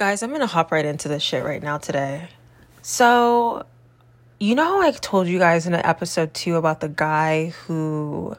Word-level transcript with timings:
Guys, 0.00 0.22
I'm 0.22 0.30
gonna 0.32 0.46
hop 0.46 0.72
right 0.72 0.86
into 0.86 1.08
this 1.08 1.22
shit 1.22 1.44
right 1.44 1.62
now 1.62 1.76
today. 1.76 2.26
So, 2.80 3.66
you 4.38 4.54
know 4.54 4.64
how 4.64 4.80
I 4.80 4.92
told 4.92 5.28
you 5.28 5.38
guys 5.38 5.66
in 5.66 5.74
an 5.74 5.84
episode 5.84 6.32
two 6.32 6.56
about 6.56 6.80
the 6.80 6.88
guy 6.88 7.48
who 7.66 8.34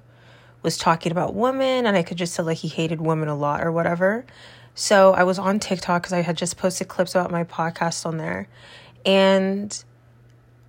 was 0.63 0.79
talking 0.79 1.11
about 1.11 1.35
women 1.35 1.85
and 1.85 1.95
I 1.95 2.01
could 2.01 2.17
just 2.17 2.35
tell 2.35 2.45
like 2.45 2.57
he 2.57 2.67
hated 2.67 2.99
women 2.99 3.29
a 3.29 3.35
lot 3.35 3.61
or 3.61 3.71
whatever? 3.71 4.25
So, 4.73 5.13
I 5.13 5.21
was 5.21 5.37
on 5.37 5.59
TikTok 5.59 6.01
because 6.01 6.13
I 6.13 6.21
had 6.21 6.35
just 6.35 6.57
posted 6.57 6.87
clips 6.87 7.13
about 7.13 7.29
my 7.29 7.43
podcast 7.43 8.07
on 8.07 8.17
there. 8.17 8.47
And 9.05 9.83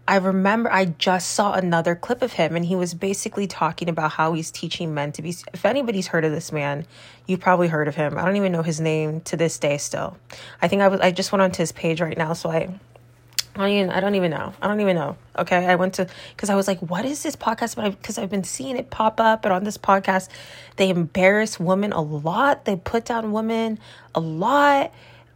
I 0.06 0.16
remember 0.16 0.70
I 0.72 0.86
just 0.86 1.30
saw 1.30 1.52
another 1.52 1.94
clip 1.94 2.22
of 2.22 2.32
him 2.32 2.56
and 2.56 2.64
he 2.64 2.74
was 2.74 2.92
basically 2.92 3.46
talking 3.46 3.88
about 3.88 4.12
how 4.12 4.32
he's 4.32 4.50
teaching 4.50 4.92
men 4.92 5.12
to 5.12 5.22
be 5.22 5.30
if 5.52 5.64
anybody's 5.64 6.08
heard 6.08 6.24
of 6.24 6.32
this 6.32 6.50
man, 6.50 6.86
you 7.26 7.38
probably 7.38 7.68
heard 7.68 7.86
of 7.86 7.94
him. 7.94 8.18
I 8.18 8.24
don't 8.24 8.36
even 8.36 8.50
know 8.50 8.62
his 8.62 8.80
name 8.80 9.20
to 9.22 9.36
this 9.36 9.58
day 9.58 9.78
still. 9.78 10.16
I 10.60 10.66
think 10.66 10.82
I 10.82 10.88
was 10.88 11.00
I 11.00 11.12
just 11.12 11.30
went 11.30 11.42
onto 11.42 11.58
his 11.58 11.70
page 11.70 12.00
right 12.00 12.18
now 12.18 12.32
so 12.32 12.50
I 12.50 12.74
I 13.54 13.58
don't 13.58 13.68
even 13.68 13.90
I 13.90 14.00
don't 14.00 14.16
even 14.16 14.32
know. 14.32 14.52
I 14.60 14.66
don't 14.66 14.80
even 14.80 14.96
know. 14.96 15.16
Okay? 15.38 15.66
I 15.66 15.76
went 15.76 15.94
to 15.94 16.08
cuz 16.36 16.50
I 16.50 16.56
was 16.56 16.66
like 16.66 16.80
what 16.80 17.04
is 17.04 17.22
this 17.22 17.36
podcast 17.36 17.74
about 17.74 18.02
cuz 18.02 18.18
I've 18.18 18.30
been 18.30 18.44
seeing 18.44 18.76
it 18.76 18.90
pop 18.90 19.20
up 19.20 19.44
and 19.44 19.54
on 19.54 19.62
this 19.62 19.78
podcast 19.78 20.28
they 20.76 20.90
embarrass 20.90 21.60
women 21.60 21.92
a 21.92 22.02
lot. 22.02 22.64
They 22.64 22.74
put 22.74 23.04
down 23.04 23.30
women 23.30 23.78
a 24.16 24.20
lot 24.20 24.92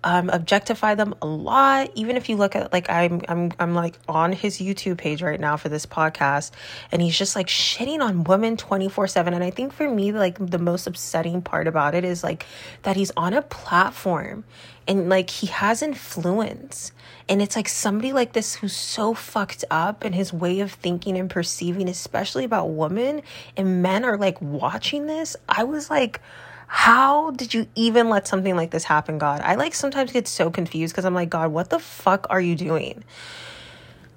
um, 0.07 0.31
objectify 0.31 0.95
them 0.95 1.17
a 1.21 1.27
lot. 1.27 1.91
Even 1.97 2.17
if 2.17 2.29
you 2.29 2.37
look 2.37 2.55
at 2.55 2.73
like 2.73 2.89
I'm 2.89 3.23
I'm 3.29 3.53
I'm 3.59 3.75
like 3.75 3.99
on 4.09 4.33
his 4.33 4.59
YouTube 4.59 4.99
page 4.99 5.21
right 5.21 5.41
now 5.41 5.57
for 5.57 5.69
this 5.69 5.85
podcast, 5.85 6.53
and 6.93 7.03
he's 7.03 7.19
just 7.19 7.35
like 7.35 7.49
shitting 7.49 8.01
on 8.01 8.23
women 8.23 8.57
twenty 8.57 8.89
four 8.89 9.09
seven. 9.09 9.35
And 9.35 9.43
I 9.43 9.51
think 9.51 9.73
for 9.73 9.91
me, 9.91 10.13
like 10.13 10.39
the 10.39 10.61
most 10.61 10.87
upsetting 10.87 11.43
part 11.43 11.67
about 11.67 11.97
it 11.97 12.05
is 12.05 12.23
like 12.23 12.47
that 12.85 12.95
he's 12.95 13.11
on 13.17 13.35
a 13.35 13.43
platform 13.43 14.45
and 14.87 15.09
like 15.09 15.29
he 15.29 15.49
has 15.49 15.83
influence. 15.83 16.93
And 17.29 17.43
it's 17.43 17.57
like 17.57 17.69
somebody 17.69 18.13
like 18.13 18.33
this 18.33 18.55
who's 18.55 18.77
so 18.77 19.13
fucked 19.13 19.65
up 19.73 20.05
and 20.05 20.15
his 20.15 20.33
way 20.33 20.61
of 20.61 20.71
thinking 20.71 21.19
and 21.19 21.29
perceiving, 21.29 21.89
especially 21.89 22.45
about 22.45 22.67
women, 22.67 23.23
and 23.57 23.83
men 23.83 24.05
are 24.05 24.17
like 24.17 24.41
watching 24.41 25.07
this. 25.09 25.37
I 25.49 25.65
was 25.65 25.91
like, 25.91 26.21
how 26.67 27.31
did 27.31 27.55
you 27.55 27.67
even 27.75 28.09
let 28.09 28.27
something 28.27 28.57
like 28.57 28.71
this 28.71 28.85
happen, 28.85 29.19
God? 29.19 29.41
I 29.43 29.55
like 29.55 29.75
sometimes 29.75 30.13
get 30.13 30.27
so 30.27 30.51
confused 30.51 30.93
because 30.93 31.05
I'm 31.05 31.15
like, 31.15 31.31
God, 31.31 31.53
what 31.53 31.71
the 31.71 31.79
fuck 31.79 32.27
are 32.31 32.41
you 32.41 32.57
doing? 32.57 33.05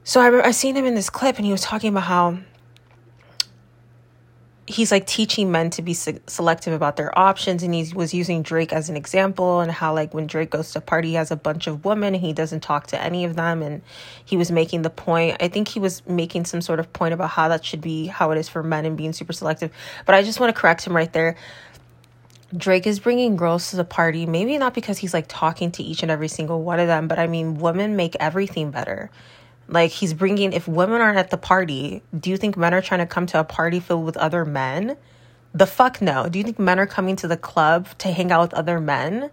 So 0.04 0.22
I, 0.22 0.48
I 0.48 0.52
seen 0.52 0.76
him 0.76 0.86
in 0.86 0.96
this 0.96 1.10
clip 1.10 1.38
and 1.38 1.46
he 1.46 1.52
was 1.52 1.62
talking 1.62 1.90
about 1.90 2.04
how 2.04 2.40
he's 4.70 4.92
like 4.92 5.08
teaching 5.08 5.52
men 5.52 5.72
to 5.72 5.82
be 5.82 5.96
se- 5.96 6.20
selective 6.28 6.74
about 6.74 6.96
their 6.96 7.18
options 7.18 7.64
and 7.64 7.74
he 7.74 7.92
was 7.94 8.14
using 8.14 8.44
Drake 8.44 8.72
as 8.72 8.88
an 8.88 8.96
example 8.96 9.62
and 9.62 9.72
how 9.72 9.94
like 9.94 10.14
when 10.14 10.28
Drake 10.28 10.52
goes 10.52 10.72
to 10.72 10.78
a 10.78 10.82
party 10.82 11.10
he 11.10 11.14
has 11.16 11.32
a 11.32 11.36
bunch 11.36 11.66
of 11.66 11.86
women 11.86 12.14
and 12.14 12.24
he 12.24 12.34
doesn't 12.34 12.60
talk 12.60 12.86
to 12.88 13.02
any 13.02 13.26
of 13.26 13.36
them 13.36 13.64
and 13.64 13.82
he 14.24 14.38
was 14.38 14.52
making 14.52 14.84
the 14.84 14.92
point 14.92 15.38
I 15.40 15.48
think 15.48 15.70
he 15.70 15.80
was 15.80 16.06
making 16.08 16.46
some 16.46 16.62
sort 16.62 16.80
of 16.80 16.94
point 16.94 17.16
about 17.16 17.32
how 17.32 17.48
that 17.48 17.66
should 17.66 17.82
be 17.82 18.06
how 18.06 18.30
it 18.30 18.38
is 18.38 18.48
for 18.48 18.62
men 18.62 18.86
and 18.86 18.96
being 18.96 19.12
super 19.12 19.34
selective 19.34 19.72
but 20.06 20.14
I 20.14 20.22
just 20.22 20.40
want 20.40 20.56
to 20.56 20.60
correct 20.60 20.86
him 20.86 20.96
right 20.96 21.12
there 21.12 21.36
Drake 22.56 22.88
is 22.88 23.00
bringing 23.00 23.36
girls 23.36 23.70
to 23.70 23.76
the 23.76 23.84
party, 23.84 24.26
maybe 24.26 24.58
not 24.58 24.74
because 24.74 24.98
he's 24.98 25.14
like 25.14 25.26
talking 25.28 25.72
to 25.72 25.84
each 25.84 26.02
and 26.02 26.12
every 26.12 26.28
single 26.28 26.64
one 26.64 26.80
of 26.80 26.88
them, 26.88 27.08
but 27.08 27.20
I 27.20 27.28
mean, 27.28 27.60
women 27.60 27.96
make 27.96 28.16
everything 28.20 28.72
better. 28.72 29.12
Like, 29.68 29.92
he's 29.92 30.16
bringing, 30.16 30.52
if 30.52 30.68
women 30.68 31.00
aren't 31.00 31.20
at 31.20 31.30
the 31.30 31.38
party, 31.38 32.02
do 32.18 32.32
you 32.32 32.38
think 32.38 32.58
men 32.58 32.74
are 32.74 32.82
trying 32.82 33.02
to 33.02 33.06
come 33.06 33.28
to 33.28 33.40
a 33.40 33.44
party 33.44 33.80
filled 33.80 34.06
with 34.06 34.18
other 34.18 34.46
men? 34.46 34.98
The 35.54 35.68
fuck 35.68 36.02
no. 36.02 36.28
Do 36.28 36.40
you 36.40 36.44
think 36.44 36.58
men 36.58 36.80
are 36.80 36.88
coming 36.88 37.16
to 37.18 37.28
the 37.28 37.38
club 37.38 37.88
to 38.00 38.12
hang 38.12 38.32
out 38.32 38.42
with 38.42 38.54
other 38.56 38.80
men? 38.80 39.30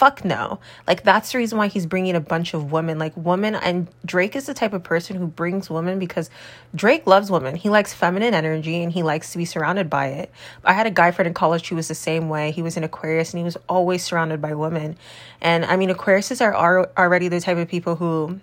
Fuck 0.00 0.24
no. 0.24 0.60
Like 0.86 1.02
that's 1.02 1.32
the 1.32 1.36
reason 1.36 1.58
why 1.58 1.66
he's 1.66 1.84
bringing 1.84 2.16
a 2.16 2.20
bunch 2.20 2.54
of 2.54 2.72
women. 2.72 2.98
Like 2.98 3.14
women 3.18 3.54
and 3.54 3.86
Drake 4.06 4.34
is 4.34 4.46
the 4.46 4.54
type 4.54 4.72
of 4.72 4.82
person 4.82 5.14
who 5.14 5.26
brings 5.26 5.68
women 5.68 5.98
because 5.98 6.30
Drake 6.74 7.06
loves 7.06 7.30
women. 7.30 7.54
He 7.54 7.68
likes 7.68 7.92
feminine 7.92 8.32
energy 8.32 8.82
and 8.82 8.90
he 8.90 9.02
likes 9.02 9.32
to 9.32 9.36
be 9.36 9.44
surrounded 9.44 9.90
by 9.90 10.06
it. 10.06 10.30
I 10.64 10.72
had 10.72 10.86
a 10.86 10.90
guy 10.90 11.10
friend 11.10 11.26
in 11.26 11.34
college 11.34 11.68
who 11.68 11.76
was 11.76 11.88
the 11.88 11.94
same 11.94 12.30
way. 12.30 12.50
He 12.50 12.62
was 12.62 12.78
an 12.78 12.82
Aquarius 12.82 13.34
and 13.34 13.40
he 13.40 13.44
was 13.44 13.58
always 13.68 14.02
surrounded 14.02 14.40
by 14.40 14.54
women. 14.54 14.96
And 15.42 15.66
I 15.66 15.76
mean 15.76 15.90
Aquariuses 15.90 16.40
are, 16.40 16.54
are 16.54 16.90
already 16.96 17.28
the 17.28 17.42
type 17.42 17.58
of 17.58 17.68
people 17.68 17.96
who 17.96 18.40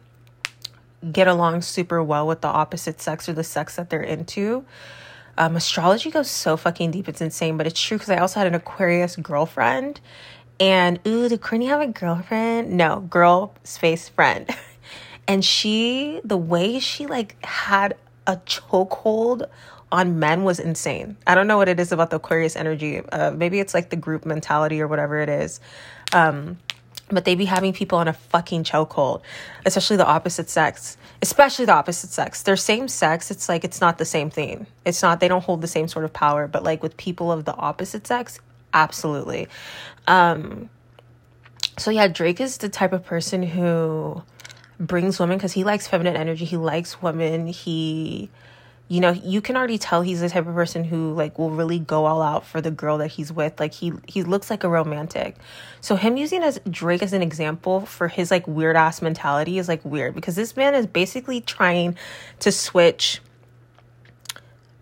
get 1.12 1.28
along 1.28 1.64
super 1.64 2.04
well 2.04 2.28
with 2.28 2.42
the 2.42 2.50
opposite 2.50 3.02
sex 3.02 3.28
or 3.28 3.34
the 3.34 3.44
sex 3.44 3.78
that 3.78 3.90
they're 3.90 4.04
into. 4.04 4.64
Um, 5.40 5.56
astrology 5.56 6.10
goes 6.10 6.30
so 6.30 6.58
fucking 6.58 6.92
deep, 6.92 7.08
it's 7.08 7.22
insane, 7.22 7.58
but 7.58 7.68
it's 7.68 7.80
true 7.80 7.98
because 7.98 8.10
I 8.10 8.18
also 8.18 8.40
had 8.40 8.48
an 8.48 8.56
Aquarius 8.56 9.16
girlfriend 9.16 10.02
and 10.60 11.00
ooh, 11.08 11.30
did 11.30 11.42
Courtney 11.42 11.68
have 11.68 11.82
a 11.82 11.88
girlfriend? 11.88 12.72
No, 12.72 13.02
girl 13.02 13.54
space 13.64 14.10
friend. 14.10 14.50
and 15.28 15.44
she, 15.44 16.22
the 16.24 16.38
way 16.38 16.80
she 16.80 17.06
like 17.08 17.44
had 17.44 17.96
a 18.26 18.38
chokehold 18.38 19.48
on 19.92 20.20
men 20.20 20.44
was 20.44 20.60
insane. 20.60 21.18
I 21.26 21.36
don't 21.36 21.48
know 21.48 21.58
what 21.58 21.70
it 21.70 21.80
is 21.80 21.92
about 21.92 22.10
the 22.10 22.18
Aquarius 22.18 22.56
energy. 22.56 23.00
Uh, 23.00 23.32
maybe 23.32 23.60
it's 23.60 23.74
like 23.74 23.90
the 23.90 23.96
group 23.96 24.26
mentality 24.26 24.82
or 24.82 24.88
whatever 24.88 25.20
it 25.20 25.30
is. 25.30 25.60
Um, 26.14 26.58
but 27.10 27.24
they 27.24 27.36
be 27.36 27.46
having 27.46 27.72
people 27.72 27.98
on 28.00 28.10
a 28.10 28.14
fucking 28.14 28.66
chokehold, 28.66 29.22
especially 29.66 29.96
the 29.96 30.06
opposite 30.06 30.50
sex. 30.50 30.98
Especially 31.22 31.66
the 31.66 31.74
opposite 31.74 32.10
sex. 32.10 32.44
They're 32.44 32.58
same 32.58 32.90
sex. 32.90 33.32
It's 33.32 33.48
like 33.48 33.64
it's 33.64 33.80
not 33.80 33.98
the 33.98 34.06
same 34.06 34.30
thing. 34.30 34.68
It's 34.86 35.02
not. 35.02 35.22
They 35.22 35.30
don't 35.30 35.44
hold 35.44 35.62
the 35.62 35.68
same 35.68 35.88
sort 35.88 36.04
of 36.04 36.12
power. 36.12 36.48
But 36.48 36.64
like 36.64 36.84
with 36.84 36.98
people 36.98 37.32
of 37.32 37.46
the 37.46 37.56
opposite 37.56 38.06
sex, 38.06 38.40
absolutely. 38.84 39.48
Um, 40.08 40.70
so 41.78 41.92
yeah, 41.92 42.08
Drake 42.08 42.40
is 42.40 42.58
the 42.58 42.70
type 42.70 42.94
of 42.94 43.06
person 43.06 43.44
who 43.44 44.24
brings 44.80 45.20
women 45.20 45.38
because 45.38 45.54
he 45.54 45.64
likes 45.64 45.88
feminine 45.88 46.16
energy. 46.16 46.46
He 46.46 46.58
likes 46.58 47.02
women. 47.02 47.48
He, 47.48 48.30
you 48.88 49.00
know, 49.00 49.12
you 49.12 49.42
can 49.42 49.58
already 49.58 49.78
tell 49.78 50.02
he's 50.02 50.22
the 50.22 50.30
type 50.30 50.48
of 50.48 50.56
person 50.56 50.84
who 50.84 51.14
like 51.14 51.38
will 51.38 51.50
really 51.50 51.80
go 51.80 52.06
all 52.06 52.22
out 52.22 52.46
for 52.46 52.62
the 52.62 52.72
girl 52.72 52.98
that 53.00 53.10
he's 53.10 53.32
with. 53.32 53.60
Like 53.60 53.74
he 53.74 53.94
he 54.08 54.24
looks 54.24 54.50
like 54.50 54.64
a 54.64 54.70
romantic. 54.70 55.36
So 55.82 55.96
him 55.96 56.18
using 56.18 56.44
as 56.44 56.60
Drake 56.70 57.04
as 57.04 57.14
an 57.14 57.22
example 57.22 57.82
for 57.82 58.08
his 58.08 58.32
like 58.32 58.48
weird 58.48 58.76
ass 58.76 59.02
mentality 59.02 59.58
is 59.58 59.68
like 59.68 59.84
weird 59.84 60.16
because 60.16 60.36
this 60.36 60.56
man 60.56 60.74
is 60.74 60.88
basically 60.88 61.42
trying 61.42 61.98
to 62.40 62.52
switch 62.52 63.22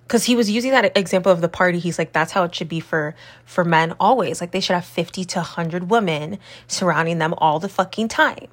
because 0.07 0.25
he 0.25 0.35
was 0.35 0.49
using 0.49 0.71
that 0.71 0.95
example 0.97 1.31
of 1.31 1.41
the 1.41 1.49
party. 1.49 1.79
He's 1.79 1.97
like 1.97 2.13
that's 2.13 2.31
how 2.31 2.43
it 2.43 2.53
should 2.53 2.69
be 2.69 2.79
for 2.79 3.15
for 3.45 3.63
men 3.63 3.93
always. 3.99 4.41
Like 4.41 4.51
they 4.51 4.59
should 4.59 4.75
have 4.75 4.85
50 4.85 5.25
to 5.25 5.39
100 5.39 5.89
women 5.89 6.37
surrounding 6.67 7.17
them 7.17 7.33
all 7.37 7.59
the 7.59 7.69
fucking 7.69 8.07
time. 8.07 8.47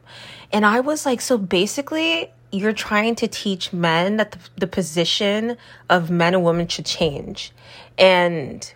And 0.53 0.67
i 0.67 0.81
was 0.81 1.07
like 1.07 1.21
so 1.21 1.39
basically 1.39 2.31
you're 2.51 2.75
trying 2.75 3.15
to 3.17 3.27
teach 3.27 3.73
men 3.73 4.19
that 4.19 4.33
the, 4.33 4.39
the 4.59 4.67
position 4.67 5.57
of 5.89 6.11
men 6.11 6.35
and 6.35 6.45
women 6.45 6.69
should 6.69 6.85
change 6.85 7.51
and 7.97 8.73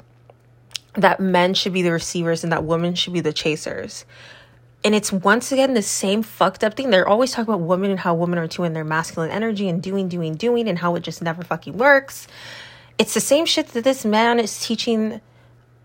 that 0.94 1.20
men 1.20 1.52
should 1.52 1.74
be 1.74 1.82
the 1.82 1.92
receivers 1.92 2.42
and 2.42 2.52
that 2.52 2.64
women 2.64 2.94
should 2.94 3.12
be 3.12 3.20
the 3.20 3.34
chasers. 3.34 4.06
And 4.82 4.94
it's 4.94 5.12
once 5.12 5.52
again 5.52 5.74
the 5.74 5.82
same 5.82 6.22
fucked 6.22 6.64
up 6.64 6.74
thing. 6.74 6.88
They're 6.88 7.08
always 7.08 7.32
talking 7.32 7.52
about 7.52 7.66
women 7.66 7.90
and 7.90 8.00
how 8.00 8.14
women 8.14 8.38
are 8.38 8.48
too 8.48 8.64
in 8.64 8.72
their 8.72 8.84
masculine 8.84 9.30
energy 9.30 9.68
and 9.68 9.82
doing, 9.82 10.08
doing, 10.08 10.36
doing, 10.36 10.68
and 10.68 10.78
how 10.78 10.94
it 10.94 11.00
just 11.00 11.20
never 11.20 11.42
fucking 11.42 11.76
works 11.76 12.28
it's 12.98 13.14
the 13.14 13.20
same 13.20 13.46
shit 13.46 13.68
that 13.68 13.84
this 13.84 14.04
man 14.04 14.38
is 14.40 14.64
teaching 14.64 15.20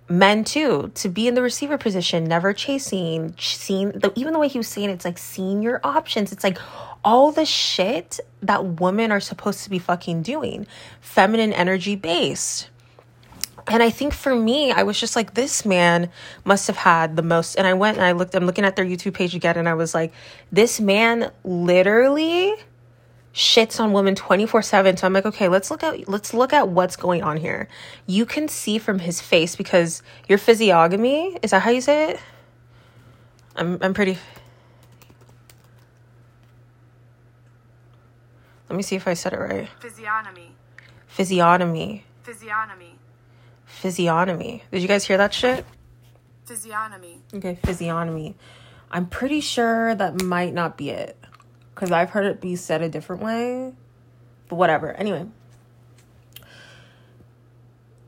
men 0.08 0.44
too 0.44 0.92
to 0.96 1.10
be 1.10 1.28
in 1.28 1.36
the 1.36 1.42
receiver 1.42 1.78
position, 1.78 2.26
never 2.26 2.54
chasing, 2.54 3.34
seeing 3.38 3.94
even 4.16 4.34
the 4.34 4.40
way 4.40 4.48
he 4.48 4.58
was 4.58 4.68
saying 4.68 4.90
it, 4.90 4.94
it's 4.94 5.06
like 5.06 5.18
seeing 5.18 5.62
your 5.62 5.80
options. 5.84 6.32
It's 6.32 6.44
like 6.44 6.58
all 7.04 7.32
the 7.32 7.46
shit 7.46 8.20
that 8.42 8.80
women 8.80 9.12
are 9.12 9.20
supposed 9.20 9.64
to 9.64 9.70
be 9.70 9.80
fucking 9.80 10.22
doing, 10.22 10.68
feminine 11.00 11.54
energy 11.54 11.96
based. 11.96 12.70
And 13.68 13.84
I 13.84 13.90
think 13.90 14.14
for 14.14 14.36
me, 14.36 14.72
I 14.72 14.84
was 14.84 15.00
just 15.00 15.16
like, 15.16 15.36
this 15.36 15.66
man 15.66 16.10
must 16.44 16.68
have 16.68 16.78
had 16.78 17.16
the 17.16 17.22
most. 17.22 17.56
And 17.56 17.68
I 17.68 17.74
went 17.74 17.98
and 17.98 18.06
I 18.06 18.12
looked, 18.12 18.36
I'm 18.36 18.46
looking 18.46 18.66
at 18.66 18.76
their 18.76 18.86
YouTube 18.86 19.14
page 19.14 19.36
again, 19.36 19.56
and 19.56 19.70
I 19.70 19.76
was 19.76 19.94
like, 19.94 20.14
this 20.52 20.80
man 20.80 21.32
literally 21.44 22.54
shits 23.34 23.80
on 23.80 23.94
women 23.94 24.14
24/7 24.14 25.00
so 25.00 25.08
I'm 25.08 25.14
like 25.14 25.26
okay 25.26 25.48
let's 25.48 25.72
look 25.72 25.84
at 25.84 26.10
let's 26.10 26.34
look 26.34 26.52
at 26.54 26.70
what's 26.70 26.96
going 26.96 27.24
on 27.24 27.38
here. 27.38 27.68
You 28.06 28.26
can 28.26 28.48
see 28.48 28.78
from 28.78 29.00
his 29.00 29.22
face 29.22 29.56
because 29.56 30.04
your 30.28 30.38
physiognomy 30.38 31.38
is 31.42 31.52
that 31.52 31.62
how 31.62 31.72
you 31.72 31.82
say 31.82 32.12
it? 32.12 32.20
I'm 33.56 33.78
I'm 33.82 33.94
pretty 33.94 34.18
Let 38.70 38.78
me 38.78 38.84
see 38.84 38.96
if 38.96 39.06
I 39.06 39.16
said 39.16 39.34
it 39.34 39.38
right. 39.38 39.68
Physiognomy. 39.82 40.56
Physiognomy. 41.06 42.06
Physiognomy. 42.24 42.96
Physiognomy. 43.66 44.64
Did 44.72 44.82
you 44.82 44.88
guys 44.88 45.06
hear 45.06 45.18
that 45.18 45.34
shit? 45.34 45.66
Physiognomy. 46.46 47.22
Okay 47.34 47.60
physiognomy. 47.64 48.36
I'm 48.90 49.08
pretty 49.08 49.42
sure 49.42 49.96
that 49.96 50.22
might 50.22 50.54
not 50.54 50.78
be 50.78 50.90
it 50.90 51.18
because 51.74 51.92
I've 51.92 52.12
heard 52.12 52.26
it 52.26 52.42
be 52.42 52.56
said 52.56 52.82
a 52.82 52.90
different 52.90 53.22
way. 53.22 53.74
But 54.50 54.56
whatever. 54.56 54.92
Anyway, 54.94 55.28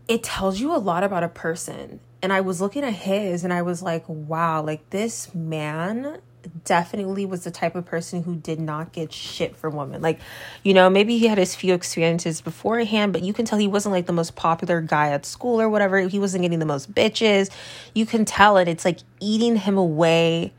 it 0.07 0.24
tells 0.24 0.60
you 0.60 0.75
a 0.75 0.77
lot 0.77 1.04
about 1.04 1.24
a 1.24 1.30
person. 1.30 2.00
And 2.21 2.31
I 2.31 2.42
was 2.42 2.62
looking 2.62 2.83
at 2.83 2.94
his 2.94 3.44
and 3.44 3.51
I 3.51 3.62
was 3.62 3.81
like, 3.81 4.04
wow, 4.07 4.62
like 4.62 4.89
this 4.89 5.33
man 5.33 6.19
definitely 6.65 7.25
was 7.25 7.44
the 7.44 7.51
type 7.51 7.75
of 7.75 7.86
person 7.86 8.24
who 8.24 8.36
did 8.36 8.60
not 8.60 8.92
get 8.92 9.13
shit 9.13 9.56
from 9.56 9.75
women. 9.75 10.01
Like, 10.01 10.19
you 10.63 10.74
know, 10.74 10.89
maybe 10.89 11.18
he 11.18 11.27
had 11.27 11.38
his 11.38 11.56
few 11.56 11.74
experiences 11.74 12.42
beforehand, 12.42 13.13
but 13.13 13.24
you 13.24 13.33
can 13.33 13.45
tell 13.45 13.59
he 13.59 13.68
wasn't 13.68 13.94
like 13.94 14.06
the 14.06 14.13
most 14.13 14.36
popular 14.36 14.81
guy 14.81 15.09
at 15.09 15.25
school 15.25 15.59
or 15.59 15.69
whatever. 15.69 16.00
He 16.01 16.19
wasn't 16.19 16.42
getting 16.44 16.59
the 16.59 16.66
most 16.66 16.94
bitches. 16.94 17.50
You 17.94 18.06
can 18.06 18.25
tell 18.25 18.57
it. 18.57 18.68
It's 18.68 18.86
like 18.86 19.00
eating 19.19 19.56
him 19.56 19.77
away. 19.77 20.54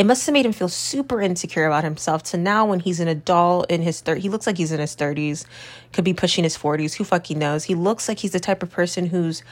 It 0.00 0.06
must 0.06 0.24
have 0.24 0.32
made 0.32 0.46
him 0.46 0.54
feel 0.54 0.70
super 0.70 1.20
insecure 1.20 1.66
about 1.66 1.84
himself. 1.84 2.22
To 2.22 2.38
now, 2.38 2.64
when 2.64 2.80
he's 2.80 3.00
an 3.00 3.08
adult 3.08 3.70
in 3.70 3.82
his 3.82 4.00
30s, 4.00 4.20
he 4.20 4.30
looks 4.30 4.46
like 4.46 4.56
he's 4.56 4.72
in 4.72 4.80
his 4.80 4.96
30s, 4.96 5.44
could 5.92 6.04
be 6.04 6.14
pushing 6.14 6.42
his 6.42 6.56
40s. 6.56 6.94
Who 6.94 7.04
fucking 7.04 7.38
knows? 7.38 7.64
He 7.64 7.74
looks 7.74 8.08
like 8.08 8.18
he's 8.18 8.30
the 8.30 8.40
type 8.40 8.62
of 8.62 8.70
person 8.70 9.04
who's 9.04 9.42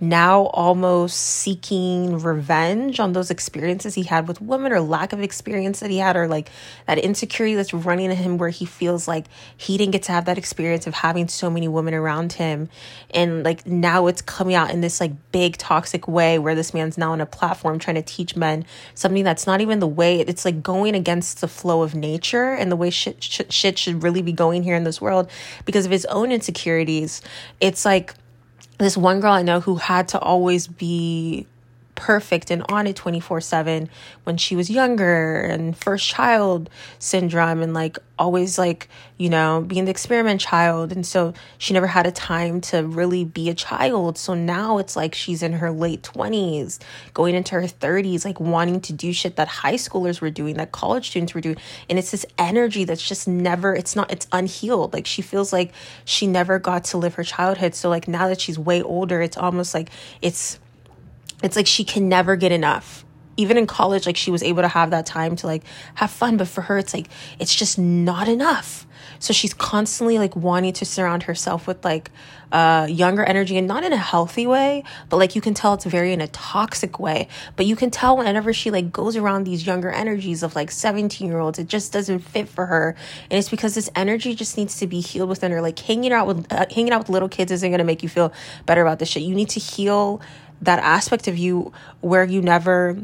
now 0.00 0.46
almost 0.46 1.16
seeking 1.16 2.18
revenge 2.18 2.98
on 2.98 3.12
those 3.12 3.30
experiences 3.30 3.94
he 3.94 4.02
had 4.02 4.26
with 4.26 4.40
women 4.40 4.72
or 4.72 4.80
lack 4.80 5.12
of 5.12 5.20
experience 5.20 5.80
that 5.80 5.90
he 5.90 5.98
had 5.98 6.16
or 6.16 6.26
like 6.26 6.50
that 6.86 6.98
insecurity 6.98 7.54
that's 7.54 7.72
running 7.72 8.10
in 8.10 8.16
him 8.16 8.36
where 8.36 8.48
he 8.48 8.64
feels 8.64 9.06
like 9.06 9.26
he 9.56 9.78
didn't 9.78 9.92
get 9.92 10.02
to 10.02 10.12
have 10.12 10.24
that 10.24 10.36
experience 10.36 10.86
of 10.86 10.94
having 10.94 11.28
so 11.28 11.48
many 11.48 11.68
women 11.68 11.94
around 11.94 12.32
him. 12.32 12.68
And 13.12 13.44
like 13.44 13.66
now 13.66 14.08
it's 14.08 14.20
coming 14.20 14.54
out 14.54 14.70
in 14.70 14.80
this 14.80 15.00
like 15.00 15.12
big 15.30 15.56
toxic 15.58 16.08
way 16.08 16.38
where 16.38 16.56
this 16.56 16.74
man's 16.74 16.98
now 16.98 17.12
on 17.12 17.20
a 17.20 17.26
platform 17.26 17.78
trying 17.78 17.96
to 17.96 18.02
teach 18.02 18.34
men 18.34 18.64
something 18.94 19.22
that's 19.22 19.46
not 19.46 19.60
even 19.60 19.78
the 19.78 19.86
way. 19.86 20.20
It's 20.20 20.44
like 20.44 20.62
going 20.62 20.96
against 20.96 21.40
the 21.40 21.48
flow 21.48 21.82
of 21.82 21.94
nature 21.94 22.52
and 22.52 22.70
the 22.70 22.76
way 22.76 22.90
shit, 22.90 23.22
shit, 23.22 23.52
shit 23.52 23.78
should 23.78 24.02
really 24.02 24.22
be 24.22 24.32
going 24.32 24.64
here 24.64 24.74
in 24.74 24.84
this 24.84 25.00
world 25.00 25.30
because 25.64 25.86
of 25.86 25.92
his 25.92 26.04
own 26.06 26.32
insecurities. 26.32 27.22
It's 27.60 27.84
like 27.84 28.14
this 28.78 28.96
one 28.96 29.20
girl 29.20 29.32
I 29.32 29.42
know 29.42 29.60
who 29.60 29.76
had 29.76 30.08
to 30.08 30.18
always 30.18 30.66
be 30.66 31.46
perfect 31.94 32.50
and 32.50 32.64
on 32.70 32.86
it 32.86 32.96
24 32.96 33.40
7 33.40 33.88
when 34.24 34.36
she 34.36 34.56
was 34.56 34.70
younger 34.70 35.40
and 35.42 35.76
first 35.76 36.08
child 36.08 36.68
syndrome 36.98 37.62
and 37.62 37.74
like 37.74 37.98
always 38.18 38.58
like 38.58 38.88
you 39.16 39.28
know 39.28 39.64
being 39.66 39.84
the 39.84 39.90
experiment 39.90 40.40
child. 40.40 40.92
And 40.92 41.06
so 41.06 41.34
she 41.58 41.72
never 41.74 41.86
had 41.86 42.06
a 42.06 42.12
time 42.12 42.60
to 42.62 42.86
really 42.86 43.24
be 43.24 43.48
a 43.48 43.54
child. 43.54 44.18
So 44.18 44.34
now 44.34 44.78
it's 44.78 44.96
like 44.96 45.14
she's 45.14 45.42
in 45.42 45.54
her 45.54 45.70
late 45.70 46.02
20s 46.02 46.78
going 47.12 47.34
into 47.34 47.54
her 47.54 47.62
30s 47.62 48.24
like 48.24 48.40
wanting 48.40 48.80
to 48.82 48.92
do 48.92 49.12
shit 49.12 49.36
that 49.36 49.48
high 49.48 49.74
schoolers 49.74 50.20
were 50.20 50.30
doing 50.30 50.56
that 50.56 50.72
college 50.72 51.10
students 51.10 51.34
were 51.34 51.40
doing. 51.40 51.56
And 51.88 51.98
it's 51.98 52.10
this 52.10 52.26
energy 52.38 52.84
that's 52.84 53.06
just 53.06 53.28
never 53.28 53.74
it's 53.74 53.96
not 53.96 54.10
it's 54.10 54.26
unhealed. 54.32 54.92
Like 54.92 55.06
she 55.06 55.22
feels 55.22 55.52
like 55.52 55.72
she 56.04 56.26
never 56.26 56.58
got 56.58 56.84
to 56.84 56.98
live 56.98 57.14
her 57.14 57.24
childhood. 57.24 57.74
So 57.74 57.88
like 57.88 58.08
now 58.08 58.28
that 58.28 58.40
she's 58.40 58.58
way 58.58 58.82
older 58.82 59.20
it's 59.20 59.36
almost 59.36 59.74
like 59.74 59.90
it's 60.22 60.58
it's 61.44 61.56
like 61.56 61.66
she 61.66 61.84
can 61.84 62.08
never 62.08 62.36
get 62.36 62.50
enough. 62.50 63.04
Even 63.36 63.58
in 63.58 63.66
college 63.66 64.06
like 64.06 64.16
she 64.16 64.30
was 64.30 64.42
able 64.42 64.62
to 64.62 64.68
have 64.68 64.90
that 64.90 65.06
time 65.06 65.36
to 65.36 65.46
like 65.46 65.62
have 65.96 66.10
fun 66.10 66.36
but 66.36 66.48
for 66.48 66.62
her 66.62 66.78
it's 66.78 66.94
like 66.94 67.08
it's 67.38 67.54
just 67.54 67.78
not 67.78 68.28
enough. 68.28 68.86
So 69.18 69.34
she's 69.34 69.52
constantly 69.52 70.18
like 70.18 70.34
wanting 70.34 70.72
to 70.74 70.84
surround 70.84 71.24
herself 71.24 71.66
with 71.66 71.84
like 71.84 72.10
uh 72.52 72.86
younger 72.88 73.24
energy 73.24 73.58
and 73.58 73.66
not 73.66 73.82
in 73.82 73.92
a 73.92 73.96
healthy 73.96 74.46
way 74.46 74.84
but 75.08 75.16
like 75.16 75.34
you 75.34 75.40
can 75.40 75.52
tell 75.52 75.74
it's 75.74 75.84
very 75.84 76.12
in 76.12 76.20
a 76.20 76.28
toxic 76.28 76.98
way. 77.00 77.28
But 77.56 77.66
you 77.66 77.74
can 77.74 77.90
tell 77.90 78.16
whenever 78.16 78.52
she 78.52 78.70
like 78.70 78.92
goes 78.92 79.16
around 79.16 79.44
these 79.44 79.66
younger 79.66 79.90
energies 79.90 80.42
of 80.44 80.54
like 80.54 80.70
17 80.70 81.26
year 81.26 81.40
olds 81.40 81.58
it 81.58 81.66
just 81.66 81.92
doesn't 81.92 82.20
fit 82.20 82.48
for 82.48 82.66
her. 82.66 82.94
And 83.30 83.38
it's 83.38 83.50
because 83.50 83.74
this 83.74 83.90
energy 83.96 84.34
just 84.34 84.56
needs 84.56 84.78
to 84.78 84.86
be 84.86 85.00
healed 85.00 85.28
within 85.28 85.50
her. 85.50 85.60
Like 85.60 85.78
hanging 85.78 86.12
out 86.12 86.26
with 86.28 86.50
uh, 86.52 86.66
hanging 86.72 86.92
out 86.92 87.00
with 87.00 87.08
little 87.10 87.28
kids 87.28 87.50
isn't 87.50 87.68
going 87.68 87.78
to 87.78 87.84
make 87.84 88.04
you 88.04 88.08
feel 88.08 88.32
better 88.64 88.80
about 88.80 89.00
this 89.00 89.08
shit. 89.08 89.24
You 89.24 89.34
need 89.34 89.50
to 89.50 89.60
heal 89.60 90.22
that 90.64 90.78
aspect 90.80 91.28
of 91.28 91.38
you 91.38 91.72
where 92.00 92.24
you 92.24 92.42
never 92.42 92.98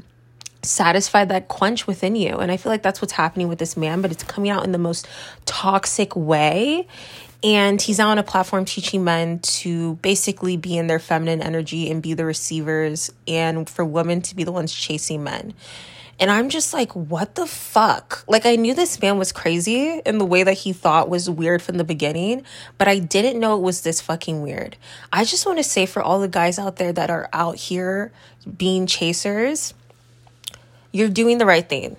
satisfied 0.62 1.28
that 1.30 1.48
quench 1.48 1.86
within 1.86 2.16
you. 2.16 2.36
And 2.36 2.52
I 2.52 2.56
feel 2.56 2.70
like 2.70 2.82
that's 2.82 3.00
what's 3.00 3.14
happening 3.14 3.48
with 3.48 3.58
this 3.58 3.76
man, 3.76 4.02
but 4.02 4.12
it's 4.12 4.22
coming 4.22 4.50
out 4.50 4.64
in 4.64 4.72
the 4.72 4.78
most 4.78 5.08
toxic 5.46 6.14
way. 6.14 6.86
And 7.42 7.80
he's 7.80 7.98
now 7.98 8.10
on 8.10 8.18
a 8.18 8.22
platform 8.22 8.66
teaching 8.66 9.02
men 9.02 9.38
to 9.38 9.94
basically 9.96 10.58
be 10.58 10.76
in 10.76 10.86
their 10.88 10.98
feminine 10.98 11.40
energy 11.40 11.90
and 11.90 12.02
be 12.02 12.12
the 12.12 12.26
receivers, 12.26 13.10
and 13.26 13.68
for 13.68 13.82
women 13.82 14.20
to 14.22 14.36
be 14.36 14.44
the 14.44 14.52
ones 14.52 14.74
chasing 14.74 15.24
men. 15.24 15.54
And 16.20 16.30
I'm 16.30 16.50
just 16.50 16.74
like, 16.74 16.92
what 16.92 17.34
the 17.34 17.46
fuck? 17.46 18.24
Like, 18.28 18.44
I 18.44 18.56
knew 18.56 18.74
this 18.74 19.00
man 19.00 19.16
was 19.16 19.32
crazy 19.32 20.02
in 20.04 20.18
the 20.18 20.26
way 20.26 20.42
that 20.42 20.52
he 20.52 20.74
thought 20.74 21.08
was 21.08 21.30
weird 21.30 21.62
from 21.62 21.78
the 21.78 21.84
beginning, 21.84 22.44
but 22.76 22.88
I 22.88 22.98
didn't 22.98 23.40
know 23.40 23.56
it 23.56 23.62
was 23.62 23.80
this 23.80 24.02
fucking 24.02 24.42
weird. 24.42 24.76
I 25.10 25.24
just 25.24 25.46
want 25.46 25.56
to 25.58 25.64
say 25.64 25.86
for 25.86 26.02
all 26.02 26.20
the 26.20 26.28
guys 26.28 26.58
out 26.58 26.76
there 26.76 26.92
that 26.92 27.08
are 27.08 27.30
out 27.32 27.56
here 27.56 28.12
being 28.58 28.86
chasers, 28.86 29.72
you're 30.92 31.08
doing 31.08 31.38
the 31.38 31.46
right 31.46 31.66
thing. 31.66 31.96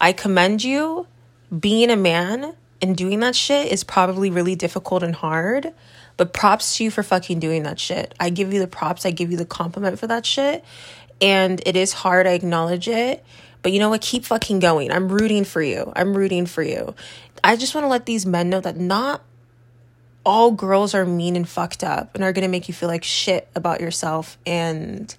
I 0.00 0.12
commend 0.12 0.62
you. 0.62 1.08
Being 1.58 1.90
a 1.90 1.96
man 1.96 2.54
and 2.82 2.96
doing 2.96 3.20
that 3.20 3.34
shit 3.34 3.72
is 3.72 3.82
probably 3.82 4.30
really 4.30 4.54
difficult 4.54 5.02
and 5.02 5.14
hard, 5.14 5.72
but 6.16 6.32
props 6.32 6.76
to 6.76 6.84
you 6.84 6.90
for 6.90 7.02
fucking 7.02 7.40
doing 7.40 7.64
that 7.64 7.80
shit. 7.80 8.14
I 8.20 8.30
give 8.30 8.52
you 8.52 8.60
the 8.60 8.66
props, 8.66 9.06
I 9.06 9.10
give 9.10 9.30
you 9.30 9.36
the 9.36 9.44
compliment 9.46 9.98
for 9.98 10.06
that 10.06 10.24
shit. 10.26 10.64
And 11.20 11.62
it 11.64 11.76
is 11.76 11.92
hard, 11.92 12.26
I 12.26 12.32
acknowledge 12.32 12.88
it. 12.88 13.24
But 13.62 13.72
you 13.72 13.78
know 13.78 13.88
what? 13.88 14.00
Keep 14.00 14.24
fucking 14.24 14.60
going. 14.60 14.90
I'm 14.92 15.08
rooting 15.08 15.44
for 15.44 15.62
you. 15.62 15.92
I'm 15.96 16.16
rooting 16.16 16.46
for 16.46 16.62
you. 16.62 16.94
I 17.42 17.56
just 17.56 17.74
want 17.74 17.84
to 17.84 17.88
let 17.88 18.06
these 18.06 18.26
men 18.26 18.50
know 18.50 18.60
that 18.60 18.76
not 18.76 19.22
all 20.24 20.50
girls 20.50 20.94
are 20.94 21.06
mean 21.06 21.36
and 21.36 21.48
fucked 21.48 21.84
up 21.84 22.14
and 22.14 22.24
are 22.24 22.32
going 22.32 22.42
to 22.42 22.48
make 22.48 22.66
you 22.66 22.74
feel 22.74 22.88
like 22.88 23.04
shit 23.04 23.48
about 23.54 23.80
yourself 23.80 24.36
and 24.44 25.14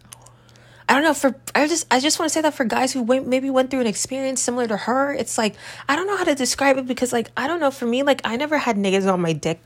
I 0.90 0.94
don't 0.94 1.04
know 1.04 1.14
for 1.14 1.36
I 1.54 1.68
just 1.68 1.86
I 1.92 2.00
just 2.00 2.18
want 2.18 2.30
to 2.30 2.34
say 2.34 2.42
that 2.42 2.54
for 2.54 2.64
guys 2.64 2.94
who 2.94 3.04
went 3.04 3.28
maybe 3.28 3.50
went 3.50 3.70
through 3.70 3.82
an 3.82 3.88
experience 3.88 4.42
similar 4.42 4.68
to 4.68 4.78
her, 4.78 5.14
it's 5.14 5.38
like 5.38 5.56
I 5.88 5.98
don't 5.98 6.08
know 6.08 6.16
how 6.16 6.24
to 6.24 6.36
describe 6.36 6.78
it 6.78 6.88
because 6.88 7.12
like 7.12 7.30
I 7.36 7.48
don't 7.48 7.60
know 7.60 7.72
for 7.72 7.86
me 7.86 8.04
like 8.04 8.22
I 8.24 8.38
never 8.38 8.58
had 8.58 8.78
niggas 8.78 9.12
on 9.12 9.22
my 9.22 9.34
dick 9.34 9.60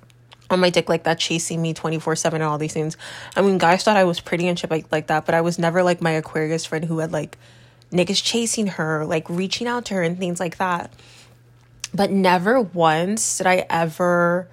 on 0.49 0.59
my 0.59 0.69
dick 0.69 0.89
like 0.89 1.03
that 1.03 1.19
chasing 1.19 1.61
me 1.61 1.73
24/7 1.75 2.33
and 2.33 2.43
all 2.43 2.57
these 2.57 2.73
things. 2.73 2.97
I 3.35 3.41
mean, 3.41 3.59
guys 3.59 3.83
thought 3.83 3.97
I 3.97 4.03
was 4.03 4.19
pretty 4.19 4.47
and 4.47 4.57
shit 4.57 4.71
like, 4.71 4.91
like 4.91 5.07
that, 5.07 5.25
but 5.25 5.35
I 5.35 5.41
was 5.41 5.59
never 5.59 5.83
like 5.83 6.01
my 6.01 6.11
Aquarius 6.11 6.65
friend 6.65 6.85
who 6.85 6.99
had 6.99 7.11
like 7.11 7.37
niggas 7.91 8.23
chasing 8.23 8.67
her, 8.67 9.05
like 9.05 9.29
reaching 9.29 9.67
out 9.67 9.85
to 9.85 9.95
her 9.95 10.01
and 10.01 10.17
things 10.17 10.39
like 10.39 10.57
that. 10.57 10.91
But 11.93 12.11
never 12.11 12.61
once 12.61 13.37
did 13.37 13.47
I 13.47 13.65
ever 13.69 14.47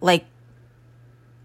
like 0.00 0.24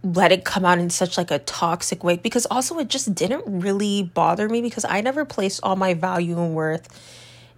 let 0.04 0.34
it 0.34 0.44
come 0.44 0.66
out 0.66 0.80
in 0.80 0.90
such 0.90 1.18
like 1.18 1.32
a 1.32 1.40
toxic 1.40 2.04
way 2.04 2.18
because 2.18 2.46
also 2.48 2.78
it 2.78 2.90
just 2.90 3.16
didn't 3.16 3.44
really 3.48 4.04
bother 4.04 4.50
me 4.50 4.62
because 4.62 4.84
I 4.84 5.00
never 5.00 5.24
placed 5.24 5.62
all 5.64 5.78
my 5.78 5.94
value 5.94 6.38
and 6.40 6.54
worth 6.54 6.90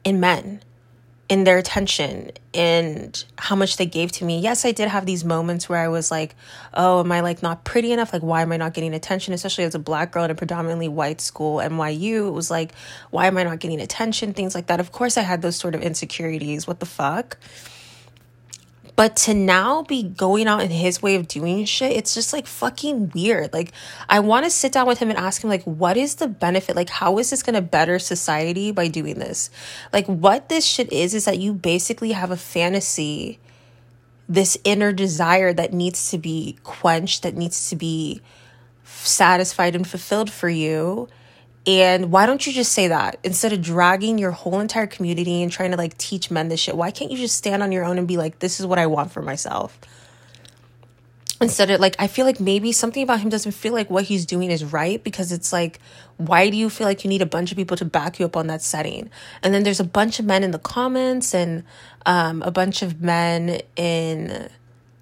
in 0.03 0.19
men 0.19 0.62
in 1.27 1.44
their 1.44 1.57
attention 1.57 2.31
and 2.54 3.25
how 3.38 3.55
much 3.55 3.77
they 3.77 3.86
gave 3.86 4.12
to 4.12 4.24
me. 4.24 4.39
Yes, 4.39 4.63
I 4.63 4.72
did 4.72 4.89
have 4.89 5.08
these 5.08 5.25
moments 5.25 5.67
where 5.67 5.79
I 5.79 5.88
was 5.88 6.12
like, 6.12 6.36
oh, 6.74 7.00
am 7.00 7.12
I 7.12 7.22
like 7.22 7.41
not 7.41 7.63
pretty 7.63 7.91
enough? 7.91 8.13
Like, 8.13 8.22
why 8.22 8.44
am 8.44 8.51
I 8.51 8.58
not 8.58 8.75
getting 8.75 8.94
attention? 8.94 9.34
Especially 9.34 9.63
as 9.63 9.74
a 9.74 9.79
black 9.79 10.12
girl 10.12 10.24
in 10.24 10.32
a 10.32 10.36
predominantly 10.36 10.88
white 10.88 11.22
school, 11.22 11.58
NYU, 11.58 12.27
it 12.27 12.32
was 12.32 12.51
like, 12.51 12.74
why 13.10 13.25
am 13.25 13.38
I 13.38 13.44
not 13.44 13.60
getting 13.60 13.82
attention? 13.82 14.34
Things 14.34 14.53
like 14.53 14.67
that. 14.67 14.79
Of 14.79 14.91
course, 14.91 15.17
I 15.17 15.22
had 15.22 15.41
those 15.41 15.55
sort 15.55 15.74
of 15.74 15.82
insecurities. 15.82 16.67
What 16.67 16.79
the 16.79 16.86
fuck? 16.86 17.38
But 18.95 19.17
to 19.17 19.33
now 19.33 19.81
be 19.83 20.03
going 20.03 20.47
out 20.47 20.61
in 20.61 20.69
his 20.71 21.01
way 21.01 21.15
of 21.15 21.27
doing 21.27 21.65
shit, 21.65 21.91
it's 21.91 22.13
just 22.13 22.31
like 22.31 22.47
fucking 22.47 23.11
weird. 23.13 23.51
Like, 23.51 23.73
I 24.07 24.21
want 24.21 24.45
to 24.45 24.49
sit 24.49 24.71
down 24.71 24.87
with 24.87 24.99
him 24.99 25.09
and 25.09 25.19
ask 25.19 25.43
him, 25.43 25.49
like, 25.49 25.63
what 25.63 25.97
is 25.97 26.15
the 26.15 26.29
benefit? 26.29 26.77
Like, 26.77 26.89
how 26.89 27.17
is 27.17 27.29
this 27.29 27.43
going 27.43 27.55
to 27.55 27.61
better 27.61 27.99
society 27.99 28.71
by 28.71 28.87
doing 28.87 29.19
this? 29.19 29.49
Like, 29.91 30.05
what 30.05 30.47
this 30.47 30.65
shit 30.65 30.93
is, 30.93 31.13
is 31.13 31.25
that 31.25 31.39
you 31.39 31.53
basically 31.53 32.13
have 32.13 32.31
a 32.31 32.37
fantasy, 32.37 33.39
this 34.29 34.57
inner 34.63 34.93
desire 34.93 35.51
that 35.51 35.73
needs 35.73 36.09
to 36.11 36.17
be 36.17 36.57
quenched, 36.63 37.23
that 37.23 37.35
needs 37.35 37.69
to 37.69 37.75
be 37.75 38.21
satisfied 38.85 39.75
and 39.75 39.85
fulfilled 39.85 40.31
for 40.31 40.47
you 40.47 41.09
and 41.67 42.12
why 42.12 42.25
don't 42.25 42.45
you 42.45 42.53
just 42.53 42.72
say 42.74 42.89
that 42.89 43.17
instead 43.24 43.51
of 43.51 43.62
dragging 43.62 44.17
your 44.17 44.31
whole 44.31 44.60
entire 44.60 44.86
community 44.86 45.41
and 45.41 45.51
trying 45.51 45.72
to 45.72 45.77
like 45.77 45.98
teach 45.98 46.29
men 46.29 46.48
this 46.48 46.60
shit? 46.60 46.77
Why 46.77 46.91
can't 46.91 47.12
you 47.12 47.17
just 47.17 47.36
stand 47.36 47.63
on 47.63 47.72
your 47.72 47.84
own 47.84 47.98
and 47.98 48.07
be 48.07 48.17
like, 48.17 48.39
this 48.39 48.60
is 48.60 48.65
what 48.65 48.77
I 48.77 48.86
want 48.86 49.12
for 49.12 49.22
myself? 49.22 49.77
Instead 51.41 51.72
of 51.72 51.79
like, 51.79 51.95
I 51.98 52.07
feel 52.07 52.25
like 52.25 52.39
maybe 52.39 52.72
something 52.72 53.01
about 53.03 53.19
him 53.19 53.29
doesn't 53.29 53.51
feel 53.51 53.74
like 53.74 53.89
what 53.89 54.05
he's 54.05 54.25
doing 54.25 54.51
is 54.51 54.63
right 54.63 55.03
because 55.03 55.31
it's 55.31 55.51
like, 55.51 55.79
why 56.17 56.50
do 56.50 56.55
you 56.55 56.69
feel 56.69 56.88
like 56.88 57.03
you 57.03 57.10
need 57.10 57.22
a 57.22 57.25
bunch 57.25 57.51
of 57.51 57.57
people 57.57 57.75
to 57.77 57.86
back 57.86 58.19
you 58.19 58.25
up 58.25 58.38
on 58.38 58.48
that 58.48 58.62
setting? 58.62 59.10
And 59.41 59.53
then 59.53 59.63
there's 59.63 59.79
a 59.79 59.86
bunch 59.86 60.19
of 60.19 60.25
men 60.25 60.43
in 60.43 60.51
the 60.51 60.60
comments 60.60 61.34
and 61.34 61.63
um, 62.05 62.41
a 62.43 62.51
bunch 62.51 62.84
of 62.84 63.01
men 63.01 63.62
in 63.75 64.50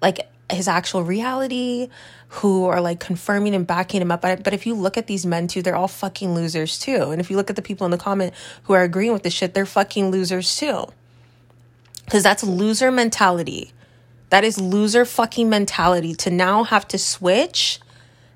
like 0.00 0.28
his 0.54 0.68
actual 0.68 1.02
reality 1.02 1.88
who 2.28 2.64
are 2.66 2.80
like 2.80 3.00
confirming 3.00 3.54
and 3.54 3.66
backing 3.66 4.02
him 4.02 4.10
up. 4.10 4.22
But, 4.22 4.52
if 4.52 4.66
you 4.66 4.74
look 4.74 4.96
at 4.96 5.06
these 5.06 5.24
men 5.24 5.46
too, 5.46 5.62
they're 5.62 5.76
all 5.76 5.88
fucking 5.88 6.34
losers 6.34 6.78
too. 6.78 7.10
And 7.10 7.20
if 7.20 7.30
you 7.30 7.36
look 7.36 7.50
at 7.50 7.56
the 7.56 7.62
people 7.62 7.84
in 7.84 7.90
the 7.90 7.98
comment 7.98 8.34
who 8.64 8.72
are 8.72 8.82
agreeing 8.82 9.12
with 9.12 9.22
this 9.22 9.34
shit, 9.34 9.54
they're 9.54 9.66
fucking 9.66 10.10
losers 10.10 10.56
too. 10.56 10.86
Because 12.04 12.22
that's 12.22 12.42
loser 12.42 12.90
mentality. 12.90 13.72
That 14.30 14.44
is 14.44 14.58
loser 14.58 15.04
fucking 15.04 15.48
mentality 15.48 16.14
to 16.16 16.30
now 16.30 16.64
have 16.64 16.88
to 16.88 16.98
switch 16.98 17.80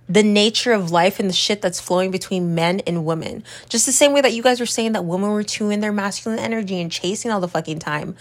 the 0.09 0.23
nature 0.23 0.73
of 0.73 0.91
life 0.91 1.21
and 1.21 1.29
the 1.29 1.35
shit 1.35 1.61
that's 1.61 1.81
flowing 1.81 2.11
between 2.11 2.55
men 2.55 2.81
and 2.87 3.05
women. 3.05 3.45
Just 3.69 3.85
the 3.85 3.93
same 3.93 4.13
way 4.13 4.21
that 4.23 4.33
you 4.33 4.43
guys 4.43 4.59
were 4.59 4.67
saying 4.67 4.93
that 4.93 5.05
women 5.05 5.31
were 5.31 5.43
too 5.43 5.71
in 5.71 5.81
their 5.81 5.93
masculine 5.93 6.39
energy 6.39 6.81
and 6.81 6.91
chasing 6.91 7.31
all 7.31 7.41
the 7.41 7.49
fucking 7.49 7.79
time. 7.79 8.17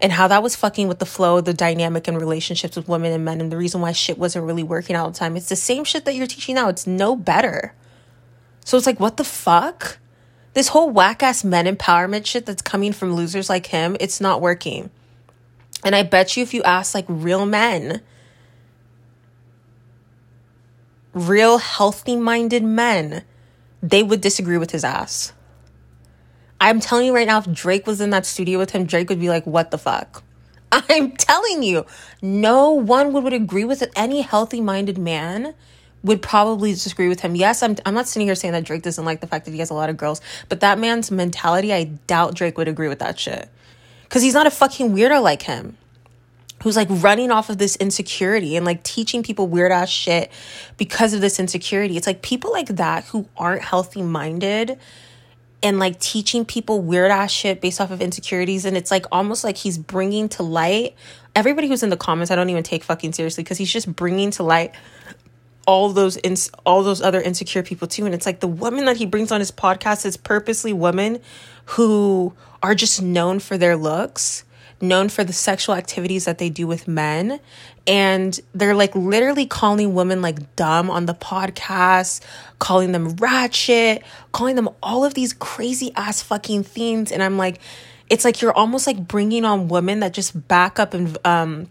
And 0.00 0.12
how 0.12 0.28
that 0.28 0.42
was 0.42 0.54
fucking 0.54 0.86
with 0.86 1.00
the 1.00 1.06
flow, 1.06 1.40
the 1.40 1.52
dynamic 1.52 2.06
in 2.06 2.16
relationships 2.16 2.76
with 2.76 2.88
women 2.88 3.12
and 3.12 3.24
men, 3.24 3.40
and 3.40 3.50
the 3.50 3.56
reason 3.56 3.80
why 3.80 3.92
shit 3.92 4.16
wasn't 4.16 4.44
really 4.44 4.62
working 4.62 4.94
all 4.94 5.10
the 5.10 5.18
time. 5.18 5.36
It's 5.36 5.48
the 5.48 5.56
same 5.56 5.82
shit 5.84 6.04
that 6.04 6.14
you're 6.14 6.26
teaching 6.26 6.54
now. 6.54 6.68
It's 6.68 6.86
no 6.86 7.16
better. 7.16 7.74
So 8.64 8.76
it's 8.76 8.86
like, 8.86 9.00
what 9.00 9.16
the 9.16 9.24
fuck? 9.24 9.98
This 10.54 10.68
whole 10.68 10.90
whack 10.90 11.22
ass 11.22 11.42
men 11.42 11.66
empowerment 11.66 12.26
shit 12.26 12.46
that's 12.46 12.62
coming 12.62 12.92
from 12.92 13.14
losers 13.14 13.48
like 13.48 13.66
him, 13.66 13.96
it's 13.98 14.20
not 14.20 14.40
working. 14.40 14.90
And 15.84 15.94
I 15.94 16.02
bet 16.02 16.36
you 16.36 16.42
if 16.42 16.54
you 16.54 16.62
ask 16.62 16.94
like 16.94 17.06
real 17.08 17.46
men, 17.46 18.02
real 21.12 21.58
healthy 21.58 22.16
minded 22.16 22.62
men, 22.64 23.22
they 23.82 24.02
would 24.02 24.20
disagree 24.20 24.58
with 24.58 24.72
his 24.72 24.84
ass. 24.84 25.32
I'm 26.60 26.80
telling 26.80 27.06
you 27.06 27.14
right 27.14 27.26
now, 27.26 27.38
if 27.38 27.50
Drake 27.52 27.86
was 27.86 28.00
in 28.00 28.10
that 28.10 28.26
studio 28.26 28.58
with 28.58 28.70
him, 28.70 28.84
Drake 28.84 29.08
would 29.08 29.20
be 29.20 29.28
like, 29.28 29.46
what 29.46 29.70
the 29.70 29.78
fuck? 29.78 30.22
I'm 30.72 31.12
telling 31.12 31.62
you, 31.62 31.86
no 32.20 32.70
one 32.70 33.12
would, 33.12 33.24
would 33.24 33.32
agree 33.32 33.64
with 33.64 33.82
it. 33.82 33.92
Any 33.94 34.22
healthy 34.22 34.60
minded 34.60 34.98
man 34.98 35.54
would 36.02 36.22
probably 36.22 36.72
disagree 36.72 37.08
with 37.08 37.20
him. 37.20 37.34
Yes, 37.34 37.62
I'm 37.62 37.76
I'm 37.84 37.94
not 37.94 38.06
sitting 38.06 38.26
here 38.26 38.34
saying 38.34 38.52
that 38.52 38.64
Drake 38.64 38.82
doesn't 38.82 39.04
like 39.04 39.20
the 39.20 39.26
fact 39.26 39.44
that 39.46 39.52
he 39.52 39.58
has 39.58 39.70
a 39.70 39.74
lot 39.74 39.90
of 39.90 39.96
girls, 39.96 40.20
but 40.48 40.60
that 40.60 40.78
man's 40.78 41.10
mentality, 41.10 41.72
I 41.72 41.84
doubt 41.84 42.34
Drake 42.34 42.56
would 42.58 42.68
agree 42.68 42.88
with 42.88 43.00
that 43.00 43.18
shit. 43.18 43.48
Cuz 44.08 44.22
he's 44.22 44.34
not 44.34 44.46
a 44.46 44.50
fucking 44.50 44.94
weirdo 44.94 45.22
like 45.22 45.42
him. 45.42 45.76
Who's 46.62 46.76
like 46.76 46.88
running 46.90 47.30
off 47.30 47.50
of 47.50 47.58
this 47.58 47.76
insecurity 47.76 48.56
and 48.56 48.66
like 48.66 48.82
teaching 48.82 49.22
people 49.22 49.46
weird 49.46 49.70
ass 49.70 49.90
shit 49.90 50.30
because 50.76 51.14
of 51.14 51.20
this 51.20 51.38
insecurity. 51.38 51.96
It's 51.96 52.06
like 52.06 52.20
people 52.20 52.52
like 52.52 52.68
that 52.68 53.04
who 53.06 53.28
aren't 53.36 53.62
healthy 53.62 54.02
minded 54.02 54.78
and 55.62 55.78
like 55.78 55.98
teaching 55.98 56.44
people 56.44 56.80
weird 56.80 57.10
ass 57.10 57.30
shit 57.30 57.60
based 57.60 57.80
off 57.80 57.90
of 57.90 58.00
insecurities 58.00 58.64
and 58.64 58.76
it's 58.76 58.90
like 58.90 59.06
almost 59.10 59.44
like 59.44 59.56
he's 59.56 59.78
bringing 59.78 60.28
to 60.28 60.42
light 60.42 60.94
everybody 61.34 61.68
who's 61.68 61.82
in 61.82 61.90
the 61.90 61.96
comments 61.96 62.30
I 62.30 62.36
don't 62.36 62.50
even 62.50 62.62
take 62.62 62.84
fucking 62.84 63.12
seriously 63.12 63.44
cuz 63.44 63.58
he's 63.58 63.72
just 63.72 63.94
bringing 63.94 64.30
to 64.32 64.42
light 64.42 64.72
all 65.66 65.90
those 65.90 66.16
ins- 66.18 66.50
all 66.64 66.82
those 66.82 67.02
other 67.02 67.20
insecure 67.20 67.62
people 67.62 67.88
too 67.88 68.06
and 68.06 68.14
it's 68.14 68.26
like 68.26 68.40
the 68.40 68.48
woman 68.48 68.84
that 68.84 68.96
he 68.96 69.06
brings 69.06 69.32
on 69.32 69.40
his 69.40 69.50
podcast 69.50 70.06
is 70.06 70.16
purposely 70.16 70.72
women 70.72 71.20
who 71.66 72.32
are 72.62 72.74
just 72.74 73.02
known 73.02 73.38
for 73.38 73.58
their 73.58 73.76
looks 73.76 74.44
known 74.80 75.08
for 75.08 75.24
the 75.24 75.32
sexual 75.32 75.74
activities 75.74 76.24
that 76.24 76.38
they 76.38 76.48
do 76.50 76.66
with 76.66 76.86
men 76.86 77.40
and 77.86 78.40
they're 78.54 78.74
like 78.74 78.94
literally 78.94 79.46
calling 79.46 79.94
women 79.94 80.22
like 80.22 80.54
dumb 80.56 80.90
on 80.90 81.06
the 81.06 81.14
podcast 81.14 82.20
calling 82.58 82.92
them 82.92 83.16
ratchet 83.16 84.02
calling 84.32 84.56
them 84.56 84.68
all 84.82 85.04
of 85.04 85.14
these 85.14 85.32
crazy 85.32 85.92
ass 85.96 86.22
fucking 86.22 86.62
things 86.62 87.10
and 87.10 87.22
i'm 87.22 87.36
like 87.36 87.60
it's 88.08 88.24
like 88.24 88.40
you're 88.40 88.52
almost 88.52 88.86
like 88.86 89.08
bringing 89.08 89.44
on 89.44 89.68
women 89.68 90.00
that 90.00 90.14
just 90.14 90.46
back 90.48 90.78
up 90.78 90.94
and 90.94 91.18
um 91.24 91.68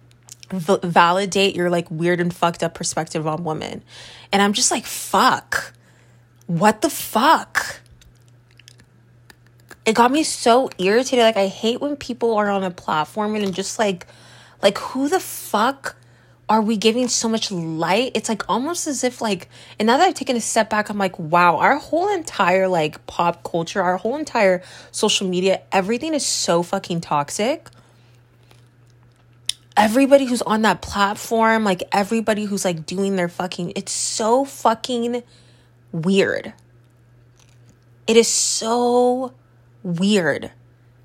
v- 0.51 0.79
validate 0.83 1.55
your 1.55 1.69
like 1.69 1.89
weird 1.91 2.19
and 2.19 2.33
fucked 2.33 2.63
up 2.63 2.73
perspective 2.73 3.27
on 3.27 3.43
women. 3.43 3.83
And 4.31 4.41
I'm 4.41 4.53
just 4.53 4.71
like, 4.71 4.85
fuck. 4.85 5.73
What 6.47 6.81
the 6.81 6.89
fuck? 6.89 7.81
It 9.87 9.95
got 9.95 10.11
me 10.11 10.23
so 10.23 10.69
irritated. 10.77 11.23
Like 11.23 11.37
I 11.37 11.47
hate 11.47 11.79
when 11.79 11.95
people 11.95 12.35
are 12.35 12.49
on 12.49 12.63
a 12.63 12.69
platform 12.69 13.35
and 13.35 13.55
just 13.55 13.79
like 13.79 14.05
like 14.61 14.77
who 14.77 15.07
the 15.07 15.21
fuck 15.21 15.95
are 16.49 16.61
we 16.61 16.75
giving 16.75 17.07
so 17.07 17.29
much 17.29 17.51
light? 17.51 18.11
It's 18.13 18.27
like 18.27 18.49
almost 18.49 18.85
as 18.85 19.05
if 19.05 19.21
like 19.21 19.47
and 19.79 19.87
now 19.87 19.95
that 19.95 20.03
I've 20.09 20.13
taken 20.13 20.35
a 20.35 20.41
step 20.41 20.69
back, 20.69 20.89
I'm 20.89 20.97
like, 20.97 21.17
wow, 21.17 21.55
our 21.55 21.77
whole 21.77 22.13
entire 22.13 22.67
like 22.67 23.07
pop 23.07 23.43
culture, 23.49 23.81
our 23.81 23.95
whole 23.95 24.17
entire 24.17 24.61
social 24.91 25.25
media, 25.25 25.61
everything 25.71 26.13
is 26.13 26.25
so 26.25 26.63
fucking 26.63 26.99
toxic 26.99 27.69
everybody 29.77 30.25
who's 30.25 30.41
on 30.41 30.63
that 30.63 30.81
platform, 30.81 31.63
like 31.63 31.83
everybody 31.91 32.45
who's 32.45 32.65
like 32.65 32.85
doing 32.85 33.15
their 33.15 33.29
fucking, 33.29 33.71
it's 33.75 33.91
so 33.91 34.43
fucking 34.43 35.21
weird. 35.91 36.51
It 38.07 38.17
is 38.17 38.27
so 38.27 39.33
weird. 39.87 40.51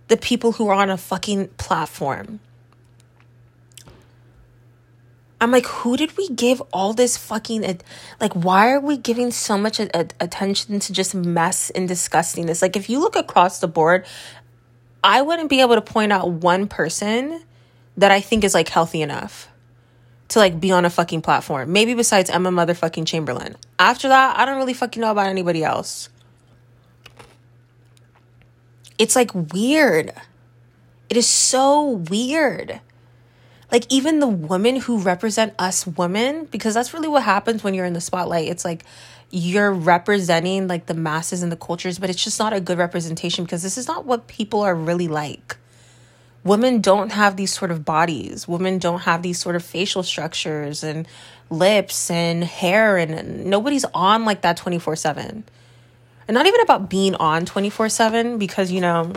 The 0.08 0.16
people 0.16 0.52
who 0.52 0.68
are 0.68 0.74
on 0.74 0.90
a 0.90 0.96
fucking 0.96 1.48
platform. 1.56 2.40
I'm 5.40 5.50
like, 5.50 5.66
who 5.66 5.96
did 5.96 6.16
we 6.16 6.28
give 6.28 6.62
all 6.72 6.92
this 6.92 7.16
fucking 7.16 7.80
like? 8.20 8.32
Why 8.34 8.70
are 8.70 8.78
we 8.80 8.96
giving 8.96 9.32
so 9.32 9.58
much 9.58 9.80
a- 9.80 9.90
a- 9.98 10.06
attention 10.20 10.78
to 10.78 10.92
just 10.92 11.16
mess 11.16 11.70
and 11.70 11.88
disgustingness? 11.88 12.62
Like, 12.62 12.76
if 12.76 12.88
you 12.88 13.00
look 13.00 13.16
across 13.16 13.58
the 13.58 13.66
board, 13.66 14.06
I 15.02 15.22
wouldn't 15.22 15.50
be 15.50 15.60
able 15.60 15.74
to 15.74 15.80
point 15.80 16.12
out 16.12 16.30
one 16.30 16.68
person 16.68 17.42
that 17.96 18.12
I 18.12 18.20
think 18.20 18.44
is 18.44 18.54
like 18.54 18.68
healthy 18.68 19.02
enough 19.02 19.48
to 20.28 20.38
like 20.38 20.60
be 20.60 20.70
on 20.70 20.84
a 20.84 20.90
fucking 20.90 21.22
platform. 21.22 21.72
Maybe 21.72 21.94
besides 21.94 22.30
Emma 22.30 22.50
motherfucking 22.52 23.06
Chamberlain. 23.06 23.56
After 23.80 24.08
that, 24.08 24.38
I 24.38 24.44
don't 24.44 24.58
really 24.58 24.74
fucking 24.74 25.00
know 25.00 25.10
about 25.10 25.26
anybody 25.26 25.64
else. 25.64 26.08
It's 29.02 29.16
like 29.16 29.34
weird. 29.34 30.12
It 31.10 31.16
is 31.16 31.26
so 31.26 31.88
weird. 32.08 32.80
Like 33.72 33.84
even 33.90 34.20
the 34.20 34.28
women 34.28 34.76
who 34.76 34.98
represent 34.98 35.54
us 35.58 35.84
women, 35.84 36.44
because 36.52 36.72
that's 36.72 36.94
really 36.94 37.08
what 37.08 37.24
happens 37.24 37.64
when 37.64 37.74
you're 37.74 37.84
in 37.84 37.94
the 37.94 38.00
spotlight. 38.00 38.46
It's 38.46 38.64
like 38.64 38.84
you're 39.32 39.72
representing 39.72 40.68
like 40.68 40.86
the 40.86 40.94
masses 40.94 41.42
and 41.42 41.50
the 41.50 41.56
cultures, 41.56 41.98
but 41.98 42.10
it's 42.10 42.22
just 42.22 42.38
not 42.38 42.52
a 42.52 42.60
good 42.60 42.78
representation 42.78 43.44
because 43.44 43.64
this 43.64 43.76
is 43.76 43.88
not 43.88 44.04
what 44.04 44.28
people 44.28 44.60
are 44.60 44.74
really 44.76 45.08
like 45.08 45.56
women 46.44 46.80
don't 46.80 47.12
have 47.12 47.36
these 47.36 47.52
sort 47.52 47.70
of 47.70 47.84
bodies. 47.84 48.48
Women 48.48 48.78
don't 48.78 49.00
have 49.00 49.22
these 49.22 49.38
sort 49.38 49.56
of 49.56 49.64
facial 49.64 50.02
structures 50.02 50.82
and 50.82 51.06
lips 51.50 52.10
and 52.10 52.44
hair, 52.44 52.96
and 52.96 53.46
nobody's 53.46 53.84
on 53.94 54.24
like 54.24 54.42
that 54.42 54.56
24 54.56 54.96
7. 54.96 55.44
And 56.28 56.34
not 56.34 56.46
even 56.46 56.60
about 56.60 56.88
being 56.88 57.14
on 57.16 57.44
24 57.44 57.88
7 57.88 58.38
because, 58.38 58.70
you 58.70 58.80
know, 58.80 59.12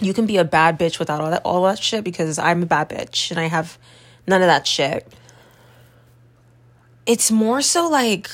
you 0.00 0.14
can 0.14 0.26
be 0.26 0.36
a 0.36 0.44
bad 0.44 0.78
bitch 0.78 0.98
without 0.98 1.20
all 1.20 1.30
that 1.30 1.42
all 1.44 1.62
that 1.64 1.78
shit 1.78 2.04
because 2.04 2.38
I'm 2.38 2.62
a 2.62 2.66
bad 2.66 2.88
bitch 2.88 3.30
and 3.30 3.38
I 3.38 3.46
have 3.46 3.78
none 4.26 4.42
of 4.42 4.48
that 4.48 4.66
shit. 4.66 5.06
It's 7.06 7.30
more 7.30 7.62
so 7.62 7.88
like 7.88 8.28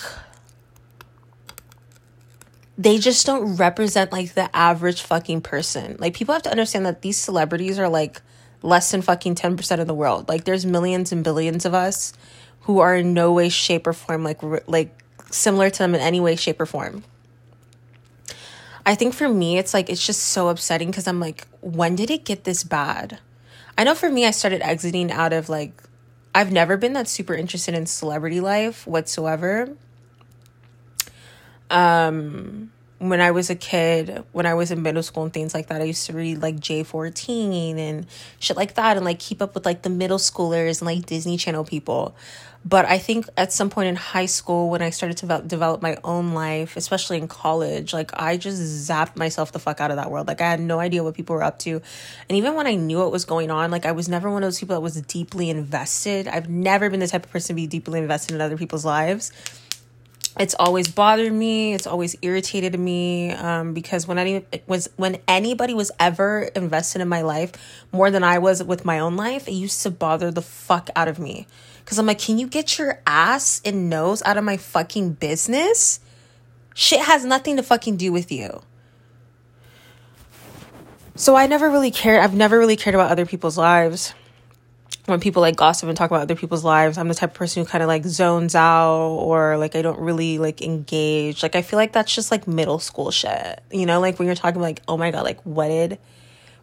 they 2.78 2.98
just 2.98 3.26
don't 3.26 3.56
represent 3.56 4.10
like 4.10 4.32
the 4.32 4.54
average 4.56 5.02
fucking 5.02 5.42
person. 5.42 5.96
Like 5.98 6.14
people 6.14 6.32
have 6.32 6.42
to 6.44 6.50
understand 6.50 6.86
that 6.86 7.02
these 7.02 7.18
celebrities 7.18 7.78
are 7.78 7.90
like 7.90 8.22
less 8.62 8.90
than 8.90 9.02
fucking 9.02 9.34
10% 9.34 9.80
of 9.80 9.86
the 9.86 9.94
world. 9.94 10.28
Like 10.28 10.44
there's 10.44 10.64
millions 10.64 11.12
and 11.12 11.22
billions 11.22 11.66
of 11.66 11.74
us 11.74 12.14
who 12.60 12.78
are 12.78 12.96
in 12.96 13.12
no 13.12 13.32
way 13.32 13.48
shape 13.48 13.86
or 13.86 13.92
form 13.92 14.24
like 14.24 14.38
like 14.66 14.96
similar 15.30 15.68
to 15.68 15.78
them 15.78 15.94
in 15.94 16.00
any 16.00 16.20
way 16.20 16.36
shape 16.36 16.60
or 16.60 16.66
form. 16.66 17.04
I 18.84 18.94
think 18.94 19.14
for 19.14 19.28
me 19.28 19.58
it's 19.58 19.74
like 19.74 19.88
it's 19.90 20.04
just 20.04 20.20
so 20.20 20.48
upsetting 20.48 20.92
cuz 20.92 21.06
I'm 21.06 21.20
like 21.20 21.46
when 21.60 21.96
did 21.96 22.10
it 22.10 22.24
get 22.24 22.44
this 22.44 22.64
bad? 22.64 23.18
I 23.76 23.84
know 23.84 23.94
for 23.94 24.10
me 24.10 24.26
I 24.26 24.30
started 24.30 24.62
exiting 24.62 25.10
out 25.10 25.32
of 25.32 25.48
like 25.48 25.82
I've 26.34 26.52
never 26.52 26.76
been 26.76 26.92
that 26.94 27.08
super 27.08 27.34
interested 27.34 27.74
in 27.74 27.86
celebrity 27.86 28.40
life 28.40 28.86
whatsoever 28.86 29.76
um 31.70 32.72
when 33.00 33.22
I 33.22 33.30
was 33.30 33.48
a 33.48 33.54
kid, 33.54 34.24
when 34.32 34.44
I 34.44 34.52
was 34.52 34.70
in 34.70 34.82
middle 34.82 35.02
school 35.02 35.22
and 35.22 35.32
things 35.32 35.54
like 35.54 35.68
that, 35.68 35.80
I 35.80 35.84
used 35.84 36.04
to 36.06 36.12
read 36.12 36.42
like 36.42 36.56
J14 36.56 37.78
and 37.78 38.06
shit 38.38 38.58
like 38.58 38.74
that 38.74 38.98
and 38.98 39.06
like 39.06 39.18
keep 39.18 39.40
up 39.40 39.54
with 39.54 39.64
like 39.64 39.80
the 39.80 39.88
middle 39.88 40.18
schoolers 40.18 40.82
and 40.82 40.86
like 40.86 41.06
Disney 41.06 41.38
Channel 41.38 41.64
people. 41.64 42.14
But 42.62 42.84
I 42.84 42.98
think 42.98 43.26
at 43.38 43.54
some 43.54 43.70
point 43.70 43.88
in 43.88 43.96
high 43.96 44.26
school, 44.26 44.68
when 44.68 44.82
I 44.82 44.90
started 44.90 45.16
to 45.18 45.42
develop 45.46 45.80
my 45.80 45.96
own 46.04 46.34
life, 46.34 46.76
especially 46.76 47.16
in 47.16 47.26
college, 47.26 47.94
like 47.94 48.10
I 48.12 48.36
just 48.36 48.60
zapped 48.60 49.16
myself 49.16 49.50
the 49.50 49.58
fuck 49.58 49.80
out 49.80 49.90
of 49.90 49.96
that 49.96 50.10
world. 50.10 50.28
Like 50.28 50.42
I 50.42 50.50
had 50.50 50.60
no 50.60 50.78
idea 50.78 51.02
what 51.02 51.14
people 51.14 51.36
were 51.36 51.42
up 51.42 51.58
to. 51.60 51.80
And 52.28 52.36
even 52.36 52.52
when 52.52 52.66
I 52.66 52.74
knew 52.74 52.98
what 52.98 53.10
was 53.10 53.24
going 53.24 53.50
on, 53.50 53.70
like 53.70 53.86
I 53.86 53.92
was 53.92 54.10
never 54.10 54.30
one 54.30 54.42
of 54.42 54.46
those 54.46 54.60
people 54.60 54.76
that 54.76 54.82
was 54.82 55.00
deeply 55.00 55.48
invested. 55.48 56.28
I've 56.28 56.50
never 56.50 56.90
been 56.90 57.00
the 57.00 57.08
type 57.08 57.24
of 57.24 57.32
person 57.32 57.54
to 57.56 57.62
be 57.62 57.66
deeply 57.66 57.98
invested 57.98 58.34
in 58.34 58.42
other 58.42 58.58
people's 58.58 58.84
lives 58.84 59.32
it's 60.38 60.54
always 60.58 60.88
bothered 60.88 61.32
me 61.32 61.74
it's 61.74 61.86
always 61.86 62.16
irritated 62.22 62.78
me 62.78 63.30
um, 63.32 63.74
because 63.74 64.06
when 64.06 64.18
any 64.18 64.44
was 64.66 64.88
when 64.96 65.18
anybody 65.26 65.74
was 65.74 65.90
ever 65.98 66.42
invested 66.54 67.02
in 67.02 67.08
my 67.08 67.22
life 67.22 67.52
more 67.92 68.10
than 68.10 68.22
i 68.22 68.38
was 68.38 68.62
with 68.62 68.84
my 68.84 68.98
own 68.98 69.16
life 69.16 69.48
it 69.48 69.52
used 69.52 69.82
to 69.82 69.90
bother 69.90 70.30
the 70.30 70.42
fuck 70.42 70.88
out 70.94 71.08
of 71.08 71.18
me. 71.18 71.46
Because 71.80 71.98
i'm 71.98 72.06
like 72.06 72.18
can 72.18 72.38
you 72.38 72.46
get 72.46 72.78
your 72.78 73.00
ass 73.06 73.60
and 73.64 73.90
nose 73.90 74.22
out 74.24 74.36
of 74.36 74.44
my 74.44 74.56
fucking 74.56 75.14
business? 75.14 76.00
Shit 76.74 77.00
has 77.00 77.24
nothing 77.24 77.56
to 77.56 77.62
fucking 77.62 77.96
do 77.96 78.12
with 78.12 78.30
you. 78.30 78.62
So 81.16 81.34
i 81.34 81.46
never 81.46 81.68
really 81.68 81.90
cared 81.90 82.22
i've 82.22 82.34
never 82.34 82.58
really 82.58 82.76
cared 82.76 82.94
about 82.94 83.10
other 83.10 83.26
people's 83.26 83.58
lives 83.58 84.14
when 85.06 85.20
people 85.20 85.42
like 85.42 85.56
gossip 85.56 85.88
and 85.88 85.96
talk 85.96 86.10
about 86.10 86.22
other 86.22 86.36
people's 86.36 86.64
lives, 86.64 86.98
I'm 86.98 87.08
the 87.08 87.14
type 87.14 87.30
of 87.30 87.34
person 87.34 87.62
who 87.62 87.68
kind 87.68 87.82
of 87.82 87.88
like 87.88 88.04
zones 88.04 88.54
out 88.54 89.08
or 89.08 89.56
like 89.56 89.74
I 89.74 89.82
don't 89.82 89.98
really 89.98 90.38
like 90.38 90.62
engage. 90.62 91.42
Like 91.42 91.56
I 91.56 91.62
feel 91.62 91.78
like 91.78 91.92
that's 91.92 92.14
just 92.14 92.30
like 92.30 92.46
middle 92.46 92.78
school 92.78 93.10
shit. 93.10 93.62
You 93.70 93.86
know, 93.86 94.00
like 94.00 94.18
when 94.18 94.26
you're 94.26 94.34
talking 94.34 94.60
like, 94.60 94.82
oh 94.86 94.96
my 94.96 95.10
god, 95.10 95.24
like 95.24 95.40
what 95.42 95.68
did 95.68 95.98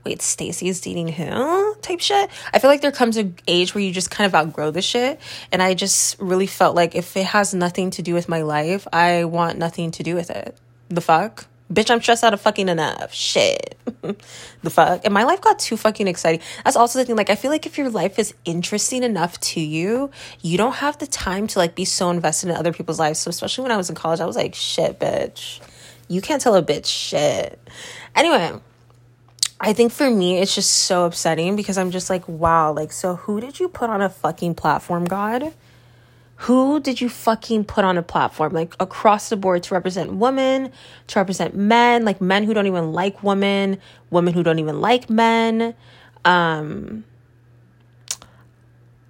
wait, 0.07 0.21
Stacy 0.21 0.69
is 0.69 0.79
dating 0.79 1.09
who? 1.09 1.75
Type 1.81 1.99
shit. 1.99 2.29
I 2.53 2.59
feel 2.59 2.69
like 2.69 2.79
there 2.79 2.93
comes 2.93 3.17
an 3.17 3.35
age 3.45 3.75
where 3.75 3.83
you 3.83 3.91
just 3.91 4.09
kind 4.09 4.25
of 4.25 4.33
outgrow 4.33 4.71
the 4.71 4.81
shit. 4.81 5.19
And 5.51 5.61
I 5.61 5.73
just 5.73 6.17
really 6.19 6.47
felt 6.47 6.75
like 6.75 6.95
if 6.95 7.17
it 7.17 7.25
has 7.25 7.53
nothing 7.53 7.89
to 7.91 8.01
do 8.01 8.13
with 8.13 8.29
my 8.29 8.41
life, 8.41 8.87
I 8.93 9.25
want 9.25 9.57
nothing 9.57 9.91
to 9.91 10.03
do 10.03 10.15
with 10.15 10.29
it. 10.29 10.57
The 10.87 11.01
fuck? 11.01 11.47
Bitch, 11.71 11.91
I'm 11.91 12.01
stressed 12.01 12.23
out 12.23 12.33
of 12.33 12.39
fucking 12.39 12.69
enough. 12.69 13.13
Shit. 13.13 13.77
the 14.01 14.69
fuck? 14.69 15.01
And 15.03 15.13
my 15.13 15.23
life 15.23 15.41
got 15.41 15.59
too 15.59 15.75
fucking 15.75 16.07
exciting. 16.07 16.39
That's 16.63 16.77
also 16.77 16.99
the 16.99 17.05
thing. 17.05 17.17
Like, 17.17 17.29
I 17.29 17.35
feel 17.35 17.51
like 17.51 17.65
if 17.65 17.77
your 17.77 17.89
life 17.89 18.17
is 18.17 18.33
interesting 18.45 19.03
enough 19.03 19.37
to 19.41 19.59
you, 19.59 20.09
you 20.41 20.57
don't 20.57 20.75
have 20.75 20.97
the 20.97 21.07
time 21.07 21.45
to 21.47 21.59
like 21.59 21.75
be 21.75 21.83
so 21.83 22.09
invested 22.09 22.49
in 22.49 22.55
other 22.55 22.71
people's 22.71 22.99
lives. 22.99 23.19
So, 23.19 23.29
especially 23.29 23.63
when 23.63 23.71
I 23.71 23.77
was 23.77 23.89
in 23.89 23.95
college, 23.95 24.21
I 24.21 24.25
was 24.25 24.37
like, 24.37 24.55
shit, 24.55 24.99
bitch. 24.99 25.59
You 26.07 26.21
can't 26.21 26.41
tell 26.41 26.55
a 26.55 26.63
bitch 26.63 26.85
shit. 26.85 27.59
Anyway, 28.15 28.61
I 29.59 29.73
think 29.73 29.91
for 29.91 30.09
me, 30.09 30.37
it's 30.37 30.55
just 30.55 30.71
so 30.71 31.05
upsetting 31.05 31.57
because 31.57 31.77
I'm 31.77 31.91
just 31.91 32.09
like, 32.09 32.25
wow, 32.29 32.71
like, 32.71 32.93
so 32.93 33.15
who 33.15 33.41
did 33.41 33.59
you 33.59 33.67
put 33.67 33.89
on 33.89 34.01
a 34.01 34.09
fucking 34.09 34.55
platform, 34.55 35.03
God? 35.03 35.53
Who 36.41 36.79
did 36.79 37.01
you 37.01 37.09
fucking 37.09 37.65
put 37.65 37.83
on 37.83 37.97
a 37.97 38.03
platform? 38.03 38.53
Like 38.53 38.75
across 38.79 39.29
the 39.29 39.35
board 39.35 39.63
to 39.63 39.73
represent 39.73 40.13
women 40.13 40.71
to 41.07 41.19
represent 41.19 41.55
men 41.55 42.05
like 42.05 42.21
men 42.21 42.43
who 42.43 42.53
don't 42.53 42.67
even 42.67 42.93
like 42.93 43.23
women 43.23 43.79
women 44.11 44.33
who 44.33 44.43
don't 44.43 44.59
even 44.59 44.79
like 44.79 45.09
men. 45.09 45.73
Um 46.25 47.03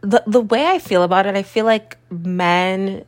the 0.02 0.24
the 0.26 0.40
way 0.40 0.66
i 0.68 0.78
feel 0.78 1.02
about 1.02 1.26
it 1.26 1.36
i 1.36 1.42
feel 1.42 1.66
like 1.66 1.98
men 2.12 3.04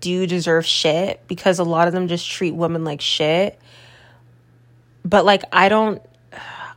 do 0.00 0.26
deserve 0.26 0.64
shit 0.64 1.20
because 1.28 1.58
a 1.58 1.64
lot 1.64 1.86
of 1.86 1.92
them 1.92 2.08
just 2.08 2.28
treat 2.28 2.52
women 2.54 2.82
like 2.82 3.00
shit. 3.00 3.58
But 5.04 5.24
like 5.24 5.44
i 5.52 5.68
don't 5.68 6.02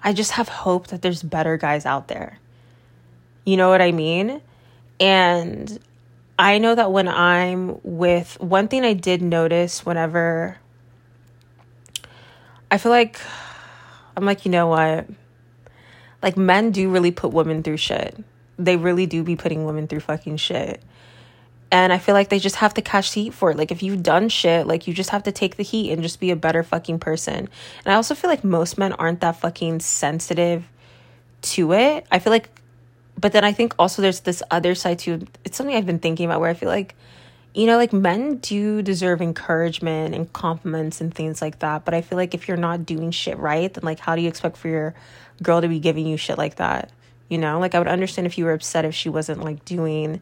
i 0.03 0.13
just 0.13 0.31
have 0.33 0.47
hope 0.47 0.87
that 0.87 1.01
there's 1.01 1.23
better 1.23 1.57
guys 1.57 1.87
out 1.87 2.07
there. 2.07 2.37
You 3.45 3.57
know 3.57 3.69
what 3.69 3.81
i 3.81 3.91
mean? 3.91 4.41
And 4.99 5.79
I 6.37 6.57
know 6.57 6.75
that 6.75 6.91
when 6.91 7.07
I'm 7.07 7.79
with 7.83 8.37
one 8.41 8.67
thing 8.67 8.83
I 8.83 8.93
did 8.93 9.21
notice 9.21 9.85
whenever 9.85 10.57
I 12.69 12.77
feel 12.77 12.91
like 12.91 13.19
I'm 14.17 14.25
like, 14.25 14.45
you 14.45 14.51
know 14.51 14.67
what? 14.67 15.07
Like 16.21 16.37
men 16.37 16.71
do 16.71 16.89
really 16.89 17.11
put 17.11 17.31
women 17.31 17.63
through 17.63 17.77
shit. 17.77 18.17
They 18.57 18.75
really 18.75 19.05
do 19.05 19.23
be 19.23 19.35
putting 19.35 19.65
women 19.65 19.87
through 19.87 20.01
fucking 20.01 20.37
shit. 20.37 20.81
And 21.71 21.91
I 21.91 21.97
feel 21.97 22.13
like 22.13 22.29
they 22.29 22.39
just 22.39 22.57
have 22.57 22.73
to 22.75 22.81
catch 22.81 23.13
the 23.13 23.23
heat 23.23 23.33
for 23.33 23.51
it. 23.51 23.57
Like 23.57 23.71
if 23.71 23.81
you've 23.81 24.03
done 24.03 24.29
shit, 24.29 24.67
like 24.67 24.87
you 24.87 24.93
just 24.93 25.09
have 25.11 25.23
to 25.23 25.31
take 25.31 25.55
the 25.55 25.63
heat 25.63 25.91
and 25.91 26.01
just 26.01 26.19
be 26.19 26.31
a 26.31 26.35
better 26.35 26.63
fucking 26.63 26.99
person. 26.99 27.49
And 27.85 27.93
I 27.93 27.95
also 27.95 28.15
feel 28.15 28.29
like 28.29 28.43
most 28.43 28.77
men 28.77 28.93
aren't 28.93 29.21
that 29.21 29.37
fucking 29.37 29.79
sensitive 29.79 30.65
to 31.43 31.73
it. 31.73 32.05
I 32.11 32.19
feel 32.19 32.31
like 32.31 32.49
but 33.25 33.31
then 33.31 33.43
I 33.43 33.53
think 33.53 33.73
also 33.79 34.03
there's 34.03 34.19
this 34.19 34.43
other 34.51 34.75
side 34.75 34.99
too. 34.99 35.25
It's 35.43 35.57
something 35.57 35.75
I've 35.75 35.87
been 35.87 35.97
thinking 35.97 36.27
about 36.27 36.41
where 36.41 36.49
I 36.51 36.53
feel 36.53 36.69
like, 36.69 36.93
you 37.55 37.65
know, 37.65 37.75
like 37.75 37.91
men 37.91 38.37
do 38.37 38.83
deserve 38.83 39.19
encouragement 39.19 40.13
and 40.13 40.31
compliments 40.31 41.01
and 41.01 41.11
things 41.11 41.41
like 41.41 41.57
that. 41.57 41.85
But 41.85 41.95
I 41.95 42.01
feel 42.01 42.19
like 42.19 42.35
if 42.35 42.47
you're 42.47 42.55
not 42.55 42.85
doing 42.85 43.09
shit 43.09 43.39
right, 43.39 43.73
then 43.73 43.83
like, 43.83 43.97
how 43.97 44.15
do 44.15 44.21
you 44.21 44.27
expect 44.27 44.57
for 44.57 44.67
your 44.67 44.93
girl 45.41 45.59
to 45.59 45.67
be 45.67 45.79
giving 45.79 46.05
you 46.05 46.17
shit 46.17 46.37
like 46.37 46.57
that? 46.57 46.91
You 47.27 47.39
know, 47.39 47.57
like 47.57 47.73
I 47.73 47.79
would 47.79 47.87
understand 47.87 48.27
if 48.27 48.37
you 48.37 48.45
were 48.45 48.53
upset 48.53 48.85
if 48.85 48.93
she 48.93 49.09
wasn't 49.09 49.43
like 49.43 49.65
doing, 49.65 50.21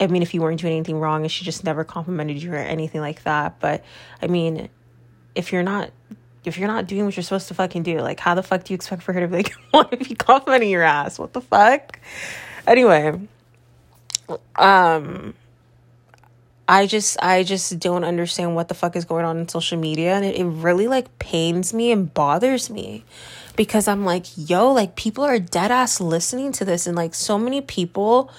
I 0.00 0.06
mean, 0.06 0.22
if 0.22 0.32
you 0.32 0.40
weren't 0.40 0.58
doing 0.58 0.72
anything 0.72 1.00
wrong 1.00 1.24
and 1.24 1.30
she 1.30 1.44
just 1.44 1.64
never 1.64 1.84
complimented 1.84 2.42
you 2.42 2.50
or 2.54 2.56
anything 2.56 3.02
like 3.02 3.24
that. 3.24 3.60
But 3.60 3.84
I 4.22 4.26
mean, 4.26 4.70
if 5.34 5.52
you're 5.52 5.62
not 5.62 5.90
if 6.44 6.58
you're 6.58 6.68
not 6.68 6.86
doing 6.86 7.04
what 7.04 7.16
you're 7.16 7.22
supposed 7.22 7.48
to 7.48 7.54
fucking 7.54 7.82
do, 7.82 8.00
like 8.00 8.20
how 8.20 8.34
the 8.34 8.42
fuck 8.42 8.64
do 8.64 8.72
you 8.72 8.76
expect 8.76 9.02
for 9.02 9.12
her 9.12 9.20
to 9.20 9.28
be 9.28 9.36
like 9.36 9.54
want 9.72 9.90
to 9.90 9.96
be 9.96 10.14
complimenting 10.14 10.70
your 10.70 10.82
ass? 10.82 11.18
What 11.18 11.32
the 11.32 11.40
fuck? 11.40 11.98
Anyway, 12.66 13.18
um 14.56 15.34
I 16.68 16.86
just 16.86 17.22
I 17.22 17.42
just 17.42 17.78
don't 17.78 18.04
understand 18.04 18.54
what 18.54 18.68
the 18.68 18.74
fuck 18.74 18.96
is 18.96 19.04
going 19.04 19.24
on 19.24 19.36
in 19.38 19.48
social 19.48 19.78
media 19.78 20.14
and 20.14 20.24
it, 20.24 20.36
it 20.36 20.44
really 20.44 20.88
like 20.88 21.18
pains 21.18 21.74
me 21.74 21.92
and 21.92 22.12
bothers 22.12 22.70
me 22.70 23.04
because 23.56 23.88
I'm 23.88 24.04
like, 24.04 24.26
yo, 24.36 24.72
like 24.72 24.96
people 24.96 25.24
are 25.24 25.38
dead 25.38 25.70
ass 25.70 26.00
listening 26.00 26.52
to 26.52 26.64
this 26.64 26.86
and 26.86 26.96
like 26.96 27.14
so 27.14 27.36
many 27.36 27.60
people 27.60 28.30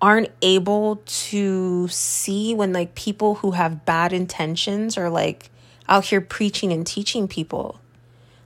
aren't 0.00 0.30
able 0.40 1.02
to 1.04 1.88
see 1.88 2.54
when 2.54 2.72
like 2.72 2.94
people 2.94 3.36
who 3.36 3.50
have 3.52 3.84
bad 3.84 4.12
intentions 4.12 4.96
are 4.96 5.10
like 5.10 5.50
out 5.90 6.06
here 6.06 6.20
preaching 6.20 6.72
and 6.72 6.86
teaching 6.86 7.28
people. 7.28 7.80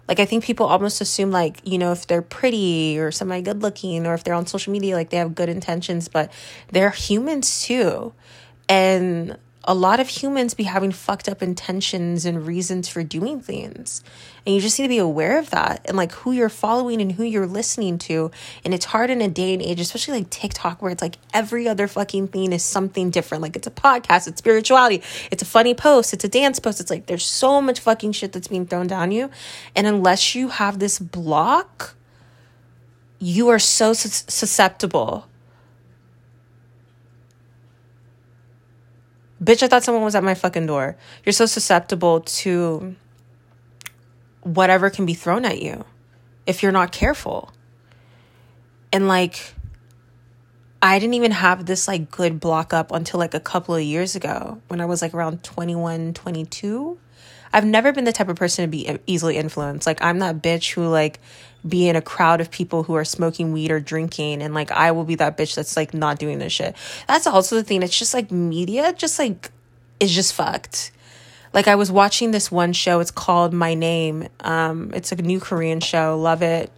Like 0.09 0.18
I 0.18 0.24
think 0.24 0.44
people 0.44 0.66
almost 0.66 1.00
assume 1.00 1.30
like, 1.30 1.61
you 1.64 1.78
know, 1.78 1.92
if 1.92 2.07
they're 2.07 2.22
pretty 2.22 2.98
or 2.98 3.12
somebody 3.12 3.42
good 3.42 3.62
looking 3.62 4.07
or 4.07 4.14
if 4.14 4.24
they're 4.24 4.35
on 4.35 4.46
social 4.46 4.72
media 4.72 4.96
like 4.96 5.11
they 5.11 5.18
have 5.18 5.35
good 5.35 5.48
intentions, 5.48 6.09
but 6.09 6.33
they're 6.72 6.90
humans 6.90 7.62
too. 7.62 8.12
And 8.68 9.38
a 9.66 9.74
lot 9.74 9.98
of 9.98 10.09
humans 10.09 10.55
be 10.55 10.64
having 10.64 10.92
fucked 10.92 11.29
up 11.29 11.42
intentions 11.42 12.24
and 12.24 12.46
reasons 12.46 12.88
for 12.88 13.03
doing 13.03 13.40
things. 13.40 14.03
And 14.44 14.55
you 14.55 14.61
just 14.61 14.79
need 14.79 14.85
to 14.85 14.90
be 14.90 14.98
aware 14.98 15.38
of 15.38 15.50
that 15.50 15.81
and 15.87 15.96
like 15.96 16.12
who 16.12 16.33
you're 16.33 16.50
following 16.50 17.00
and 17.00 17.12
who 17.12 17.24
you're 17.24 17.46
listening 17.46 17.98
to. 18.00 18.31
And 18.64 18.74
it's 18.74 18.85
hard 18.85 19.09
in 19.09 19.22
a 19.22 19.29
day 19.29 19.55
and 19.55 19.62
age, 19.62 19.81
especially 19.81 20.18
like 20.18 20.31
TikTok, 20.31 20.83
where 20.83 20.92
it's 20.92 21.00
like 21.00 21.16
every 21.33 21.66
other 21.66 21.88
fucking 21.88 22.29
thing 22.29 22.53
is 22.53 22.62
something 22.62 23.11
different. 23.11 23.42
Like 23.42 23.57
it's 23.57 23.66
a 23.66 23.70
podcast, 23.70 24.29
it's 24.29 24.38
spirituality, 24.38 25.03
it's 25.31 25.42
a 25.42 25.46
funny 25.46 25.74
post, 25.74 26.12
it's 26.12 26.24
a 26.24 26.29
dance 26.29 26.59
post. 26.61 26.81
It's 26.81 26.90
like 26.90 27.07
there's 27.07 27.24
so 27.24 27.62
much 27.62 27.81
fucking 27.81 28.12
shit 28.12 28.33
that's 28.33 28.48
being 28.48 28.66
thrown 28.66 28.87
down 28.87 29.12
you. 29.12 29.31
And 29.74 29.87
unless 29.87 30.35
you 30.35 30.48
have 30.48 30.79
this 30.79 30.98
block, 30.98 31.94
you 33.18 33.48
are 33.48 33.59
so 33.59 33.94
susceptible 33.94 35.27
Bitch, 39.44 39.62
I 39.62 39.68
thought 39.68 39.85
someone 39.85 40.04
was 40.04 40.14
at 40.14 40.24
my 40.24 40.35
fucking 40.35 40.66
door. 40.66 40.96
You're 41.24 41.35
so 41.35 41.44
susceptible 41.44 42.20
to 42.20 42.96
whatever 44.42 44.88
can 44.88 45.04
be 45.04 45.12
thrown 45.12 45.44
at 45.44 45.61
you 45.61 45.85
if 46.46 46.62
you're 46.62 46.72
not 46.72 46.92
careful. 46.92 47.52
And 48.90 49.07
like, 49.07 49.54
I 50.80 50.98
didn't 50.98 51.14
even 51.14 51.33
have 51.33 51.66
this 51.66 51.87
like 51.87 52.11
good 52.11 52.40
block 52.40 52.72
up 52.72 52.90
until 52.90 53.20
like 53.20 53.35
a 53.35 53.40
couple 53.40 53.74
of 53.74 53.83
years 53.83 54.16
ago 54.16 54.62
when 54.68 54.80
I 54.80 54.87
was 54.87 55.02
like 55.02 55.12
around 55.12 55.42
21, 55.42 56.14
22. 56.14 56.98
I've 57.55 57.64
never 57.64 57.93
been 57.93 58.05
the 58.05 58.12
type 58.12 58.29
of 58.29 58.37
person 58.37 58.64
to 58.64 58.69
be 58.69 58.99
easily 59.07 59.37
influenced. 59.37 59.87
Like, 59.87 60.03
I'm 60.03 60.19
that 60.19 60.43
bitch 60.43 60.73
who 60.73 60.88
like 60.88 61.21
be 61.67 61.88
in 61.88 61.97
a 61.97 62.03
crowd 62.03 62.40
of 62.40 62.51
people 62.51 62.83
who 62.83 62.95
are 62.95 63.05
smoking 63.05 63.53
weed 63.53 63.71
or 63.71 63.81
drinking 63.81 64.43
and 64.43 64.53
like 64.53 64.71
I 64.71 64.90
will 64.90 65.05
be 65.05 65.14
that 65.14 65.38
bitch 65.38 65.55
that's 65.55 65.77
like 65.77 65.95
not 65.95 66.19
doing 66.19 66.38
this 66.38 66.53
shit. 66.53 66.77
That's 67.09 67.27
also 67.27 67.57
the 67.57 67.64
thing. 67.64 67.83
It's 67.83 67.99
just 67.99 68.12
like 68.12 68.31
media 68.31 68.93
just 68.93 69.19
like 69.19 69.51
is 69.99 70.14
just 70.14 70.35
fucked. 70.35 70.90
Like 71.55 71.69
I 71.69 71.77
was 71.77 71.90
watching 71.90 72.33
this 72.33 72.51
one 72.51 72.73
show, 72.73 73.01
it's 73.01 73.11
called 73.11 73.55
My 73.55 73.73
Name. 73.73 74.29
Um 74.40 74.90
it's 74.93 75.11
a 75.12 75.17
new 75.17 75.40
Korean 75.40 75.81
show. 75.81 76.19
Love 76.19 76.43
it. 76.43 76.71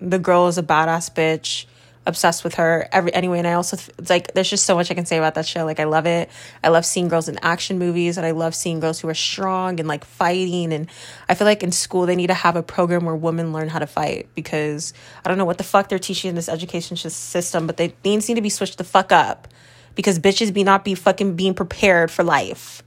The 0.00 0.18
girl 0.18 0.46
is 0.46 0.58
a 0.58 0.62
badass 0.62 1.12
bitch 1.12 1.66
obsessed 2.10 2.44
with 2.44 2.56
her 2.56 2.86
every 2.92 3.12
anyway 3.14 3.38
and 3.38 3.46
i 3.46 3.54
also 3.54 3.78
like 4.10 4.34
there's 4.34 4.50
just 4.50 4.66
so 4.66 4.74
much 4.74 4.90
i 4.90 4.94
can 4.94 5.06
say 5.06 5.16
about 5.16 5.34
that 5.34 5.46
show. 5.46 5.64
Like 5.64 5.80
i 5.80 5.84
love 5.84 6.06
it. 6.06 6.28
I 6.62 6.68
love 6.68 6.84
seeing 6.84 7.08
girls 7.08 7.28
in 7.28 7.38
action 7.38 7.78
movies 7.78 8.18
and 8.18 8.26
i 8.26 8.32
love 8.32 8.54
seeing 8.54 8.80
girls 8.80 9.00
who 9.00 9.08
are 9.08 9.14
strong 9.14 9.80
and 9.80 9.88
like 9.88 10.04
fighting 10.04 10.74
and 10.74 10.90
i 11.28 11.34
feel 11.34 11.46
like 11.46 11.62
in 11.62 11.72
school 11.72 12.04
they 12.04 12.16
need 12.16 12.26
to 12.26 12.34
have 12.34 12.56
a 12.56 12.62
program 12.62 13.06
where 13.06 13.16
women 13.16 13.54
learn 13.54 13.68
how 13.68 13.78
to 13.78 13.86
fight 13.86 14.28
because 14.34 14.92
i 15.24 15.28
don't 15.28 15.38
know 15.38 15.46
what 15.46 15.56
the 15.56 15.64
fuck 15.64 15.88
they're 15.88 15.98
teaching 15.98 16.28
in 16.28 16.34
this 16.34 16.50
education 16.50 16.98
system 16.98 17.66
but 17.66 17.78
they 17.78 17.88
things 18.02 18.28
need 18.28 18.34
to 18.34 18.42
be 18.42 18.50
switched 18.50 18.76
the 18.76 18.84
fuck 18.84 19.10
up 19.10 19.48
because 19.94 20.18
bitches 20.18 20.52
be 20.52 20.64
not 20.64 20.84
be 20.84 20.94
fucking 20.94 21.36
being 21.36 21.54
prepared 21.54 22.10
for 22.10 22.24
life. 22.24 22.82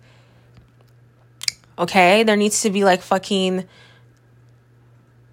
Okay? 1.77 2.23
There 2.23 2.36
needs 2.36 2.62
to 2.62 2.69
be 2.69 2.83
like 2.83 3.01
fucking 3.01 3.65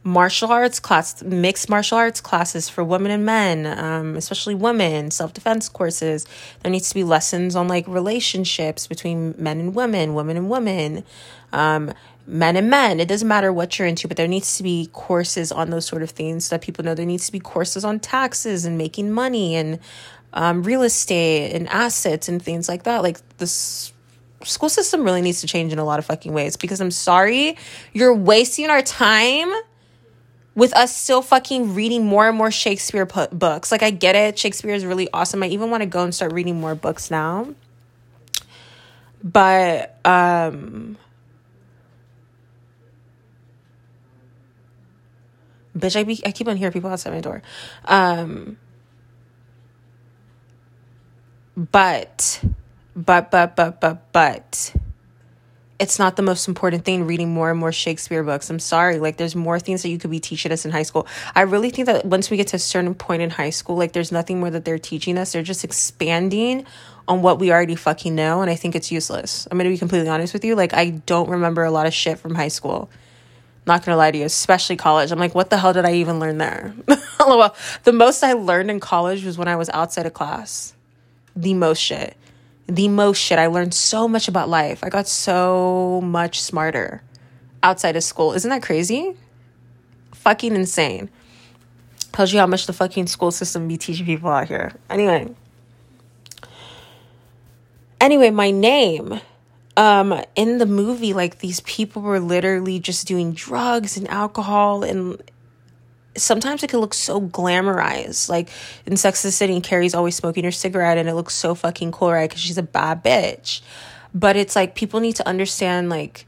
martial 0.02 0.50
arts 0.50 0.80
class, 0.80 1.22
mixed 1.22 1.68
martial 1.68 1.98
arts 1.98 2.20
classes 2.20 2.68
for 2.68 2.82
women 2.82 3.10
and 3.10 3.24
men, 3.24 3.66
um, 3.66 4.16
especially 4.16 4.54
women, 4.54 5.10
self 5.10 5.34
defense 5.34 5.68
courses. 5.68 6.26
There 6.62 6.72
needs 6.72 6.88
to 6.88 6.94
be 6.94 7.04
lessons 7.04 7.54
on 7.54 7.68
like 7.68 7.86
relationships 7.86 8.86
between 8.86 9.34
men 9.38 9.60
and 9.60 9.74
women, 9.74 10.14
women 10.14 10.36
and 10.36 10.48
women, 10.48 11.04
um, 11.52 11.92
men 12.26 12.56
and 12.56 12.70
men. 12.70 13.00
It 13.00 13.08
doesn't 13.08 13.28
matter 13.28 13.52
what 13.52 13.78
you're 13.78 13.88
into, 13.88 14.08
but 14.08 14.16
there 14.16 14.28
needs 14.28 14.56
to 14.56 14.62
be 14.62 14.88
courses 14.92 15.52
on 15.52 15.70
those 15.70 15.86
sort 15.86 16.02
of 16.02 16.10
things 16.10 16.46
so 16.46 16.54
that 16.54 16.62
people 16.62 16.84
know 16.84 16.94
there 16.94 17.06
needs 17.06 17.26
to 17.26 17.32
be 17.32 17.40
courses 17.40 17.84
on 17.84 18.00
taxes 18.00 18.64
and 18.64 18.78
making 18.78 19.10
money 19.10 19.54
and 19.54 19.78
um, 20.32 20.62
real 20.62 20.82
estate 20.82 21.52
and 21.52 21.68
assets 21.68 22.28
and 22.28 22.42
things 22.42 22.68
like 22.68 22.84
that. 22.84 23.02
Like 23.02 23.18
this 23.36 23.92
school 24.44 24.70
system 24.70 25.04
really 25.04 25.20
needs 25.20 25.42
to 25.42 25.46
change 25.46 25.72
in 25.72 25.78
a 25.78 25.84
lot 25.84 25.98
of 25.98 26.06
fucking 26.06 26.32
ways 26.32 26.56
because 26.56 26.80
I'm 26.80 26.90
sorry, 26.90 27.58
you're 27.92 28.14
wasting 28.14 28.70
our 28.70 28.80
time 28.80 29.52
with 30.60 30.76
us 30.76 30.94
still 30.94 31.22
fucking 31.22 31.74
reading 31.74 32.04
more 32.04 32.28
and 32.28 32.36
more 32.36 32.50
Shakespeare 32.50 33.06
pu- 33.06 33.28
books. 33.28 33.72
Like 33.72 33.82
I 33.82 33.88
get 33.88 34.14
it, 34.14 34.38
Shakespeare 34.38 34.74
is 34.74 34.84
really 34.84 35.08
awesome. 35.10 35.42
I 35.42 35.46
even 35.46 35.70
want 35.70 35.80
to 35.80 35.86
go 35.86 36.04
and 36.04 36.14
start 36.14 36.34
reading 36.34 36.60
more 36.60 36.74
books 36.74 37.10
now. 37.10 37.54
But 39.24 39.98
um 40.04 40.98
bitch, 45.74 45.96
I 45.96 46.04
be 46.04 46.20
I 46.26 46.30
keep 46.30 46.46
on 46.46 46.58
hearing 46.58 46.74
people 46.74 46.90
outside 46.90 47.14
my 47.14 47.22
door. 47.22 47.40
Um 47.86 48.58
but 51.56 52.44
but 52.94 53.30
but 53.30 53.56
but 53.56 53.80
but 53.80 54.12
but 54.12 54.74
it's 55.80 55.98
not 55.98 56.16
the 56.16 56.22
most 56.22 56.46
important 56.46 56.84
thing 56.84 57.06
reading 57.06 57.30
more 57.30 57.50
and 57.50 57.58
more 57.58 57.72
Shakespeare 57.72 58.22
books. 58.22 58.50
I'm 58.50 58.58
sorry. 58.58 58.98
Like 58.98 59.16
there's 59.16 59.34
more 59.34 59.58
things 59.58 59.82
that 59.82 59.88
you 59.88 59.98
could 59.98 60.10
be 60.10 60.20
teaching 60.20 60.52
us 60.52 60.66
in 60.66 60.70
high 60.70 60.82
school. 60.82 61.06
I 61.34 61.40
really 61.40 61.70
think 61.70 61.86
that 61.86 62.04
once 62.04 62.28
we 62.28 62.36
get 62.36 62.48
to 62.48 62.56
a 62.56 62.58
certain 62.58 62.94
point 62.94 63.22
in 63.22 63.30
high 63.30 63.48
school, 63.48 63.76
like 63.76 63.92
there's 63.92 64.12
nothing 64.12 64.40
more 64.40 64.50
that 64.50 64.66
they're 64.66 64.78
teaching 64.78 65.16
us. 65.16 65.32
They're 65.32 65.42
just 65.42 65.64
expanding 65.64 66.66
on 67.08 67.22
what 67.22 67.38
we 67.38 67.50
already 67.50 67.76
fucking 67.76 68.14
know 68.14 68.42
and 68.42 68.50
I 68.50 68.56
think 68.56 68.76
it's 68.76 68.92
useless. 68.92 69.48
I'm 69.50 69.56
going 69.56 69.64
to 69.64 69.74
be 69.74 69.78
completely 69.78 70.10
honest 70.10 70.34
with 70.34 70.44
you. 70.44 70.54
Like 70.54 70.74
I 70.74 70.90
don't 70.90 71.30
remember 71.30 71.64
a 71.64 71.70
lot 71.70 71.86
of 71.86 71.94
shit 71.94 72.18
from 72.18 72.34
high 72.34 72.48
school. 72.48 72.90
Not 73.66 73.82
going 73.82 73.94
to 73.94 73.96
lie 73.96 74.10
to 74.10 74.18
you, 74.18 74.26
especially 74.26 74.76
college. 74.76 75.10
I'm 75.10 75.18
like, 75.18 75.34
what 75.34 75.48
the 75.48 75.56
hell 75.56 75.72
did 75.72 75.86
I 75.86 75.94
even 75.94 76.20
learn 76.20 76.36
there? 76.36 76.74
well, 77.20 77.54
the 77.84 77.92
most 77.92 78.22
I 78.22 78.34
learned 78.34 78.70
in 78.70 78.80
college 78.80 79.24
was 79.24 79.38
when 79.38 79.48
I 79.48 79.56
was 79.56 79.70
outside 79.70 80.04
of 80.04 80.12
class. 80.12 80.74
The 81.34 81.54
most 81.54 81.78
shit 81.78 82.16
the 82.70 82.88
most 82.88 83.18
shit. 83.18 83.38
I 83.38 83.46
learned 83.46 83.74
so 83.74 84.08
much 84.08 84.28
about 84.28 84.48
life. 84.48 84.82
I 84.82 84.88
got 84.88 85.08
so 85.08 86.00
much 86.02 86.40
smarter 86.40 87.02
outside 87.62 87.96
of 87.96 88.04
school. 88.04 88.32
Isn't 88.32 88.50
that 88.50 88.62
crazy? 88.62 89.14
Fucking 90.14 90.54
insane. 90.54 91.10
Tells 92.12 92.32
you 92.32 92.38
how 92.38 92.46
much 92.46 92.66
the 92.66 92.72
fucking 92.72 93.06
school 93.06 93.30
system 93.30 93.68
be 93.68 93.76
teaching 93.76 94.06
people 94.06 94.30
out 94.30 94.48
here. 94.48 94.72
Anyway. 94.88 95.34
Anyway, 98.00 98.30
my 98.30 98.50
name. 98.50 99.20
Um, 99.76 100.22
in 100.34 100.58
the 100.58 100.66
movie, 100.66 101.12
like 101.12 101.38
these 101.38 101.60
people 101.60 102.02
were 102.02 102.20
literally 102.20 102.80
just 102.80 103.06
doing 103.06 103.32
drugs 103.32 103.96
and 103.96 104.08
alcohol 104.08 104.82
and 104.82 105.22
sometimes 106.16 106.62
it 106.62 106.70
can 106.70 106.80
look 106.80 106.94
so 106.94 107.20
glamorized. 107.20 108.28
Like 108.28 108.48
in 108.86 108.96
Sex 108.96 109.24
and 109.24 109.28
the 109.28 109.32
City, 109.32 109.60
Carrie's 109.60 109.94
always 109.94 110.14
smoking 110.14 110.44
her 110.44 110.52
cigarette 110.52 110.98
and 110.98 111.08
it 111.08 111.14
looks 111.14 111.34
so 111.34 111.54
fucking 111.54 111.92
cool, 111.92 112.12
right? 112.12 112.28
Because 112.28 112.42
she's 112.42 112.58
a 112.58 112.62
bad 112.62 113.04
bitch. 113.04 113.60
But 114.14 114.36
it's 114.36 114.56
like 114.56 114.74
people 114.74 115.00
need 115.00 115.16
to 115.16 115.26
understand 115.26 115.88
like 115.88 116.26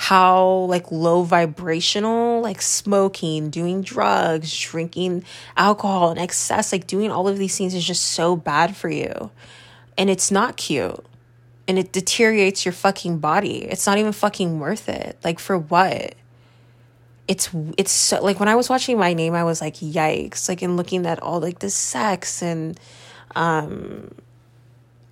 how 0.00 0.46
like 0.68 0.92
low 0.92 1.24
vibrational 1.24 2.40
like 2.40 2.62
smoking 2.62 3.50
doing 3.50 3.82
drugs 3.82 4.56
drinking 4.56 5.24
alcohol 5.56 6.10
and 6.10 6.20
excess 6.20 6.70
like 6.70 6.86
doing 6.86 7.10
all 7.10 7.26
of 7.26 7.36
these 7.36 7.58
things 7.58 7.74
is 7.74 7.84
just 7.84 8.04
so 8.04 8.36
bad 8.36 8.76
for 8.76 8.88
you 8.88 9.28
and 9.96 10.08
it's 10.08 10.30
not 10.30 10.56
cute 10.56 11.04
and 11.66 11.80
it 11.80 11.90
deteriorates 11.90 12.64
your 12.64 12.70
fucking 12.70 13.18
body 13.18 13.64
it's 13.64 13.88
not 13.88 13.98
even 13.98 14.12
fucking 14.12 14.60
worth 14.60 14.88
it 14.88 15.18
like 15.24 15.40
for 15.40 15.58
what 15.58 16.14
it's 17.28 17.50
it's 17.76 17.92
so 17.92 18.22
like 18.22 18.40
when 18.40 18.48
I 18.48 18.56
was 18.56 18.70
watching 18.70 18.98
My 18.98 19.12
Name, 19.12 19.34
I 19.34 19.44
was 19.44 19.60
like, 19.60 19.76
yikes! 19.76 20.48
Like 20.48 20.62
in 20.62 20.76
looking 20.76 21.06
at 21.06 21.22
all 21.22 21.40
like 21.40 21.58
the 21.58 21.70
sex 21.70 22.42
and 22.42 22.80
um 23.36 24.10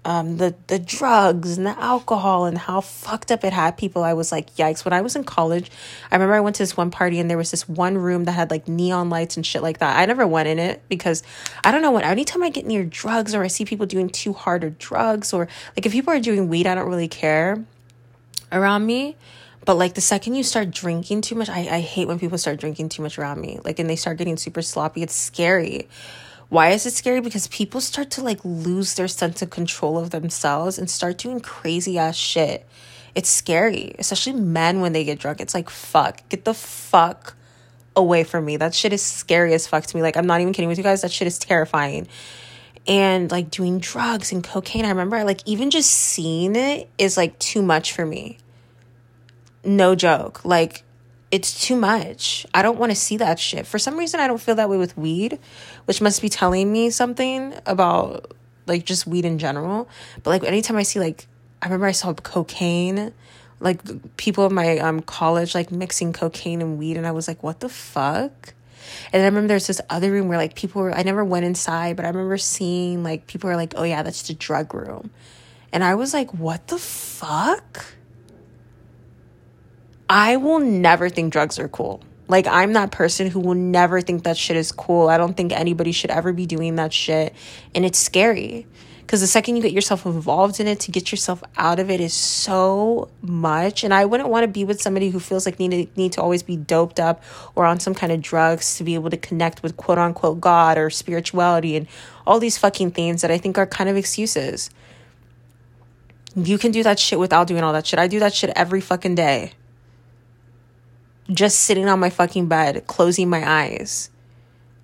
um 0.07 0.39
the 0.39 0.55
the 0.69 0.79
drugs 0.79 1.59
and 1.59 1.67
the 1.67 1.79
alcohol 1.79 2.47
and 2.47 2.57
how 2.57 2.81
fucked 2.81 3.31
up 3.31 3.45
it 3.45 3.53
had 3.53 3.77
people. 3.77 4.03
I 4.03 4.15
was 4.15 4.33
like, 4.33 4.57
yikes! 4.57 4.83
When 4.83 4.95
I 4.95 5.03
was 5.03 5.15
in 5.15 5.25
college, 5.25 5.71
I 6.11 6.15
remember 6.15 6.35
I 6.35 6.41
went 6.41 6.57
to 6.57 6.63
this 6.63 6.75
one 6.75 6.91
party 6.91 7.21
and 7.21 7.29
there 7.29 7.37
was 7.37 7.51
this 7.51 7.69
one 7.69 7.99
room 7.99 8.25
that 8.25 8.33
had 8.33 8.51
like 8.51 8.67
neon 8.67 9.11
lights 9.11 9.37
and 9.37 9.45
shit 9.45 9.61
like 9.61 9.79
that. 9.79 9.99
I 9.99 10.07
never 10.07 10.27
went 10.27 10.49
in 10.49 10.59
it 10.59 10.83
because 10.89 11.23
I 11.65 11.71
don't 11.71 11.83
know 11.83 11.91
what. 11.91 12.05
Anytime 12.05 12.43
I 12.43 12.49
get 12.49 12.65
near 12.65 12.85
drugs 12.85 13.35
or 13.35 13.45
I 13.45 13.49
see 13.49 13.67
people 13.67 13.85
doing 13.85 14.09
too 14.09 14.33
hard 14.33 14.65
or 14.65 14.71
drugs 14.71 15.35
or 15.35 15.49
like 15.77 15.85
if 15.85 15.93
people 15.93 16.15
are 16.15 16.21
doing 16.21 16.49
weed, 16.49 16.67
I 16.67 16.75
don't 16.75 16.89
really 16.89 17.09
care 17.09 17.63
around 18.51 18.87
me 18.87 19.17
but 19.67 19.77
like 19.77 19.95
the 19.95 20.01
second 20.01 20.37
you 20.37 20.45
start 20.45 20.71
drinking 20.71 21.23
too 21.23 21.35
much, 21.35 21.49
I, 21.49 21.59
I 21.69 21.81
hate 21.81 22.07
when 22.07 22.21
people 22.21 22.39
start 22.39 22.61
drinking 22.61 22.89
too 22.89 23.03
much 23.03 23.19
around 23.19 23.41
me. 23.41 23.59
Like 23.65 23.81
and 23.81 23.91
they 23.91 23.97
start 23.97 24.17
getting 24.17 24.37
super 24.37 24.63
sloppy. 24.63 25.03
It's 25.03 25.15
scary. 25.15 25.89
Why 26.49 26.71
is 26.71 26.87
it 26.87 26.93
scary? 26.93 27.21
Because 27.21 27.49
people 27.49 27.81
start 27.81 28.13
to 28.13 28.23
like 28.23 28.39
lose 28.45 28.95
their 28.95 29.09
sense 29.09 29.43
of 29.43 29.51
control 29.51 29.99
of 29.99 30.11
themselves 30.11 30.79
and 30.79 30.89
start 30.89 31.19
doing 31.19 31.41
crazy 31.41 31.99
ass 31.99 32.15
shit. 32.15 32.65
It's 33.17 33.29
scary, 33.29 33.97
especially 33.99 34.35
men 34.35 34.81
when 34.81 34.93
they 34.93 35.03
get 35.03 35.19
drunk. 35.19 35.41
It's 35.41 35.55
like, 35.55 35.69
fuck, 35.69 36.29
get 36.29 36.45
the 36.45 36.55
fuck 36.55 37.35
away 37.97 38.23
from 38.23 38.45
me. 38.45 38.59
That 38.59 38.73
shit 38.73 38.93
is 38.93 39.03
scary 39.03 39.53
as 39.53 39.67
fuck 39.67 39.85
to 39.87 39.97
me. 39.97 40.03
Like, 40.03 40.17
I'm 40.17 40.27
not 40.27 40.41
even 40.41 40.53
kidding 40.53 40.69
with 40.69 40.79
you 40.79 40.85
guys. 40.85 41.03
That 41.03 41.11
shit 41.11 41.27
is 41.27 41.39
terrifying. 41.41 42.07
And 42.87 43.33
like 43.33 43.51
doing 43.51 43.81
drugs 43.81 44.31
and 44.31 44.45
cocaine, 44.45 44.85
I 44.85 44.91
remember 44.91 45.25
like 45.25 45.41
even 45.45 45.71
just 45.71 45.91
seeing 45.91 46.55
it 46.55 46.89
is 46.99 47.17
like 47.17 47.37
too 47.41 47.63
much 47.63 47.93
for 47.93 48.07
me 48.07 48.39
no 49.67 49.95
joke. 49.95 50.45
Like, 50.45 50.83
it's 51.31 51.67
too 51.67 51.77
much. 51.77 52.47
I 52.55 52.63
don't 52.63 52.79
want 52.79 52.93
to 52.93 52.97
see 52.97 53.17
that 53.19 53.39
shit. 53.39 53.67
For 53.67 53.79
some 53.79 53.99
reason, 53.99 54.21
I 54.21 54.27
don't 54.27 54.41
feel 54.41 54.55
that 54.55 54.71
way 54.71 54.77
with 54.77 54.97
weed, 54.97 55.39
which 55.87 56.01
must 56.01 56.23
be 56.23 56.29
telling 56.29 56.73
me 56.73 56.91
something 56.91 57.55
about 57.67 58.33
like 58.67 58.85
just 58.85 59.07
weed 59.07 59.25
in 59.25 59.39
general. 59.39 59.89
But 60.23 60.31
like 60.31 60.45
anytime 60.45 60.77
I 60.77 60.83
see 60.83 61.01
like, 61.01 61.27
I 61.61 61.67
remember 61.67 61.87
I 61.87 61.93
saw 61.93 62.13
cocaine, 62.15 63.13
like 63.59 63.81
people 64.17 64.47
in 64.47 64.55
my 64.55 64.79
um 64.79 65.01
college 65.01 65.55
like 65.55 65.73
mixing 65.73 66.13
cocaine 66.13 66.63
and 66.63 66.79
weed, 66.79 66.97
and 66.97 67.07
I 67.07 67.13
was 67.13 67.27
like, 67.27 67.43
what 67.43 67.61
the 67.61 67.69
fuck? 67.69 68.55
And 69.13 69.23
I 69.23 69.27
remember 69.27 69.49
there's 69.49 69.67
this 69.67 69.81
other 69.91 70.13
room 70.13 70.29
where 70.29 70.39
like 70.39 70.55
people 70.55 70.83
were. 70.83 70.93
I 70.93 71.03
never 71.03 71.25
went 71.25 71.45
inside, 71.45 71.97
but 71.97 72.05
I 72.05 72.09
remember 72.09 72.39
seeing 72.39 73.03
like 73.03 73.27
people 73.27 73.51
were 73.51 73.57
like, 73.57 73.75
oh 73.77 73.83
yeah, 73.83 74.03
that's 74.03 74.23
the 74.23 74.35
drug 74.35 74.75
room, 74.75 75.11
and 75.73 75.83
I 75.83 75.97
was 75.97 76.15
like, 76.15 76.33
what 76.33 76.69
the 76.69 76.79
fuck? 76.79 77.85
I 80.09 80.37
will 80.37 80.61
never 80.61 81.09
think 81.09 81.33
drugs 81.33 81.59
are 81.59 81.69
cool. 81.69 82.03
Like, 82.29 82.47
I'm 82.47 82.73
that 82.73 82.91
person 82.91 83.31
who 83.31 83.41
will 83.41 83.55
never 83.55 84.01
think 84.01 84.25
that 84.25 84.37
shit 84.37 84.57
is 84.57 84.73
cool. 84.73 85.09
I 85.09 85.17
don't 85.17 85.37
think 85.37 85.53
anybody 85.53 85.93
should 85.93 86.11
ever 86.11 86.33
be 86.33 86.47
doing 86.47 86.77
that 86.77 86.93
shit. 86.93 87.35
And 87.75 87.85
it's 87.85 87.99
scary 87.99 88.67
because 89.07 89.21
the 89.21 89.27
second 89.29 89.55
you 89.55 89.63
get 89.63 89.73
yourself 89.73 90.05
involved 90.05 90.59
in 90.59 90.67
it 90.67 90.81
to 90.81 90.91
get 90.91 91.13
yourself 91.13 91.43
out 91.57 91.79
of 91.79 91.91
it 91.91 92.01
is 92.01 92.13
so 92.13 93.09
much 93.23 93.85
and 93.85 93.95
i 93.95 94.05
wouldn't 94.05 94.29
want 94.29 94.43
to 94.43 94.49
be 94.49 94.65
with 94.65 94.83
somebody 94.83 95.11
who 95.11 95.21
feels 95.21 95.47
like 95.47 95.61
need 95.61 95.71
to, 95.71 96.01
need 96.01 96.13
to 96.13 96.21
always 96.21 96.43
be 96.43 96.57
doped 96.57 96.99
up 96.99 97.23
or 97.55 97.65
on 97.65 97.79
some 97.79 97.95
kind 97.95 98.11
of 98.11 98.21
drugs 98.21 98.77
to 98.77 98.83
be 98.83 98.95
able 98.95 99.09
to 99.09 99.17
connect 99.17 99.63
with 99.63 99.77
quote 99.77 99.97
unquote 99.97 100.41
god 100.41 100.77
or 100.77 100.91
spirituality 100.91 101.77
and 101.77 101.87
all 102.27 102.41
these 102.41 102.59
fucking 102.59 102.91
things 102.91 103.23
that 103.23 103.31
i 103.31 103.39
think 103.39 103.57
are 103.57 103.67
kind 103.67 103.89
of 103.89 103.97
excuses 103.97 104.71
you 106.35 106.59
can 106.59 106.73
do 106.73 106.83
that 106.83 106.99
shit 106.99 107.19
without 107.19 107.47
doing 107.47 107.63
all 107.63 107.73
that 107.73 107.87
shit 107.87 108.01
i 108.01 108.09
do 108.09 108.19
that 108.19 108.35
shit 108.35 108.51
every 108.57 108.81
fucking 108.81 109.15
day 109.15 109.53
just 111.31 111.61
sitting 111.61 111.89
on 111.89 112.01
my 112.01 112.11
fucking 112.11 112.47
bed, 112.47 112.87
closing 112.87 113.29
my 113.29 113.49
eyes 113.49 114.11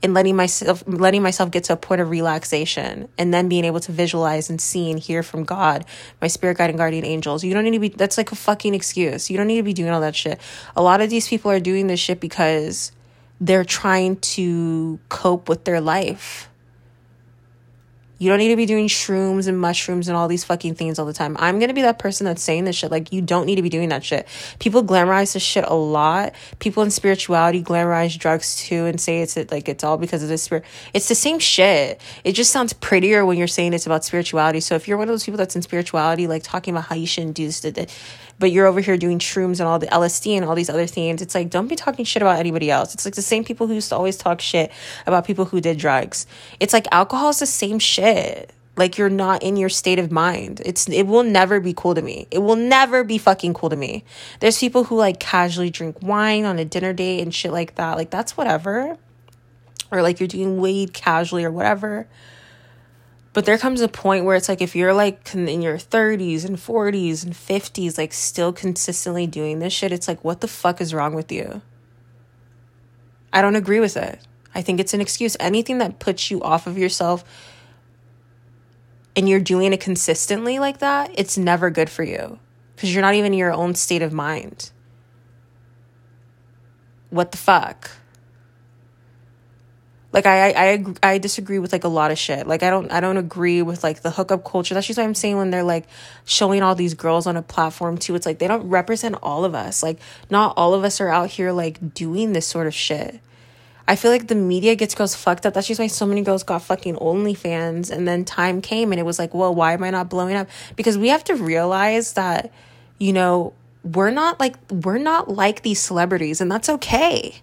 and 0.03 0.15
letting 0.15 0.35
myself 0.35 0.83
letting 0.87 1.23
myself 1.23 1.51
get 1.51 1.65
to 1.65 1.73
a 1.73 1.77
point 1.77 2.01
of 2.01 2.11
relaxation 2.11 3.09
and 3.17 3.33
then 3.33 3.49
being 3.49 3.65
able 3.65 3.81
to 3.81 3.93
visualize 3.93 4.51
and 4.51 4.61
see 4.61 4.91
and 4.91 4.99
hear 4.99 5.23
from 5.23 5.45
God, 5.45 5.85
my 6.21 6.27
spirit 6.27 6.59
guide 6.59 6.71
and 6.71 6.79
guardian 6.79 7.05
angels. 7.05 7.45
You 7.45 7.55
don't 7.55 7.65
need 7.65 7.73
to 7.73 7.79
be 7.79 7.89
that's 7.89 8.19
like 8.19 8.33
a 8.33 8.37
fucking 8.37 8.75
excuse. 8.75 9.31
You 9.31 9.37
don't 9.37 9.47
need 9.47 9.59
to 9.59 9.63
be 9.63 9.73
doing 9.73 9.91
all 9.91 10.01
that 10.01 10.17
shit. 10.17 10.41
A 10.75 10.83
lot 10.83 11.01
of 11.01 11.11
these 11.11 11.29
people 11.29 11.51
are 11.51 11.61
doing 11.61 11.87
this 11.87 12.01
shit 12.01 12.21
because 12.21 12.93
they're 13.41 13.65
trying 13.65 14.17
to 14.17 14.99
cope 15.09 15.49
with 15.49 15.65
their 15.65 15.81
life. 15.81 16.49
You 18.23 18.29
don't 18.29 18.39
need 18.39 18.51
to 18.51 18.57
be 18.57 18.67
doing 18.67 18.87
shrooms 18.87 19.49
and 19.49 19.59
mushrooms 19.59 20.07
and 20.07 20.17
all 20.17 20.29
these 20.29 20.45
fucking 20.45 20.77
things 20.77 21.01
all 21.01 21.07
the 21.07 21.13
time. 21.13 21.37
I'm 21.41 21.59
gonna 21.59 21.75
be 21.75 21.83
that 21.83 21.99
person 21.99 22.25
that's 22.25 22.41
saying 22.41 22.67
this 22.67 22.77
shit. 22.77 22.93
Like, 22.93 23.13
you 23.13 23.21
don't 23.21 23.47
need 23.47 23.57
to 23.57 23.63
be 23.63 23.69
doing 23.69 23.89
that 23.89 24.05
shit. 24.05 24.29
People 24.61 24.85
glamorize 24.85 25.33
this 25.33 25.43
shit 25.43 25.65
a 25.67 25.75
lot. 25.75 26.33
People 26.61 26.85
in 26.85 26.93
spirituality 26.93 27.65
glamorize 27.65 28.17
drugs 28.17 28.55
too 28.55 28.87
and 28.87 29.01
say 29.01 29.23
it's 29.23 29.37
like 29.51 29.69
it's 29.69 29.83
all 29.83 29.99
because 29.99 30.23
of 30.23 30.29
the 30.29 30.39
spirit. 30.39 30.65
It's 30.95 31.09
the 31.09 31.17
same 31.17 31.41
shit. 31.41 32.01
It 32.23 32.35
just 32.35 32.53
sounds 32.53 32.73
prettier 32.73 33.27
when 33.27 33.39
you're 33.39 33.49
saying 33.49 33.73
it's 33.73 33.87
about 33.87 34.05
spirituality. 34.05 34.61
So 34.61 34.77
if 34.77 34.87
you're 34.87 34.99
one 34.99 35.09
of 35.09 35.13
those 35.13 35.25
people 35.25 35.39
that's 35.39 35.57
in 35.57 35.63
spirituality, 35.63 36.29
like 36.29 36.45
talking 36.45 36.75
about 36.75 36.85
how 36.85 36.95
you 36.95 37.09
shouldn't 37.09 37.35
do 37.35 37.47
this, 37.47 37.61
but 38.43 38.51
you're 38.51 38.67
over 38.67 38.81
here 38.81 38.97
doing 38.97 39.21
shrooms 39.21 39.61
and 39.61 39.69
all 39.69 39.79
the 39.79 39.87
LSD 39.87 40.33
and 40.33 40.45
all 40.45 40.57
these 40.57 40.69
other 40.69 40.89
things. 40.89 41.23
It's 41.23 41.33
like, 41.33 41.49
don't 41.49 41.69
be 41.69 41.77
talking 41.77 42.05
shit 42.05 42.23
about 42.23 42.41
anybody 42.41 42.73
else. 42.73 42.93
It's 42.93 43.05
like 43.05 43.15
the 43.15 43.23
same 43.23 43.45
people 43.45 43.69
who 43.69 43.75
used 43.75 43.91
to 43.91 43.95
always 43.95 44.17
talk 44.17 44.41
shit 44.41 44.73
about 45.07 45.25
people 45.25 45.45
who 45.45 45.61
did 45.61 45.79
drugs. 45.79 46.27
It's 46.59 46.73
like 46.73 46.89
alcohol 46.91 47.31
is 47.31 47.39
the 47.39 47.47
same 47.47 47.79
shit 47.79 48.53
like 48.75 48.99
you're 48.99 49.09
not 49.09 49.45
in 49.45 49.57
your 49.57 49.69
state 49.69 49.99
of 49.99 50.11
mind 50.11 50.63
it's 50.65 50.89
it 50.89 51.03
will 51.03 51.23
never 51.23 51.61
be 51.61 51.75
cool 51.77 51.95
to 51.95 52.01
me 52.01 52.27
it 52.31 52.39
will 52.39 52.57
never 52.57 53.05
be 53.05 53.19
fucking 53.19 53.53
cool 53.53 53.69
to 53.69 53.77
me 53.77 54.03
there's 54.41 54.59
people 54.59 54.85
who 54.85 54.97
like 54.97 55.21
casually 55.21 55.69
drink 55.69 55.95
wine 56.01 56.47
on 56.47 56.59
a 56.59 56.65
dinner 56.65 56.95
date 56.95 57.21
and 57.21 57.35
shit 57.35 57.53
like 57.53 57.75
that 57.75 57.99
like 57.99 58.09
that's 58.09 58.35
whatever 58.35 58.97
or 59.91 60.01
like 60.01 60.19
you're 60.19 60.27
doing 60.27 60.59
weed 60.59 60.95
casually 60.95 61.45
or 61.45 61.51
whatever 61.51 62.09
but 63.33 63.47
there 63.47 63.57
comes 63.57 63.81
a 63.81 63.89
point 63.89 64.25
where 64.25 64.37
it's 64.37 64.49
like 64.49 64.61
if 64.61 64.77
you're 64.77 64.93
like 64.93 65.35
in 65.35 65.63
your 65.63 65.79
30s 65.79 66.45
and 66.45 66.59
40s 66.59 67.25
and 67.25 67.33
50s, 67.33 67.97
like 67.97 68.13
still 68.13 68.53
consistently 68.53 69.27
doing 69.27 69.59
this 69.59 69.73
shit, 69.73 69.93
it's 69.93 70.07
like, 70.07 70.23
what 70.23 70.41
the 70.43 70.49
fuck 70.49 70.81
is 70.81 70.93
wrong 70.93 71.15
with 71.15 71.33
you? 71.33 71.63
I 73.33 73.41
don't 73.41 73.57
agree 73.57 73.81
with 73.81 73.97
it. 73.97 74.21
I 74.55 74.61
think 74.61 74.81
it's 74.81 74.93
an 74.93 75.01
excuse. 75.01 75.35
Anything 75.41 75.79
that 75.79 75.99
puts 75.99 76.31
you 76.31 76.43
off 76.43 76.67
of 76.67 76.77
yourself 76.77 77.25
and 79.17 79.27
you're 79.27 79.41
doing 79.41 79.73
it 79.73 79.81
consistently 79.81 80.59
like 80.59 80.79
that, 80.81 81.11
it's 81.15 81.39
never 81.39 81.71
good 81.71 81.89
for 81.89 82.03
you 82.03 82.39
because 82.77 82.93
you're 82.93 83.03
not 83.03 83.15
even 83.15 83.33
in 83.33 83.39
your 83.39 83.53
own 83.53 83.75
state 83.75 84.03
of 84.03 84.13
mind. 84.13 84.71
What 87.09 87.31
the 87.31 87.39
fuck? 87.39 87.91
Like 90.13 90.27
I, 90.27 90.51
I 90.51 90.85
I 91.03 91.19
disagree 91.19 91.59
with 91.59 91.73
like 91.73 91.85
a 91.85 91.89
lot 91.89 92.11
of 92.11 92.19
shit. 92.19 92.47
Like 92.47 92.63
I 92.63 92.71
don't 92.71 92.93
I 92.93 93.01
don't 93.01 93.17
agree 93.17 93.63
with 93.63 93.83
like 93.83 94.03
the 94.03 94.11
hookup 94.11 94.45
culture. 94.45 94.75
That's 94.75 94.87
just 94.87 94.99
what 94.99 95.05
I'm 95.05 95.15
saying 95.15 95.37
when 95.39 95.51
they're 95.51 95.63
like 95.63 95.87
showing 96.25 96.63
all 96.63 96.75
these 96.75 96.95
girls 96.95 97.27
on 97.27 97.37
a 97.37 97.43
platform 97.43 97.97
too. 97.97 98.15
It's 98.15 98.27
like 98.27 98.39
they 98.39 98.49
don't 98.49 98.69
represent 98.69 99.17
all 99.23 99.45
of 99.45 99.55
us. 99.55 99.83
Like 99.83 99.99
not 100.29 100.55
all 100.57 100.75
of 100.75 100.85
us 100.85 101.01
are 101.01 101.09
out 101.09 101.31
here 101.31 101.51
like 101.51 101.95
doing 101.95 102.35
this 102.35 102.47
sort 102.47 102.67
of 102.67 102.75
shit. 102.75 103.21
I 103.89 103.97
feel 103.97 104.11
like 104.11 104.29
the 104.29 104.35
media 104.35 104.77
gets 104.77 104.95
girls 104.95 105.15
fucked 105.15 105.45
up. 105.45 105.55
That's 105.55 105.67
just 105.67 105.81
why 105.81 105.89
so 105.89 106.07
many 106.07 106.23
girls 106.23 106.45
got 106.45 106.63
fucking 106.63 106.97
OnlyFans. 106.97 107.91
And 107.91 108.07
then 108.07 108.25
time 108.25 108.61
came 108.61 108.93
and 108.93 109.01
it 109.01 109.05
was 109.05 109.19
like, 109.19 109.35
well, 109.35 109.55
why 109.55 109.73
am 109.73 109.83
I 109.83 109.91
not 109.91 110.09
blowing 110.09 110.37
up? 110.37 110.49
Because 110.77 110.97
we 110.97 111.09
have 111.09 111.25
to 111.25 111.35
realize 111.35 112.13
that, 112.13 112.53
you 112.99 113.13
know, 113.13 113.55
we're 113.85 114.11
not 114.11 114.39
like 114.39 114.57
we're 114.71 114.99
not 114.99 115.29
like 115.29 115.63
these 115.63 115.81
celebrities, 115.81 116.41
and 116.41 116.51
that's 116.51 116.69
okay. 116.69 117.41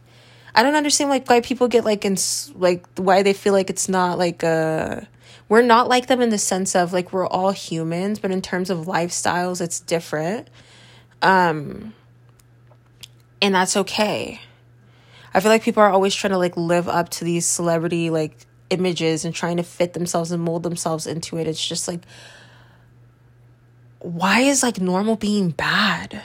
I 0.55 0.63
don't 0.63 0.75
understand 0.75 1.09
like 1.09 1.29
why 1.29 1.41
people 1.41 1.67
get 1.67 1.85
like 1.85 2.05
in 2.05 2.17
like 2.55 2.85
why 2.97 3.23
they 3.23 3.33
feel 3.33 3.53
like 3.53 3.69
it's 3.69 3.87
not 3.87 4.17
like 4.17 4.43
uh 4.43 5.01
we're 5.47 5.61
not 5.61 5.87
like 5.87 6.07
them 6.07 6.21
in 6.21 6.29
the 6.29 6.37
sense 6.37 6.75
of 6.75 6.93
like 6.93 7.11
we're 7.11 7.27
all 7.27 7.51
humans, 7.51 8.19
but 8.19 8.31
in 8.31 8.41
terms 8.41 8.69
of 8.69 8.85
lifestyles 8.85 9.61
it's 9.61 9.79
different. 9.79 10.49
Um 11.21 11.93
and 13.41 13.55
that's 13.55 13.77
okay. 13.77 14.41
I 15.33 15.39
feel 15.39 15.51
like 15.51 15.63
people 15.63 15.83
are 15.83 15.91
always 15.91 16.15
trying 16.15 16.31
to 16.31 16.37
like 16.37 16.57
live 16.57 16.87
up 16.87 17.09
to 17.09 17.23
these 17.23 17.45
celebrity 17.45 18.09
like 18.09 18.35
images 18.69 19.25
and 19.25 19.33
trying 19.33 19.57
to 19.57 19.63
fit 19.63 19.93
themselves 19.93 20.31
and 20.31 20.43
mold 20.43 20.63
themselves 20.63 21.07
into 21.07 21.37
it. 21.37 21.47
It's 21.47 21.65
just 21.65 21.87
like 21.87 22.01
why 23.99 24.41
is 24.41 24.63
like 24.63 24.79
normal 24.79 25.15
being 25.15 25.51
bad? 25.51 26.23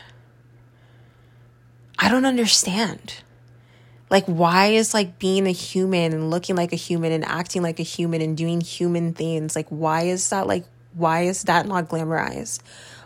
I 1.99 2.09
don't 2.09 2.25
understand. 2.25 3.17
Like, 4.11 4.25
why 4.27 4.67
is 4.67 4.95
like 4.95 5.19
being 5.19 5.47
a 5.47 5.53
human 5.53 6.13
and 6.13 6.31
looking 6.31 6.57
like 6.57 6.73
a 6.73 6.77
human 6.77 7.13
and 7.13 7.25
acting 7.25 7.63
like 7.63 7.81
a 7.81 7.85
human 7.85 8.21
and 8.21 8.37
doing 8.37 8.61
human 8.61 9.13
things? 9.13 9.57
Like, 9.57 9.69
why 9.69 10.03
is 10.03 10.29
that 10.31 10.47
like, 10.47 10.65
why 10.95 11.23
is 11.23 11.43
that 11.45 11.67
not 11.67 11.89
glamorized? 11.89 12.61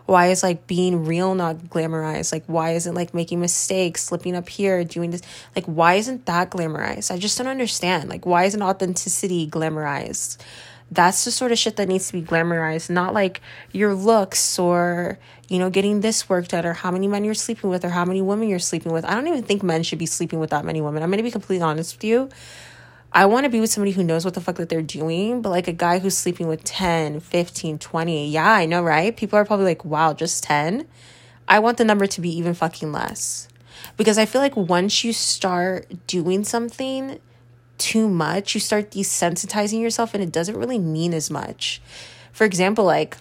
Why 0.07 0.29
is 0.29 0.43
like 0.43 0.67
being 0.67 1.05
real 1.05 1.35
not 1.35 1.57
glamorized? 1.57 2.33
Like, 2.33 2.45
why 2.47 2.73
isn't 2.73 2.95
like 2.95 3.15
making 3.15 3.41
mistakes, 3.41 4.05
slipping 4.05 4.35
up 4.35 4.49
here, 4.49 4.83
doing 4.85 5.11
this? 5.11 5.23
Like, 5.55 5.67
why 5.67 5.95
isn't 5.95 6.27
that 6.27 6.51
glamorized? 6.51 7.11
I 7.11 7.19
just 7.19 7.39
don't 7.39 7.47
understand. 7.47 8.09
Like, 8.09 8.27
why 8.27 8.45
isn't 8.45 8.63
authenticity 8.63 9.49
glamorized? 9.49 10.39
That's 10.91 11.25
the 11.25 11.31
sort 11.31 11.53
of 11.53 11.59
shit 11.59 11.77
that 11.77 11.87
needs 11.89 12.07
to 12.07 12.15
be 12.15 12.23
glamorized, 12.23 12.89
not 12.89 13.13
like 13.13 13.43
your 13.73 13.95
looks 13.95 14.59
or, 14.59 15.19
you 15.49 15.59
know, 15.59 15.69
getting 15.69 16.01
this 16.01 16.29
work 16.29 16.49
done 16.49 16.65
or 16.65 16.73
how 16.73 16.91
many 16.91 17.07
men 17.07 17.25
you're 17.25 17.35
sleeping 17.35 17.69
with 17.69 17.85
or 17.85 17.91
how 17.91 18.07
many 18.07 18.23
women 18.23 18.49
you're 18.49 18.59
sleeping 18.59 18.93
with. 18.93 19.05
I 19.05 19.13
don't 19.15 19.29
even 19.29 19.43
think 19.43 19.63
men 19.63 19.83
should 19.83 19.99
be 19.99 20.07
sleeping 20.07 20.41
with 20.41 20.51
that 20.51 20.65
many 20.65 20.81
women. 20.81 21.03
I'm 21.03 21.11
going 21.11 21.19
to 21.19 21.23
be 21.23 21.31
completely 21.31 21.63
honest 21.63 21.97
with 21.97 22.05
you. 22.05 22.31
I 23.13 23.27
want 23.27 23.45
to 23.45 23.51
be 23.51 23.61
with 23.61 23.71
somebody 23.71 23.93
who 23.93 24.05
knows 24.05 24.25
what 24.25 24.35
the 24.35 24.41
fuck 24.41 24.57
that 24.57 24.69
they're 24.69 24.83
doing, 24.83 25.41
but 25.41 25.51
like 25.51 25.69
a 25.69 25.73
guy 25.73 25.99
who's 25.99 26.17
sleeping 26.17 26.47
with 26.47 26.65
10, 26.65 27.21
15, 27.21 27.79
20. 27.79 28.29
Yeah, 28.29 28.51
I 28.51 28.67
know, 28.67 28.83
right? 28.83 29.17
People 29.17 29.39
are 29.39 29.45
probably 29.45 29.65
like, 29.65 29.85
wow, 29.85 30.13
just 30.13 30.45
10. 30.45 30.87
I 31.47 31.59
want 31.59 31.79
the 31.79 31.85
number 31.85 32.07
to 32.07 32.21
be 32.21 32.37
even 32.37 32.53
fucking 32.53 32.93
less. 32.93 33.49
Because 33.97 34.19
I 34.19 34.27
feel 34.27 34.41
like 34.41 34.57
once 34.57 35.05
you 35.05 35.13
start 35.13 36.07
doing 36.07 36.45
something, 36.45 37.19
too 37.79 38.09
much, 38.09 38.55
you 38.55 38.61
start 38.61 38.91
desensitizing 38.91 39.81
yourself 39.81 40.15
and 40.15 40.23
it 40.23 40.33
doesn't 40.33 40.57
really 40.57 40.79
mean 40.79 41.15
as 41.15 41.31
much. 41.31 41.81
For 42.33 42.45
example, 42.45 42.85
like, 42.85 43.17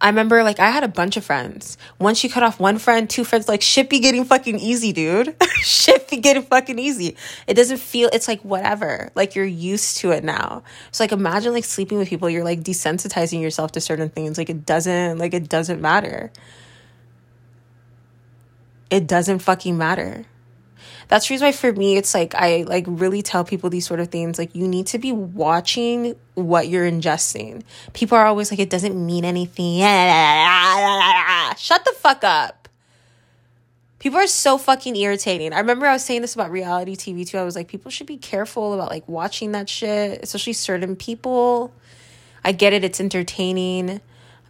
I 0.00 0.08
remember 0.08 0.42
like 0.42 0.60
I 0.60 0.70
had 0.70 0.84
a 0.84 0.88
bunch 0.88 1.16
of 1.16 1.24
friends. 1.24 1.78
Once 1.98 2.22
you 2.22 2.28
cut 2.28 2.42
off 2.42 2.60
one 2.60 2.76
friend, 2.76 3.08
two 3.08 3.24
friends, 3.24 3.48
like 3.48 3.62
shit 3.62 3.88
be 3.88 4.00
getting 4.00 4.26
fucking 4.26 4.58
easy, 4.58 4.92
dude. 4.92 5.34
shit 5.62 6.10
be 6.10 6.18
getting 6.18 6.42
fucking 6.42 6.78
easy. 6.78 7.16
It 7.46 7.54
doesn't 7.54 7.78
feel 7.78 8.10
it's 8.12 8.28
like 8.28 8.42
whatever. 8.42 9.10
Like 9.14 9.34
you're 9.34 9.46
used 9.46 9.96
to 9.98 10.10
it 10.10 10.22
now. 10.22 10.62
So 10.90 11.04
like 11.04 11.12
imagine 11.12 11.54
like 11.54 11.64
sleeping 11.64 11.96
with 11.96 12.10
people, 12.10 12.28
you're 12.28 12.44
like 12.44 12.60
desensitizing 12.60 13.40
yourself 13.40 13.72
to 13.72 13.80
certain 13.80 14.10
things. 14.10 14.36
Like 14.36 14.50
it 14.50 14.66
doesn't 14.66 15.16
like 15.16 15.32
it 15.32 15.48
doesn't 15.48 15.80
matter. 15.80 16.30
It 18.90 19.06
doesn't 19.06 19.38
fucking 19.38 19.78
matter 19.78 20.26
that's 21.08 21.28
the 21.28 21.34
reason 21.34 21.46
why 21.46 21.52
for 21.52 21.72
me 21.72 21.96
it's 21.96 22.14
like 22.14 22.34
I 22.34 22.62
like 22.62 22.84
really 22.88 23.22
tell 23.22 23.44
people 23.44 23.70
these 23.70 23.86
sort 23.86 24.00
of 24.00 24.08
things 24.08 24.38
like 24.38 24.54
you 24.54 24.66
need 24.68 24.86
to 24.88 24.98
be 24.98 25.12
watching 25.12 26.16
what 26.34 26.68
you're 26.68 26.90
ingesting. 26.90 27.62
People 27.92 28.18
are 28.18 28.26
always 28.26 28.50
like 28.50 28.60
it 28.60 28.70
doesn't 28.70 28.94
mean 28.94 29.24
anything. 29.24 29.80
Shut 31.58 31.84
the 31.84 31.92
fuck 31.96 32.24
up. 32.24 32.68
People 33.98 34.18
are 34.18 34.26
so 34.26 34.58
fucking 34.58 34.96
irritating. 34.96 35.52
I 35.52 35.60
remember 35.60 35.86
I 35.86 35.94
was 35.94 36.04
saying 36.04 36.20
this 36.20 36.34
about 36.34 36.50
reality 36.50 36.94
TV 36.94 37.26
too. 37.26 37.38
I 37.38 37.44
was 37.44 37.56
like 37.56 37.68
people 37.68 37.90
should 37.90 38.06
be 38.06 38.18
careful 38.18 38.74
about 38.74 38.90
like 38.90 39.08
watching 39.08 39.52
that 39.52 39.68
shit, 39.68 40.22
especially 40.22 40.52
certain 40.52 40.96
people. 40.96 41.72
I 42.44 42.52
get 42.52 42.74
it, 42.74 42.84
it's 42.84 43.00
entertaining 43.00 44.00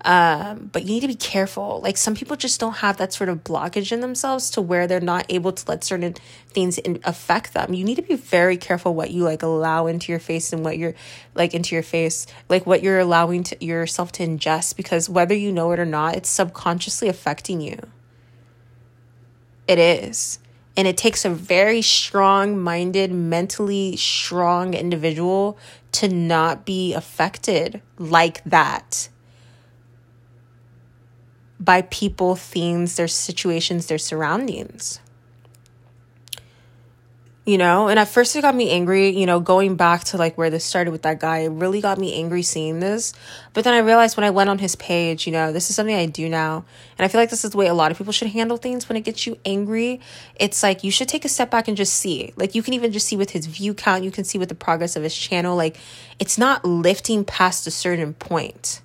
um, 0.04 0.68
but 0.70 0.82
you 0.82 0.88
need 0.88 1.00
to 1.00 1.08
be 1.08 1.14
careful. 1.14 1.80
Like 1.82 1.96
some 1.96 2.14
people 2.14 2.36
just 2.36 2.60
don't 2.60 2.74
have 2.74 2.98
that 2.98 3.14
sort 3.14 3.30
of 3.30 3.42
blockage 3.42 3.90
in 3.90 4.00
themselves 4.00 4.50
to 4.50 4.60
where 4.60 4.86
they're 4.86 5.00
not 5.00 5.24
able 5.30 5.52
to 5.52 5.64
let 5.66 5.82
certain 5.82 6.14
things 6.48 6.76
in, 6.76 7.00
affect 7.04 7.54
them. 7.54 7.72
You 7.72 7.84
need 7.84 7.94
to 7.94 8.02
be 8.02 8.14
very 8.14 8.58
careful 8.58 8.94
what 8.94 9.10
you 9.10 9.24
like 9.24 9.42
allow 9.42 9.86
into 9.86 10.12
your 10.12 10.18
face 10.18 10.52
and 10.52 10.62
what 10.62 10.76
you're 10.76 10.94
like 11.34 11.54
into 11.54 11.74
your 11.74 11.82
face, 11.82 12.26
like 12.50 12.66
what 12.66 12.82
you're 12.82 12.98
allowing 12.98 13.44
to 13.44 13.64
yourself 13.64 14.12
to 14.12 14.26
ingest 14.26 14.76
because 14.76 15.08
whether 15.08 15.34
you 15.34 15.50
know 15.50 15.72
it 15.72 15.80
or 15.80 15.86
not, 15.86 16.16
it's 16.16 16.28
subconsciously 16.28 17.08
affecting 17.08 17.62
you. 17.62 17.78
It 19.66 19.78
is. 19.78 20.38
And 20.76 20.86
it 20.86 20.98
takes 20.98 21.24
a 21.24 21.30
very 21.30 21.80
strong 21.80 22.58
minded, 22.58 23.10
mentally 23.10 23.96
strong 23.96 24.74
individual 24.74 25.56
to 25.92 26.08
not 26.08 26.66
be 26.66 26.92
affected 26.92 27.80
like 27.96 28.44
that 28.44 29.08
by 31.64 31.82
people, 31.82 32.36
things, 32.36 32.96
their 32.96 33.08
situations, 33.08 33.86
their 33.86 33.98
surroundings. 33.98 35.00
You 37.46 37.58
know, 37.58 37.88
and 37.88 37.98
at 37.98 38.08
first 38.08 38.34
it 38.36 38.40
got 38.40 38.54
me 38.54 38.70
angry, 38.70 39.10
you 39.10 39.26
know, 39.26 39.38
going 39.38 39.76
back 39.76 40.04
to 40.04 40.16
like 40.16 40.38
where 40.38 40.48
this 40.48 40.64
started 40.64 40.92
with 40.92 41.02
that 41.02 41.20
guy, 41.20 41.40
it 41.40 41.50
really 41.50 41.82
got 41.82 41.98
me 41.98 42.14
angry 42.14 42.42
seeing 42.42 42.80
this. 42.80 43.12
But 43.52 43.64
then 43.64 43.74
I 43.74 43.80
realized 43.80 44.16
when 44.16 44.24
I 44.24 44.30
went 44.30 44.48
on 44.48 44.58
his 44.58 44.76
page, 44.76 45.26
you 45.26 45.32
know, 45.32 45.52
this 45.52 45.68
is 45.68 45.76
something 45.76 45.94
I 45.94 46.06
do 46.06 46.30
now. 46.30 46.64
And 46.96 47.04
I 47.04 47.08
feel 47.08 47.20
like 47.20 47.28
this 47.28 47.44
is 47.44 47.50
the 47.50 47.58
way 47.58 47.66
a 47.66 47.74
lot 47.74 47.90
of 47.90 47.98
people 47.98 48.14
should 48.14 48.28
handle 48.28 48.56
things 48.56 48.88
when 48.88 48.96
it 48.96 49.02
gets 49.02 49.26
you 49.26 49.36
angry. 49.44 50.00
It's 50.36 50.62
like 50.62 50.84
you 50.84 50.90
should 50.90 51.08
take 51.08 51.26
a 51.26 51.28
step 51.28 51.50
back 51.50 51.68
and 51.68 51.76
just 51.76 51.94
see. 51.96 52.32
Like 52.36 52.54
you 52.54 52.62
can 52.62 52.72
even 52.72 52.92
just 52.92 53.06
see 53.06 53.16
with 53.16 53.32
his 53.32 53.44
view 53.44 53.74
count, 53.74 54.04
you 54.04 54.10
can 54.10 54.24
see 54.24 54.38
with 54.38 54.48
the 54.48 54.54
progress 54.54 54.96
of 54.96 55.02
his 55.02 55.14
channel. 55.14 55.54
Like 55.54 55.76
it's 56.18 56.38
not 56.38 56.64
lifting 56.64 57.26
past 57.26 57.66
a 57.66 57.70
certain 57.70 58.14
point 58.14 58.80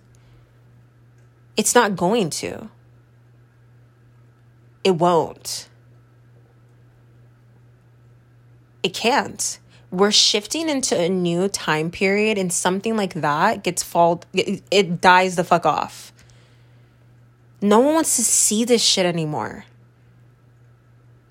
it's 1.59 1.75
not 1.75 1.97
going 1.97 2.29
to. 2.29 2.69
It 4.85 4.91
won't. 4.91 5.67
It 8.81 8.93
can't. 8.93 9.59
We're 9.91 10.11
shifting 10.11 10.69
into 10.69 10.97
a 10.97 11.09
new 11.09 11.49
time 11.49 11.91
period, 11.91 12.37
and 12.37 12.53
something 12.53 12.95
like 12.95 13.13
that 13.15 13.61
gets 13.65 13.83
fall. 13.83 14.21
It, 14.31 14.63
it 14.71 15.01
dies 15.01 15.35
the 15.35 15.43
fuck 15.43 15.65
off. 15.65 16.13
No 17.61 17.79
one 17.79 17.93
wants 17.95 18.15
to 18.15 18.23
see 18.23 18.63
this 18.63 18.81
shit 18.81 19.05
anymore. 19.05 19.65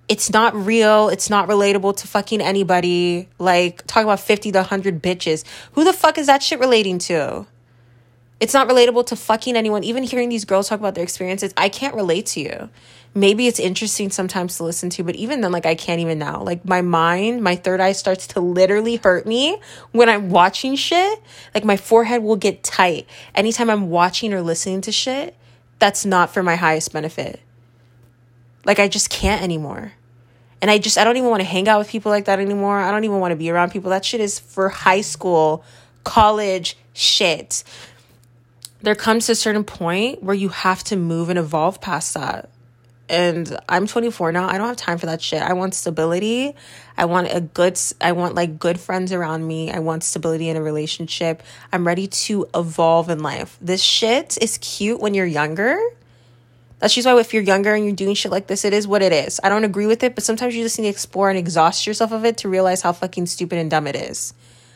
It's 0.09 0.31
not 0.31 0.55
real. 0.55 1.09
It's 1.09 1.31
not 1.31 1.49
relatable 1.49 1.97
to 1.97 2.07
fucking 2.07 2.43
anybody. 2.43 3.31
Like, 3.39 3.87
talking 3.87 4.05
about 4.05 4.21
50 4.21 4.53
to 4.53 4.59
100 4.59 5.03
bitches. 5.03 5.45
Who 5.73 5.85
the 5.85 5.95
fuck 5.95 6.19
is 6.19 6.27
that 6.27 6.43
shit 6.43 6.61
relating 6.61 6.99
to? 6.99 7.47
It's 8.41 8.55
not 8.55 8.69
relatable 8.69 9.07
to 9.07 9.17
fucking 9.17 9.57
anyone. 9.57 9.83
Even 9.83 10.05
hearing 10.05 10.29
these 10.29 10.45
girls 10.45 10.69
talk 10.69 10.79
about 10.79 10.95
their 10.95 11.03
experiences, 11.03 11.53
I 11.57 11.69
can't 11.69 11.95
relate 11.95 12.27
to 12.27 12.41
you. 12.41 12.71
Maybe 13.15 13.49
it's 13.49 13.59
interesting 13.59 14.11
sometimes 14.11 14.59
to 14.59 14.65
listen 14.65 14.91
to, 14.91 15.03
but 15.03 15.17
even 15.17 15.41
then, 15.41 15.51
like, 15.51 15.67
I 15.67 15.75
can't 15.75 16.01
even 16.01 16.19
now. 16.19 16.43
Like, 16.43 16.65
my 16.65 16.83
mind, 16.83 17.43
my 17.43 17.57
third 17.57 17.81
eye 17.81 17.93
starts 17.93 18.29
to 18.29 18.41
literally 18.41 18.97
hurt 18.97 19.27
me 19.27 19.59
when 19.91 20.09
I'm 20.09 20.31
watching 20.31 20.77
shit. 20.77 21.21
Like, 21.55 21.65
my 21.65 21.77
forehead 21.77 22.23
will 22.23 22.37
get 22.37 22.63
tight 22.63 23.09
anytime 23.35 23.71
I'm 23.71 23.91
watching 23.91 24.33
or 24.33 24.43
listening 24.43 24.83
to 24.83 24.93
shit 24.93 25.35
that's 25.79 26.05
not 26.05 26.31
for 26.31 26.43
my 26.43 26.57
highest 26.57 26.93
benefit. 26.93 27.41
Like, 28.65 28.79
I 28.79 28.89
just 28.89 29.11
can't 29.11 29.43
anymore. 29.43 29.93
And 30.61 30.71
I 30.71 30.79
just, 30.79 30.99
I 30.99 31.05
don't 31.05 31.17
even 31.17 31.31
want 31.31 31.41
to 31.41 31.49
hang 31.49 31.69
out 31.69 31.79
with 31.79 31.89
people 31.89 32.11
like 32.11 32.25
that 32.25 32.41
anymore. 32.41 32.79
I 32.79 32.91
don't 32.91 33.05
even 33.05 33.21
want 33.21 33.33
to 33.33 33.37
be 33.37 33.51
around 33.51 33.71
people. 33.71 33.91
That 33.91 34.05
shit 34.05 34.21
is 34.21 34.39
for 34.39 34.69
high 34.69 35.03
school, 35.03 35.65
college 36.05 36.77
shit 36.93 37.63
there 38.81 38.95
comes 38.95 39.29
a 39.29 39.35
certain 39.35 39.65
point 39.65 40.23
where 40.23 40.35
you 40.35 40.51
have 40.51 40.85
to 40.85 40.97
move 40.97 41.29
and 41.31 41.39
evolve 41.39 41.81
past 41.81 42.15
that. 42.15 42.49
and 43.09 43.59
I'm 43.69 43.87
24 43.87 44.33
now. 44.33 44.49
I 44.49 44.59
don't 44.59 44.67
have 44.69 44.77
time 44.77 44.99
for 44.99 45.07
that 45.07 45.23
shit. 45.23 45.41
I 45.43 45.55
want 45.55 45.75
stability. 45.75 46.55
I 46.97 47.07
want 47.07 47.29
a 47.33 47.41
good 47.41 47.79
I 48.01 48.13
want 48.13 48.35
like 48.35 48.59
good 48.59 48.79
friends 48.79 49.13
around 49.13 49.47
me. 49.47 49.71
I 49.73 49.79
want 49.79 50.05
stability 50.05 50.49
in 50.49 50.57
a 50.57 50.63
relationship. 50.63 51.43
I'm 51.73 51.87
ready 51.87 52.07
to 52.07 52.47
evolve 52.55 53.09
in 53.09 53.21
life. 53.23 53.57
This 53.63 53.83
shit 53.83 54.37
is 54.43 54.59
cute 54.59 55.01
when 55.01 55.15
you're 55.15 55.27
younger. 55.27 55.79
That's 56.81 56.95
just 56.95 57.07
why 57.07 57.19
if 57.19 57.33
you're 57.35 57.43
younger 57.43 57.75
and 57.75 57.85
you're 57.85 57.95
doing 57.95 58.15
shit 58.15 58.31
like 58.31 58.47
this, 58.47 58.65
it 58.65 58.73
is 58.73 58.87
what 58.87 59.03
it 59.03 59.13
is. 59.13 59.41
I 59.43 59.49
don't 59.49 59.65
agree 59.65 59.87
with 59.87 60.03
it, 60.05 60.15
but 60.15 60.23
sometimes 60.23 60.55
you 60.55 60.63
just 60.63 60.79
need 60.79 60.85
to 60.85 60.91
explore 60.91 61.29
and 61.29 61.39
exhaust 61.39 61.87
yourself 61.87 62.13
of 62.13 62.25
it 62.25 62.37
to 62.39 62.49
realize 62.49 62.83
how 62.83 62.93
fucking 62.93 63.27
stupid 63.27 63.59
and 63.59 63.71
dumb 63.71 63.87
it 63.87 63.97
is. 63.97 64.33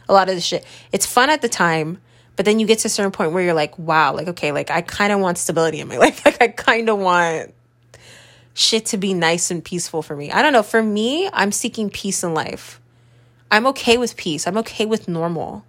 A 0.08 0.12
lot 0.12 0.28
of 0.28 0.34
the 0.34 0.40
shit. 0.40 0.64
It's 0.90 1.06
fun 1.06 1.30
at 1.30 1.42
the 1.42 1.48
time, 1.48 1.98
but 2.36 2.44
then 2.44 2.58
you 2.58 2.66
get 2.66 2.80
to 2.80 2.86
a 2.86 2.90
certain 2.90 3.12
point 3.12 3.32
where 3.32 3.42
you're 3.42 3.54
like, 3.54 3.78
wow, 3.78 4.14
like 4.14 4.28
okay, 4.28 4.52
like 4.52 4.70
I 4.70 4.82
kind 4.82 5.12
of 5.12 5.20
want 5.20 5.38
stability 5.38 5.80
in 5.80 5.88
my 5.88 5.96
life. 5.98 6.24
Like 6.24 6.40
I 6.42 6.48
kind 6.48 6.88
of 6.88 6.98
want 6.98 7.54
shit 8.54 8.86
to 8.86 8.96
be 8.96 9.14
nice 9.14 9.50
and 9.50 9.64
peaceful 9.64 10.02
for 10.02 10.16
me. 10.16 10.30
I 10.30 10.42
don't 10.42 10.52
know. 10.52 10.62
For 10.62 10.82
me, 10.82 11.28
I'm 11.32 11.52
seeking 11.52 11.90
peace 11.90 12.22
in 12.22 12.34
life. 12.34 12.80
I'm 13.50 13.66
okay 13.68 13.98
with 13.98 14.16
peace. 14.16 14.46
I'm 14.46 14.56
okay 14.58 14.86
with 14.86 15.08
normal. 15.08 15.64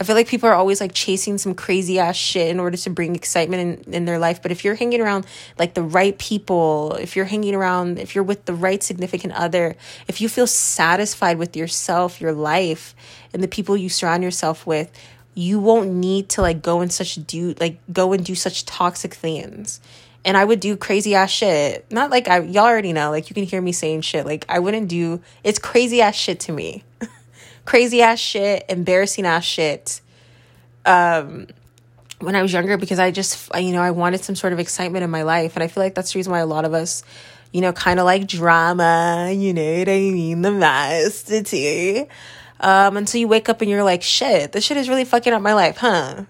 I 0.00 0.04
feel 0.04 0.14
like 0.14 0.28
people 0.28 0.48
are 0.48 0.54
always 0.54 0.80
like 0.80 0.92
chasing 0.94 1.38
some 1.38 1.54
crazy 1.54 1.98
ass 1.98 2.14
shit 2.14 2.48
in 2.48 2.60
order 2.60 2.76
to 2.76 2.90
bring 2.90 3.16
excitement 3.16 3.86
in, 3.86 3.94
in 3.94 4.04
their 4.04 4.18
life. 4.20 4.40
But 4.40 4.52
if 4.52 4.64
you're 4.64 4.76
hanging 4.76 5.00
around 5.00 5.26
like 5.58 5.74
the 5.74 5.82
right 5.82 6.16
people, 6.18 6.94
if 6.94 7.16
you're 7.16 7.24
hanging 7.24 7.54
around, 7.54 7.98
if 7.98 8.14
you're 8.14 8.22
with 8.22 8.44
the 8.44 8.54
right 8.54 8.80
significant 8.80 9.32
other, 9.32 9.74
if 10.06 10.20
you 10.20 10.28
feel 10.28 10.46
satisfied 10.46 11.38
with 11.38 11.56
yourself, 11.56 12.20
your 12.20 12.32
life, 12.32 12.94
and 13.32 13.42
the 13.42 13.48
people 13.48 13.76
you 13.76 13.88
surround 13.88 14.22
yourself 14.22 14.66
with, 14.66 14.90
you 15.38 15.60
won't 15.60 15.88
need 15.88 16.28
to 16.28 16.42
like 16.42 16.62
go 16.62 16.80
and 16.80 16.92
such 16.92 17.14
do 17.26 17.54
like 17.60 17.78
go 17.92 18.12
and 18.12 18.24
do 18.24 18.34
such 18.34 18.64
toxic 18.64 19.14
things 19.14 19.80
and 20.24 20.36
I 20.36 20.44
would 20.44 20.58
do 20.58 20.76
crazy 20.76 21.14
ass 21.14 21.30
shit. 21.30 21.86
Not 21.92 22.10
like 22.10 22.26
I 22.26 22.40
y'all 22.40 22.64
already 22.64 22.92
know, 22.92 23.12
like 23.12 23.30
you 23.30 23.34
can 23.34 23.44
hear 23.44 23.62
me 23.62 23.70
saying 23.70 24.00
shit. 24.00 24.26
Like 24.26 24.44
I 24.48 24.58
wouldn't 24.58 24.88
do 24.88 25.22
it's 25.44 25.60
crazy 25.60 26.02
ass 26.02 26.16
shit 26.16 26.40
to 26.40 26.52
me. 26.52 26.82
crazy 27.64 28.02
ass 28.02 28.18
shit, 28.18 28.64
embarrassing 28.68 29.26
ass 29.26 29.44
shit. 29.44 30.00
Um 30.84 31.46
when 32.18 32.34
I 32.34 32.42
was 32.42 32.52
younger 32.52 32.76
because 32.76 32.98
I 32.98 33.12
just 33.12 33.48
you 33.54 33.70
know, 33.70 33.80
I 33.80 33.92
wanted 33.92 34.24
some 34.24 34.34
sort 34.34 34.52
of 34.52 34.58
excitement 34.58 35.04
in 35.04 35.10
my 35.10 35.22
life 35.22 35.54
and 35.54 35.62
I 35.62 35.68
feel 35.68 35.84
like 35.84 35.94
that's 35.94 36.14
the 36.14 36.18
reason 36.18 36.32
why 36.32 36.40
a 36.40 36.46
lot 36.46 36.64
of 36.64 36.74
us 36.74 37.04
you 37.52 37.60
know, 37.60 37.72
kind 37.72 37.98
of 37.98 38.04
like 38.04 38.26
drama, 38.26 39.32
you 39.34 39.54
know 39.54 39.78
what 39.78 39.88
I 39.88 40.00
mean, 40.00 40.42
the 40.42 41.42
tea. 41.46 42.06
Um, 42.60 42.96
until 42.96 43.20
you 43.20 43.28
wake 43.28 43.48
up 43.48 43.60
and 43.60 43.70
you're 43.70 43.84
like, 43.84 44.02
shit, 44.02 44.52
this 44.52 44.64
shit 44.64 44.76
is 44.76 44.88
really 44.88 45.04
fucking 45.04 45.32
up 45.32 45.42
my 45.42 45.54
life, 45.54 45.76
huh? 45.76 46.24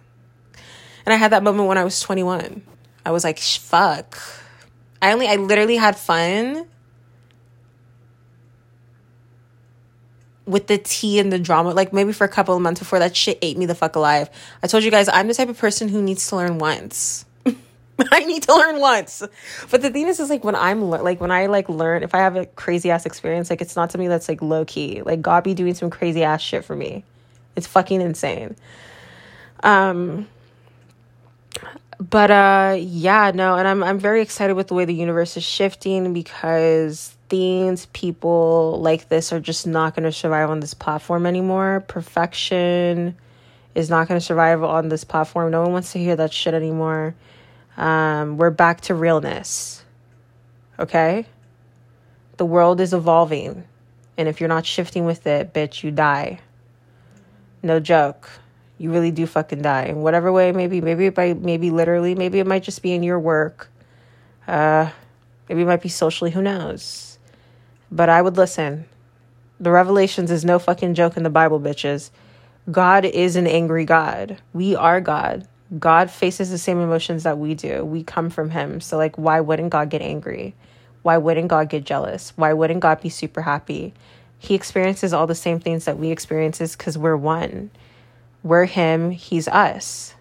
And 1.07 1.15
I 1.15 1.17
had 1.17 1.33
that 1.33 1.43
moment 1.43 1.69
when 1.69 1.79
I 1.79 1.85
was 1.85 2.01
21. 2.01 2.63
I 3.07 3.11
was 3.11 3.25
like, 3.25 3.39
fuck. 3.39 4.19
I 5.01 5.13
only, 5.13 5.27
I 5.27 5.37
literally 5.37 5.77
had 5.77 5.97
fun 5.97 6.67
with 10.45 10.67
the 10.67 10.79
tea 10.79 11.19
and 11.19 11.33
the 11.33 11.39
drama. 11.39 11.71
Like 11.71 11.93
maybe 11.93 12.13
for 12.13 12.25
a 12.25 12.29
couple 12.29 12.57
of 12.57 12.63
months 12.63 12.81
before 12.81 12.99
that 12.99 13.15
shit 13.17 13.39
ate 13.43 13.57
me 13.57 13.67
the 13.67 13.75
fuck 13.75 13.97
alive. 13.97 14.29
I 14.63 14.67
told 14.67 14.83
you 14.83 14.91
guys, 14.91 15.09
I'm 15.09 15.29
the 15.29 15.35
type 15.35 15.49
of 15.49 15.59
person 15.59 15.89
who 15.89 16.03
needs 16.03 16.29
to 16.29 16.37
learn 16.37 16.59
once. 16.59 17.25
I 18.13 18.21
need 18.25 18.45
to 18.45 18.55
learn 18.55 18.81
once. 18.81 19.23
But 19.71 19.83
the 19.83 19.91
thing 19.91 20.07
is, 20.07 20.21
is 20.21 20.31
like 20.31 20.45
when 20.45 20.55
I'm 20.55 20.83
like 20.83 21.21
when 21.21 21.31
I 21.31 21.47
like 21.47 21.69
learn, 21.69 22.03
if 22.03 22.15
I 22.15 22.19
have 22.19 22.37
a 22.37 22.47
crazy 22.47 22.91
ass 22.91 23.07
experience, 23.07 23.51
like 23.51 23.61
it's 23.61 23.77
not 23.77 23.91
something 23.91 24.09
that's 24.09 24.29
like 24.29 24.41
low 24.41 24.65
key. 24.65 25.03
Like 25.03 25.21
God 25.21 25.45
be 25.45 25.55
doing 25.55 25.75
some 25.75 25.91
crazy 25.91 26.23
ass 26.23 26.41
shit 26.41 26.65
for 26.65 26.77
me. 26.77 27.05
It's 27.57 27.67
fucking 27.67 28.01
insane. 28.01 28.57
Um, 29.63 30.29
but 32.01 32.31
uh 32.31 32.77
yeah 32.79 33.33
no 33.35 33.57
and 33.57 33.67
i'm 33.67 33.83
i'm 33.83 33.99
very 33.99 34.23
excited 34.23 34.55
with 34.55 34.69
the 34.69 34.75
way 34.75 34.85
the 34.85 34.95
universe 34.95 35.37
is 35.37 35.43
shifting 35.43 36.13
because 36.13 37.17
things 37.29 37.87
people 37.87 38.81
like 38.81 39.09
this 39.09 39.33
are 39.33 39.41
just 39.41 39.67
not 39.67 39.95
going 39.95 40.05
to 40.05 40.13
survive 40.13 40.49
on 40.49 40.61
this 40.61 40.75
platform 40.75 41.27
anymore 41.27 41.85
perfection 41.89 43.17
is 43.75 43.91
not 43.91 44.07
going 44.07 44.19
to 44.19 44.25
survive 44.25 44.63
on 44.63 44.89
this 44.89 45.03
platform 45.03 45.51
no 45.51 45.63
one 45.63 45.73
wants 45.73 45.93
to 45.93 45.99
hear 45.99 46.15
that 46.15 46.33
shit 46.33 46.55
anymore 46.55 47.15
um 47.79 48.37
we're 48.37 48.51
back 48.51 48.81
to 48.81 48.95
realness 48.95 49.85
okay? 50.79 51.27
The 52.37 52.47
world 52.47 52.81
is 52.81 52.93
evolving 52.93 53.65
and 54.17 54.29
if 54.29 54.41
you're 54.41 54.49
not 54.49 54.67
shifting 54.67 55.05
with 55.05 55.27
it 55.27 55.55
bitch 55.55 55.83
you 55.83 55.91
die. 55.91 56.41
No 57.63 57.81
joke. 57.81 58.29
You 58.79 58.91
really 58.93 59.11
do 59.11 59.27
fucking 59.27 59.63
die. 59.63 59.85
In 59.85 60.03
whatever 60.03 60.31
way 60.33 60.51
maybe 60.53 60.81
maybe 60.81 61.09
by 61.09 61.35
maybe 61.35 61.71
literally 61.71 62.15
maybe 62.15 62.41
it 62.41 62.47
might 62.47 62.65
just 62.65 62.83
be 62.83 62.93
in 62.93 63.03
your 63.03 63.21
work. 63.21 63.71
Uh 64.47 64.91
maybe 65.49 65.63
it 65.63 65.67
might 65.67 65.83
be 65.83 65.89
socially 65.89 66.33
who 66.33 66.43
knows? 66.43 67.19
But 67.91 68.09
i 68.09 68.21
would 68.21 68.37
listen. 68.37 68.87
The 69.61 69.71
revelations 69.71 70.31
is 70.31 70.45
no 70.45 70.59
fucking 70.59 70.95
joke 70.95 71.17
in 71.17 71.23
the 71.23 71.31
bible 71.31 71.61
bitches. 71.61 72.11
God 72.71 73.05
is 73.05 73.37
an 73.37 73.47
angry 73.47 73.85
god. 73.85 74.41
We 74.53 74.75
are 74.75 75.01
god 75.01 75.47
god 75.79 76.11
faces 76.11 76.51
the 76.51 76.59
same 76.59 76.81
emotions 76.81 77.25
that 77.25 77.39
we 77.39 77.55
do 77.55 77.85
we 77.85 78.03
come 78.03 78.31
from 78.31 78.51
him 78.51 78.81
so 78.81 78.97
like 78.97 79.17
why 79.17 79.41
wouldn't 79.41 79.71
god 79.71 79.91
get 79.91 80.01
angry 80.01 80.55
why 81.03 81.17
wouldn't 81.17 81.49
god 81.49 81.69
get 81.69 81.85
jealous 81.85 82.33
why 82.37 82.53
wouldn't 82.53 82.81
god 82.81 83.01
be 83.01 83.09
super 83.09 83.43
happy 83.43 83.93
he 84.39 84.55
experiences 84.55 85.13
all 85.13 85.27
the 85.27 85.35
same 85.35 85.59
things 85.61 85.85
that 85.85 85.99
we 85.99 86.11
experiences 86.11 86.77
because 86.77 86.97
we're 86.97 87.17
one 87.17 87.71
we're 88.43 88.67
him, 88.67 89.11
he's 89.11 89.49
us. 89.49 90.15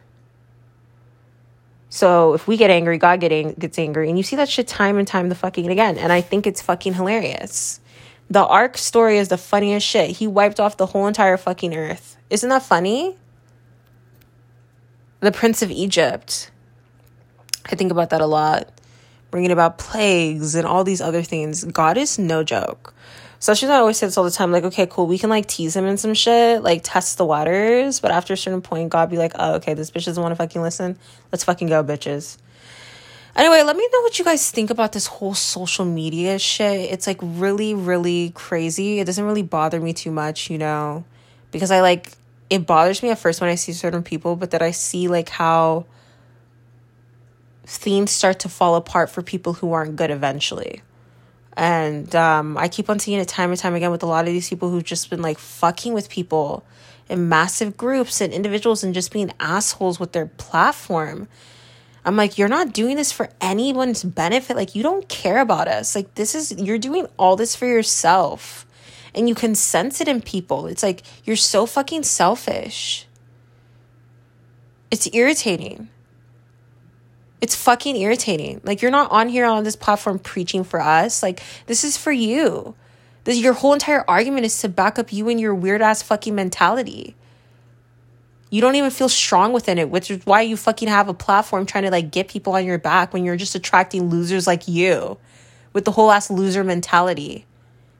So 1.89 2.33
if 2.33 2.47
we 2.47 2.57
get 2.57 2.69
angry, 2.69 2.97
God 2.97 3.19
get 3.19 3.31
ang- 3.31 3.55
gets 3.57 3.79
angry. 3.79 4.09
And 4.09 4.17
you 4.17 4.23
see 4.23 4.35
that 4.35 4.49
shit 4.49 4.67
time 4.67 4.97
and 4.97 5.07
time 5.07 5.29
the 5.29 5.35
fucking 5.35 5.69
again. 5.69 5.97
And 5.97 6.11
I 6.11 6.21
think 6.21 6.45
it's 6.45 6.61
fucking 6.61 6.93
hilarious. 6.95 7.79
The 8.29 8.45
ark 8.45 8.77
story 8.77 9.17
is 9.17 9.29
the 9.29 9.37
funniest 9.37 9.87
shit. 9.87 10.17
He 10.17 10.27
wiped 10.27 10.59
off 10.59 10.77
the 10.77 10.87
whole 10.87 11.07
entire 11.07 11.37
fucking 11.37 11.75
earth. 11.75 12.17
Isn't 12.29 12.49
that 12.49 12.63
funny? 12.63 13.17
The 15.19 15.31
Prince 15.31 15.61
of 15.61 15.71
Egypt. 15.71 16.51
I 17.65 17.75
think 17.75 17.91
about 17.91 18.11
that 18.11 18.21
a 18.21 18.25
lot. 18.25 18.69
Bringing 19.31 19.51
about 19.51 19.77
plagues 19.77 20.55
and 20.55 20.65
all 20.65 20.83
these 20.83 21.01
other 21.01 21.23
things. 21.23 21.63
God 21.63 21.97
is 21.97 22.17
no 22.19 22.43
joke. 22.43 22.93
So 23.39 23.53
she's 23.53 23.69
not 23.69 23.81
always 23.81 23.97
say 23.97 24.07
this 24.07 24.17
all 24.17 24.23
the 24.23 24.31
time, 24.31 24.51
like, 24.51 24.63
okay, 24.63 24.87
cool, 24.87 25.05
we 25.05 25.19
can 25.19 25.29
like 25.29 25.45
tease 25.45 25.75
him 25.75 25.85
and 25.85 25.99
some 25.99 26.15
shit, 26.15 26.63
like 26.63 26.81
test 26.83 27.19
the 27.19 27.25
waters, 27.25 27.99
but 27.99 28.09
after 28.09 28.33
a 28.33 28.37
certain 28.37 28.61
point, 28.61 28.89
God 28.89 29.11
be 29.11 29.17
like, 29.17 29.33
oh, 29.35 29.55
okay, 29.55 29.75
this 29.75 29.91
bitch 29.91 30.05
doesn't 30.05 30.21
want 30.21 30.31
to 30.31 30.35
fucking 30.35 30.61
listen. 30.61 30.97
Let's 31.31 31.43
fucking 31.43 31.67
go, 31.67 31.83
bitches. 31.83 32.37
Anyway, 33.35 33.61
let 33.61 33.75
me 33.75 33.87
know 33.93 34.01
what 34.01 34.17
you 34.17 34.25
guys 34.25 34.49
think 34.49 34.71
about 34.71 34.93
this 34.93 35.05
whole 35.05 35.35
social 35.35 35.85
media 35.85 36.39
shit. 36.39 36.91
It's 36.91 37.05
like 37.05 37.19
really, 37.21 37.75
really 37.75 38.31
crazy. 38.31 38.99
It 38.99 39.05
doesn't 39.05 39.23
really 39.23 39.43
bother 39.43 39.79
me 39.79 39.93
too 39.93 40.09
much, 40.09 40.49
you 40.49 40.57
know, 40.57 41.05
because 41.51 41.69
I 41.69 41.81
like 41.81 42.13
it 42.49 42.65
bothers 42.65 43.03
me 43.03 43.09
at 43.09 43.19
first 43.19 43.41
when 43.41 43.49
I 43.49 43.55
see 43.55 43.73
certain 43.73 44.03
people, 44.03 44.35
but 44.35 44.51
that 44.51 44.61
I 44.61 44.71
see 44.71 45.07
like 45.07 45.29
how 45.29 45.85
things 47.65 48.11
start 48.11 48.39
to 48.39 48.49
fall 48.49 48.75
apart 48.75 49.09
for 49.09 49.21
people 49.21 49.53
who 49.53 49.73
aren't 49.73 49.95
good 49.95 50.11
eventually. 50.11 50.81
And 51.57 52.15
um, 52.15 52.57
I 52.57 52.67
keep 52.67 52.89
on 52.89 52.99
seeing 52.99 53.19
it 53.19 53.27
time 53.27 53.49
and 53.49 53.59
time 53.59 53.73
again 53.73 53.91
with 53.91 54.03
a 54.03 54.05
lot 54.05 54.27
of 54.27 54.33
these 54.33 54.47
people 54.47 54.69
who've 54.69 54.83
just 54.83 55.09
been 55.09 55.21
like 55.23 55.39
fucking 55.39 55.93
with 55.93 56.07
people 56.07 56.63
in 57.09 57.27
massive 57.29 57.75
groups 57.75 58.21
and 58.21 58.31
individuals 58.31 58.83
and 58.83 58.93
just 58.93 59.11
being 59.11 59.31
assholes 59.39 59.99
with 59.99 60.11
their 60.11 60.27
platform. 60.27 61.27
I'm 62.05 62.15
like, 62.15 62.37
you're 62.37 62.47
not 62.47 62.73
doing 62.73 62.95
this 62.95 63.11
for 63.11 63.29
anyone's 63.41 64.03
benefit. 64.03 64.55
Like, 64.55 64.75
you 64.75 64.83
don't 64.83 65.09
care 65.09 65.41
about 65.41 65.67
us. 65.67 65.95
Like, 65.95 66.13
this 66.15 66.35
is, 66.35 66.53
you're 66.53 66.77
doing 66.77 67.07
all 67.17 67.35
this 67.35 67.55
for 67.55 67.65
yourself. 67.65 68.66
And 69.17 69.27
you 69.27 69.35
can 69.35 69.55
sense 69.55 69.99
it 69.99 70.07
in 70.07 70.21
people. 70.21 70.67
It's 70.67 70.83
like, 70.83 71.01
you're 71.25 71.35
so 71.35 71.65
fucking 71.65 72.03
selfish. 72.03 73.07
It's 74.91 75.09
irritating. 75.11 75.89
It's 77.41 77.55
fucking 77.55 77.95
irritating. 77.95 78.61
Like 78.63 78.81
you're 78.81 78.91
not 78.91 79.11
on 79.11 79.29
here 79.29 79.45
on 79.45 79.63
this 79.63 79.75
platform 79.75 80.19
preaching 80.19 80.63
for 80.63 80.79
us. 80.79 81.21
Like 81.21 81.41
this 81.65 81.83
is 81.83 81.97
for 81.97 82.11
you. 82.11 82.75
This 83.25 83.37
your 83.37 83.53
whole 83.53 83.73
entire 83.73 84.09
argument 84.09 84.45
is 84.45 84.59
to 84.61 84.69
back 84.69 84.97
up 84.97 85.11
you 85.11 85.29
and 85.29 85.39
your 85.39 85.53
weird 85.53 85.81
ass 85.81 86.01
fucking 86.01 86.33
mentality. 86.33 87.15
You 88.49 88.61
don't 88.61 88.75
even 88.75 88.89
feel 88.89 89.09
strong 89.09 89.51
within 89.51 89.77
it, 89.77 89.89
which 89.89 90.09
is 90.09 90.25
why 90.25 90.41
you 90.41 90.55
fucking 90.55 90.87
have 90.87 91.09
a 91.09 91.13
platform 91.13 91.65
trying 91.65 91.83
to 91.83 91.91
like 91.91 92.11
get 92.11 92.29
people 92.29 92.53
on 92.53 92.65
your 92.65 92.77
back 92.77 93.13
when 93.13 93.25
you're 93.25 93.35
just 93.35 93.55
attracting 93.55 94.09
losers 94.09 94.47
like 94.47 94.67
you 94.67 95.17
with 95.73 95.85
the 95.85 95.91
whole 95.91 96.11
ass 96.11 96.31
loser 96.31 96.63
mentality. 96.63 97.45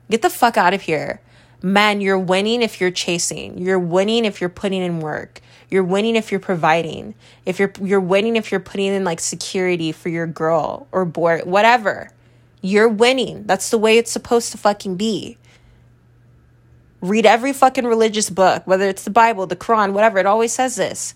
Get 0.10 0.22
the 0.22 0.30
fuck 0.30 0.58
out 0.58 0.74
of 0.74 0.82
here. 0.82 1.22
Man, 1.62 2.02
you're 2.02 2.20
winning 2.20 2.62
if 2.62 2.80
you're 2.80 2.92
chasing. 2.92 3.58
You're 3.58 3.80
winning 3.80 4.26
if 4.26 4.40
you're 4.40 4.50
putting 4.50 4.84
in 4.84 5.00
work. 5.00 5.42
You're 5.70 5.84
winning 5.84 6.16
if 6.16 6.32
you're 6.32 6.40
providing. 6.40 7.16
If 7.46 7.60
you're 7.60 7.72
you're 7.82 8.00
winning 8.00 8.36
if 8.36 8.52
you're 8.52 8.60
putting 8.60 8.94
in 8.94 9.04
like 9.04 9.20
security 9.20 9.92
for 9.92 10.10
your 10.10 10.28
girl 10.28 10.88
or 10.92 11.04
boy, 11.04 11.40
whatever. 11.44 12.12
You're 12.62 12.90
winning. 12.90 13.44
That's 13.44 13.70
the 13.70 13.78
way 13.78 13.98
it's 13.98 14.12
supposed 14.12 14.52
to 14.52 14.58
fucking 14.58 14.96
be. 14.96 15.38
Read 17.02 17.26
every 17.26 17.54
fucking 17.54 17.86
religious 17.86 18.30
book, 18.30 18.66
whether 18.66 18.88
it's 18.88 19.04
the 19.04 19.10
Bible, 19.10 19.46
the 19.46 19.56
Quran, 19.56 19.94
whatever. 19.94 20.18
It 20.20 20.26
always 20.26 20.54
says 20.54 20.76
this. 20.76 21.14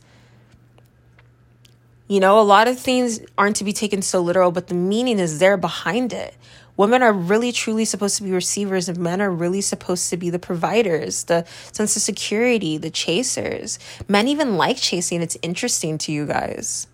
You 2.07 2.19
know, 2.19 2.39
a 2.39 2.43
lot 2.43 2.67
of 2.67 2.77
things 2.77 3.21
aren't 3.37 3.55
to 3.55 3.63
be 3.63 3.73
taken 3.73 4.01
so 4.01 4.21
literal, 4.21 4.51
but 4.51 4.67
the 4.67 4.75
meaning 4.75 5.17
is 5.17 5.39
there 5.39 5.55
behind 5.55 6.13
it. 6.13 6.35
Women 6.77 7.03
are 7.03 7.13
really 7.13 7.51
truly 7.51 7.85
supposed 7.85 8.17
to 8.17 8.23
be 8.23 8.31
receivers, 8.31 8.89
and 8.89 8.97
men 8.97 9.21
are 9.21 9.31
really 9.31 9.61
supposed 9.61 10.09
to 10.09 10.17
be 10.17 10.29
the 10.29 10.39
providers, 10.39 11.25
the 11.25 11.45
sense 11.71 11.95
of 11.95 12.01
security, 12.01 12.77
the 12.77 12.89
chasers. 12.89 13.79
Men 14.07 14.27
even 14.27 14.57
like 14.57 14.77
chasing. 14.77 15.21
It's 15.21 15.37
interesting 15.41 15.97
to 15.99 16.11
you 16.11 16.25
guys. 16.25 16.87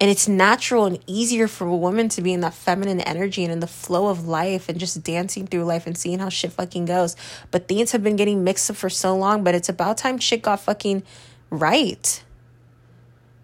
And 0.00 0.10
it's 0.10 0.26
natural 0.26 0.86
and 0.86 0.98
easier 1.06 1.46
for 1.46 1.66
a 1.66 1.76
woman 1.76 2.08
to 2.10 2.22
be 2.22 2.32
in 2.32 2.40
that 2.40 2.54
feminine 2.54 3.00
energy 3.02 3.44
and 3.44 3.52
in 3.52 3.60
the 3.60 3.66
flow 3.66 4.08
of 4.08 4.26
life 4.26 4.70
and 4.70 4.80
just 4.80 5.02
dancing 5.02 5.46
through 5.46 5.64
life 5.64 5.86
and 5.86 5.96
seeing 5.96 6.20
how 6.20 6.30
shit 6.30 6.52
fucking 6.52 6.86
goes. 6.86 7.16
But 7.50 7.68
things 7.68 7.92
have 7.92 8.02
been 8.02 8.16
getting 8.16 8.42
mixed 8.42 8.70
up 8.70 8.76
for 8.76 8.88
so 8.88 9.14
long, 9.14 9.44
but 9.44 9.54
it's 9.54 9.68
about 9.68 9.98
time 9.98 10.18
shit 10.18 10.40
got 10.40 10.60
fucking 10.60 11.02
right 11.50 12.24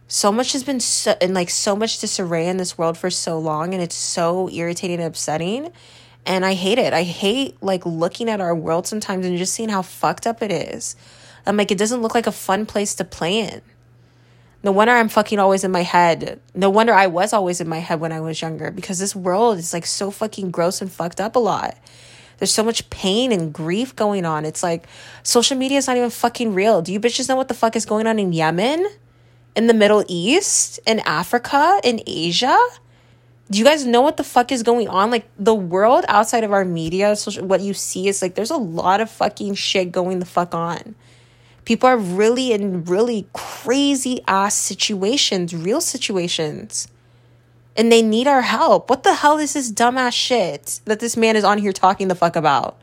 so 0.09 0.31
much 0.31 0.53
has 0.53 0.63
been 0.63 0.81
so 0.81 1.17
and 1.21 1.35
like 1.35 1.51
so 1.51 1.75
much 1.75 1.99
disarray 1.99 2.47
in 2.47 2.57
this 2.59 2.79
world 2.79 2.97
for 2.97 3.11
so 3.11 3.39
long 3.39 3.75
and 3.75 3.83
it's 3.83 3.97
so 3.97 4.49
irritating 4.51 4.99
and 4.99 5.07
upsetting 5.07 5.73
and 6.25 6.45
i 6.45 6.55
hate 6.55 6.79
it. 6.79 6.93
I 6.93 7.03
hate 7.03 7.61
like 7.63 7.85
looking 7.87 8.29
at 8.29 8.41
our 8.41 8.55
world 8.55 8.87
sometimes 8.87 9.27
and 9.27 9.39
just 9.39 9.55
seeing 9.55 9.69
how 9.69 9.83
fucked 9.83 10.27
up 10.27 10.43
it 10.43 10.53
is. 10.53 10.97
I'm 11.45 11.57
like 11.57 11.71
it 11.71 11.79
doesn't 11.79 12.03
look 12.03 12.15
like 12.15 12.27
a 12.27 12.33
fun 12.33 12.67
place 12.67 12.95
to 12.97 13.05
play 13.05 13.41
in. 13.41 13.63
No 14.63 14.73
wonder 14.73 14.93
i'm 14.93 15.09
fucking 15.09 15.39
always 15.39 15.65
in 15.65 15.71
my 15.73 15.83
head. 15.83 16.41
No 16.55 16.71
wonder 16.71 16.95
i 16.95 17.09
was 17.09 17.33
always 17.33 17.61
in 17.61 17.69
my 17.69 17.79
head 17.79 18.01
when 18.01 18.13
i 18.13 18.21
was 18.21 18.41
younger 18.41 18.71
because 18.71 18.99
this 18.99 19.17
world 19.17 19.59
is 19.59 19.73
like 19.73 19.87
so 19.87 20.11
fucking 20.11 20.51
gross 20.53 20.81
and 20.81 20.91
fucked 20.91 21.21
up 21.21 21.35
a 21.35 21.41
lot. 21.41 21.77
There's 22.39 22.53
so 22.53 22.63
much 22.63 22.91
pain 22.91 23.33
and 23.33 23.53
grief 23.53 23.97
going 23.97 24.25
on. 24.25 24.45
It's 24.45 24.63
like 24.63 24.87
social 25.23 25.57
media 25.57 25.79
is 25.79 25.87
not 25.87 25.97
even 25.97 26.11
fucking 26.11 26.53
real. 26.53 26.83
Do 26.83 26.93
you 26.93 27.01
bitches 27.01 27.29
know 27.29 27.37
what 27.37 27.49
the 27.49 27.55
fuck 27.55 27.75
is 27.75 27.87
going 27.87 28.07
on 28.07 28.19
in 28.19 28.33
yemen 28.33 28.87
in 29.57 29.67
the 29.67 29.75
Middle 29.75 30.05
East, 30.07 30.79
in 30.87 31.01
Africa, 31.01 31.81
in 31.83 32.03
Asia. 32.07 32.59
Do 33.51 33.59
you 33.59 33.65
guys 33.65 33.87
know 33.87 34.03
what 34.03 34.19
the 34.19 34.25
fuck 34.25 34.53
is 34.53 34.63
going 34.63 34.89
on? 34.89 35.11
Like 35.11 35.27
the 35.39 35.55
world 35.55 36.05
outside 36.09 36.45
of 36.45 36.53
our 36.53 36.65
media, 36.65 37.17
social, 37.17 37.47
what 37.47 37.63
you 37.63 37.73
see 37.73 38.07
is 38.07 38.21
like 38.21 38.35
there's 38.35 38.51
a 38.51 38.57
lot 38.57 39.01
of 39.01 39.11
fucking 39.11 39.55
shit 39.55 39.91
going 39.91 40.19
the 40.19 40.27
fuck 40.27 40.55
on. 40.55 40.95
People 41.65 41.89
are 41.89 41.97
really 41.97 42.53
in 42.53 42.85
really 42.85 43.27
crazy 43.33 44.21
ass 44.29 44.55
situations, 44.55 45.55
real 45.55 45.81
situations. 45.81 46.89
And 47.77 47.91
they 47.91 48.03
need 48.03 48.27
our 48.27 48.43
help. 48.43 48.89
What 48.89 49.03
the 49.03 49.15
hell 49.15 49.39
is 49.39 49.55
this 49.55 49.71
dumbass 49.73 50.13
shit 50.13 50.81
that 50.85 51.01
this 51.01 51.17
man 51.17 51.37
is 51.37 51.45
on 51.45 51.59
here 51.59 51.73
talking 51.73 52.09
the 52.09 52.15
fuck 52.15 52.37
about? 52.37 52.79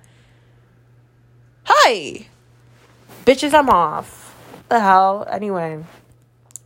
Hi. 1.63 2.27
Bitches, 3.25 3.53
I'm 3.53 3.69
off. 3.69 4.35
The 4.69 4.79
hell? 4.79 5.27
Anyway. 5.31 5.83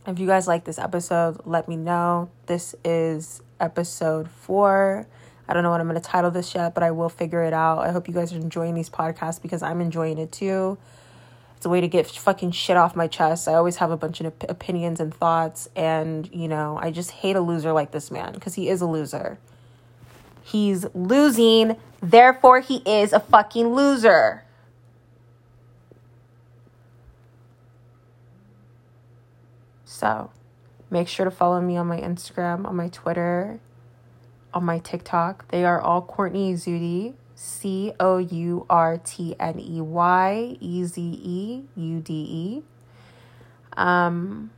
If 0.08 0.18
you 0.18 0.26
guys 0.26 0.48
like 0.48 0.64
this 0.64 0.78
episode, 0.78 1.42
let 1.44 1.68
me 1.68 1.76
know. 1.76 2.30
This 2.46 2.74
is 2.82 3.42
episode 3.60 4.30
four. 4.30 5.06
I 5.46 5.52
don't 5.52 5.62
know 5.62 5.70
what 5.70 5.82
I'm 5.82 5.86
going 5.86 6.00
to 6.00 6.08
title 6.08 6.30
this 6.30 6.54
yet, 6.54 6.72
but 6.72 6.82
I 6.82 6.92
will 6.92 7.10
figure 7.10 7.42
it 7.42 7.52
out. 7.52 7.80
I 7.80 7.90
hope 7.92 8.08
you 8.08 8.14
guys 8.14 8.32
are 8.32 8.36
enjoying 8.36 8.72
these 8.72 8.88
podcasts 8.88 9.40
because 9.40 9.62
I'm 9.62 9.82
enjoying 9.82 10.16
it 10.16 10.32
too. 10.32 10.78
It's 11.58 11.66
a 11.66 11.68
way 11.68 11.82
to 11.82 11.88
get 11.88 12.06
fucking 12.06 12.52
shit 12.52 12.78
off 12.78 12.96
my 12.96 13.06
chest. 13.06 13.48
I 13.48 13.54
always 13.54 13.76
have 13.76 13.90
a 13.90 13.98
bunch 13.98 14.20
of 14.20 14.28
op- 14.28 14.48
opinions 14.48 14.98
and 14.98 15.12
thoughts, 15.12 15.68
and 15.76 16.26
you 16.32 16.48
know, 16.48 16.78
I 16.80 16.90
just 16.90 17.10
hate 17.10 17.36
a 17.36 17.42
loser 17.42 17.72
like 17.72 17.90
this 17.90 18.10
man 18.10 18.32
because 18.32 18.54
he 18.54 18.70
is 18.70 18.80
a 18.80 18.86
loser. 18.86 19.38
He's 20.42 20.86
losing, 20.94 21.76
therefore, 22.00 22.60
he 22.60 22.76
is 22.86 23.12
a 23.12 23.20
fucking 23.20 23.74
loser. 23.74 24.44
So 29.98 30.30
make 30.90 31.08
sure 31.08 31.24
to 31.24 31.30
follow 31.30 31.60
me 31.60 31.76
on 31.76 31.88
my 31.88 32.00
Instagram, 32.00 32.64
on 32.68 32.76
my 32.76 32.88
Twitter, 32.88 33.58
on 34.54 34.62
my 34.62 34.78
TikTok. 34.78 35.48
They 35.48 35.64
are 35.64 35.80
all 35.80 36.02
Courtney 36.02 36.54
Ezeude, 36.54 37.14
C 37.34 37.92
O 37.98 38.18
U 38.18 38.64
R 38.70 38.98
T 38.98 39.34
N 39.40 39.58
E 39.58 39.80
Y 39.80 40.56
E 40.60 40.84
Z 40.84 41.02
E 41.02 41.64
U 41.74 42.00
D 42.00 42.12
E. 42.14 42.62
Um, 43.76 44.52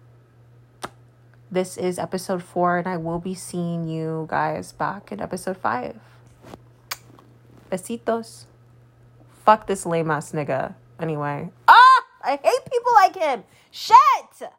this 1.51 1.79
is 1.79 1.99
episode 1.99 2.43
four, 2.43 2.77
and 2.77 2.87
I 2.87 2.99
will 2.99 3.19
be 3.19 3.35
seeing 3.35 3.89
you 3.89 4.27
guys 4.29 4.73
back 4.73 5.11
in 5.11 5.23
episode 5.23 5.57
five. 5.57 5.99
Besitos. 7.71 8.45
Fuck 9.47 9.67
this 9.67 9.87
lame 9.87 10.11
ass 10.11 10.33
nigga. 10.33 10.75
Anyway. 11.01 11.49
Ah! 11.67 12.05
I 12.23 12.33
hate 12.33 12.71
people 12.71 12.93
like 12.93 13.17
him. 13.17 13.45
Shit! 13.71 14.51